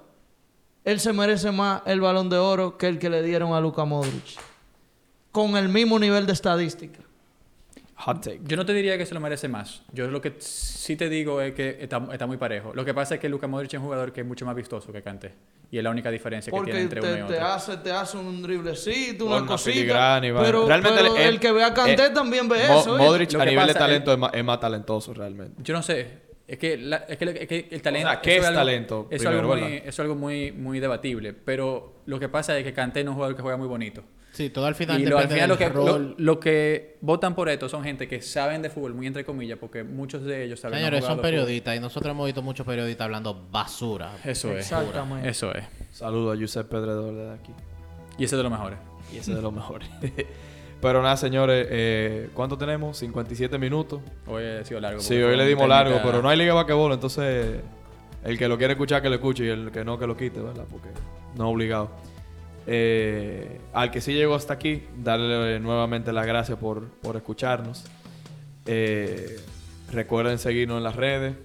él 0.83 0.99
se 0.99 1.11
merece 1.13 1.51
más 1.51 1.81
el 1.85 1.99
balón 1.99 2.29
de 2.29 2.37
oro 2.37 2.77
que 2.77 2.87
el 2.87 2.99
que 2.99 3.09
le 3.09 3.23
dieron 3.23 3.53
a 3.53 3.59
Luka 3.59 3.85
Modric. 3.85 4.37
Con 5.35 5.57
el 5.57 5.67
mismo 5.67 5.99
nivel 5.99 6.25
de 6.25 6.31
estadística. 6.31 6.99
Hot 7.97 8.21
take. 8.23 8.39
Yo 8.45 8.55
no 8.55 8.65
te 8.65 8.73
diría 8.73 8.97
que 8.97 9.05
se 9.05 9.13
lo 9.13 9.19
merece 9.19 9.49
más. 9.49 9.81
Yo 9.91 10.07
lo 10.07 10.21
que 10.21 10.35
sí 10.39 10.95
te 10.95 11.09
digo 11.09 11.41
es 11.41 11.53
que 11.53 11.77
está, 11.81 12.01
está 12.13 12.25
muy 12.25 12.37
parejo. 12.37 12.71
Lo 12.73 12.85
que 12.85 12.93
pasa 12.93 13.15
es 13.15 13.19
que 13.19 13.27
Luka 13.27 13.45
Modric 13.45 13.73
es 13.73 13.79
un 13.79 13.83
jugador 13.85 14.13
que 14.13 14.21
es 14.21 14.27
mucho 14.27 14.45
más 14.45 14.55
vistoso 14.55 14.93
que 14.93 15.01
Kanté. 15.01 15.33
Y 15.71 15.77
es 15.77 15.83
la 15.83 15.89
única 15.89 16.09
diferencia 16.09 16.53
que 16.53 16.61
tiene 16.61 16.81
entre 16.83 17.01
te, 17.01 17.07
uno 17.07 17.25
y 17.25 17.27
te 17.27 17.33
otro. 17.33 17.45
hace, 17.47 17.77
te 17.77 17.91
hace 17.91 18.15
un 18.17 18.41
driblecito, 18.41 19.25
Una 19.25 19.37
una 19.39 19.45
cosita. 19.47 20.19
Pero, 20.21 20.67
Realmente 20.67 20.97
pero 21.01 21.17
el- 21.17 21.21
el, 21.23 21.39
que 21.41 21.51
ve 21.51 21.63
a 21.65 21.73
Kanté 21.73 22.05
eh, 22.05 22.09
también 22.11 22.47
ve 22.47 22.65
Mo- 22.67 22.79
eso. 22.79 22.97
Modric 22.97 23.33
Lo 23.33 23.41
a 23.41 23.45
nivel 23.45 23.67
de 23.67 23.73
talento 23.73 24.13
es, 24.13 24.17
más, 24.17 24.31
es 24.33 24.43
más 24.45 24.59
talentoso 24.61 25.13
realmente. 25.13 25.61
Yo 25.63 25.73
no 25.73 25.81
sé. 25.83 26.23
Es 26.47 26.57
que, 26.57 26.77
la- 26.77 26.97
es 27.09 27.17
que, 27.17 27.25
es 27.25 27.47
que 27.47 27.67
el 27.71 27.81
talento... 27.81 28.07
O 28.07 28.11
sea, 28.11 28.21
¿qué 28.21 28.37
es 28.37 28.45
algo- 28.45 28.59
talento? 28.59 29.07
Eso 29.09 29.23
es 29.29 29.35
algo, 29.35 29.55
muy, 29.57 29.81
es 29.85 29.99
algo 29.99 30.15
muy, 30.15 30.51
muy 30.53 30.79
debatible. 30.79 31.33
Pero 31.33 31.95
lo 32.05 32.19
que 32.19 32.29
pasa 32.29 32.57
es 32.57 32.63
que 32.63 32.71
Kanté 32.73 33.03
no 33.03 33.09
es 33.11 33.13
un 33.13 33.15
jugador 33.15 33.35
que 33.35 33.41
juega 33.41 33.57
muy 33.57 33.67
bonito. 33.67 34.01
Sí, 34.35 34.49
todo 34.49 34.65
al 34.65 34.75
final 34.75 34.99
Y 34.99 35.05
lo, 35.05 35.17
al 35.17 35.29
final 35.29 35.47
lo 35.47 35.57
que, 35.57 35.69
rol. 35.69 35.85
lo, 35.85 36.15
lo 36.17 36.39
que 36.41 36.97
votan 36.99 37.35
por 37.35 37.47
esto 37.47 37.69
son 37.69 37.85
gente 37.85 38.05
que 38.05 38.21
saben 38.21 38.61
de 38.61 38.69
fútbol, 38.69 38.93
muy 38.93 39.07
entre 39.07 39.23
comillas, 39.23 39.57
porque 39.57 39.85
muchos 39.85 40.25
de 40.25 40.43
ellos 40.43 40.59
saben 40.59 40.79
Señores, 40.79 41.05
son 41.05 41.21
periodistas 41.21 41.77
y 41.77 41.79
nosotros 41.79 42.11
hemos 42.11 42.25
visto 42.25 42.41
muchos 42.41 42.65
periodistas 42.65 43.05
hablando 43.05 43.47
basura. 43.49 44.11
Eso 44.25 44.51
es. 44.51 44.59
Exactamente. 44.59 45.29
Eso 45.29 45.55
es. 45.55 45.63
Saludo 45.93 46.33
a 46.33 46.35
Josep 46.37 46.67
Pedredor 46.67 47.15
de 47.15 47.33
aquí. 47.33 47.53
Y 48.17 48.25
ese 48.25 48.35
es 48.35 48.37
de 48.37 48.43
los 48.43 48.51
mejores. 48.51 48.77
Y 49.13 49.17
ese 49.19 49.31
es 49.31 49.37
de 49.37 49.41
los 49.41 49.53
mejores. 49.53 49.87
Pero 50.81 51.01
nada, 51.01 51.15
señores, 51.15 51.65
eh, 51.69 52.29
¿cuánto 52.33 52.57
tenemos? 52.57 52.97
57 52.97 53.57
minutos. 53.57 54.01
Hoy 54.27 54.43
ha 54.43 54.65
sido 54.65 54.81
largo. 54.81 54.99
Sí, 54.99 55.15
hoy 55.15 55.37
le 55.37 55.45
dimos 55.47 55.69
largo, 55.69 55.99
pero 56.03 56.21
no 56.21 56.27
hay 56.29 56.37
liga 56.37 56.51
de 56.51 56.55
basquetbol, 56.55 56.91
entonces 56.91 57.61
el 58.23 58.37
que 58.37 58.47
lo 58.47 58.57
quiere 58.57 58.73
escuchar 58.73 59.01
que 59.01 59.07
lo 59.09 59.15
escuche 59.15 59.45
y 59.45 59.47
el 59.47 59.71
que 59.71 59.85
no 59.85 59.97
que 59.97 60.05
lo 60.05 60.17
quite, 60.17 60.41
¿verdad? 60.41 60.65
Porque 60.69 60.89
no 61.37 61.49
obligado. 61.49 61.89
Eh, 62.67 63.59
al 63.73 63.91
que 63.91 64.01
sí 64.01 64.13
llegó 64.13 64.35
hasta 64.35 64.53
aquí, 64.53 64.83
darle 64.97 65.59
nuevamente 65.59 66.11
las 66.11 66.25
gracias 66.25 66.57
por, 66.57 66.87
por 67.01 67.15
escucharnos. 67.15 67.85
Eh, 68.65 69.39
recuerden 69.91 70.39
seguirnos 70.39 70.77
en 70.77 70.83
las 70.83 70.95
redes, 70.95 71.35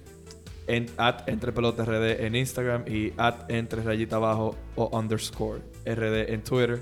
en 0.67 0.87
at 0.97 1.27
entre 1.27 1.51
rd 1.51 2.23
en 2.25 2.35
Instagram 2.35 2.85
y 2.87 3.13
at 3.17 3.49
entre 3.49 3.83
rayita 3.83 4.15
abajo 4.15 4.55
o 4.75 4.97
underscore 4.97 5.61
rd 5.85 6.31
en 6.33 6.43
Twitter. 6.43 6.81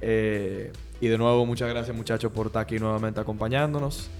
Eh, 0.00 0.72
y 1.00 1.06
de 1.06 1.18
nuevo, 1.18 1.46
muchas 1.46 1.68
gracias 1.68 1.96
muchachos 1.96 2.32
por 2.32 2.46
estar 2.46 2.62
aquí 2.62 2.78
nuevamente 2.78 3.20
acompañándonos. 3.20 4.10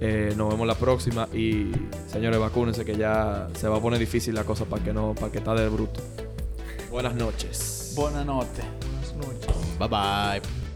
Eh, 0.00 0.32
nos 0.36 0.50
vemos 0.50 0.66
la 0.66 0.76
próxima 0.76 1.28
y 1.32 1.72
señores, 2.06 2.38
vacúnense 2.38 2.84
que 2.84 2.96
ya 2.96 3.48
se 3.54 3.68
va 3.68 3.78
a 3.78 3.80
poner 3.80 3.98
difícil 3.98 4.34
la 4.34 4.44
cosa 4.44 4.64
para 4.64 4.82
que 4.82 4.92
no, 4.92 5.14
para 5.14 5.32
que 5.32 5.38
está 5.38 5.54
de 5.54 5.68
bruto. 5.68 6.00
Buenas 6.90 7.14
noches. 7.14 7.87
Buenas 7.98 8.24
noches. 8.26 8.64
Buenas 8.80 9.12
noches. 9.16 9.78
Bye 9.78 9.88
bye. 9.88 10.67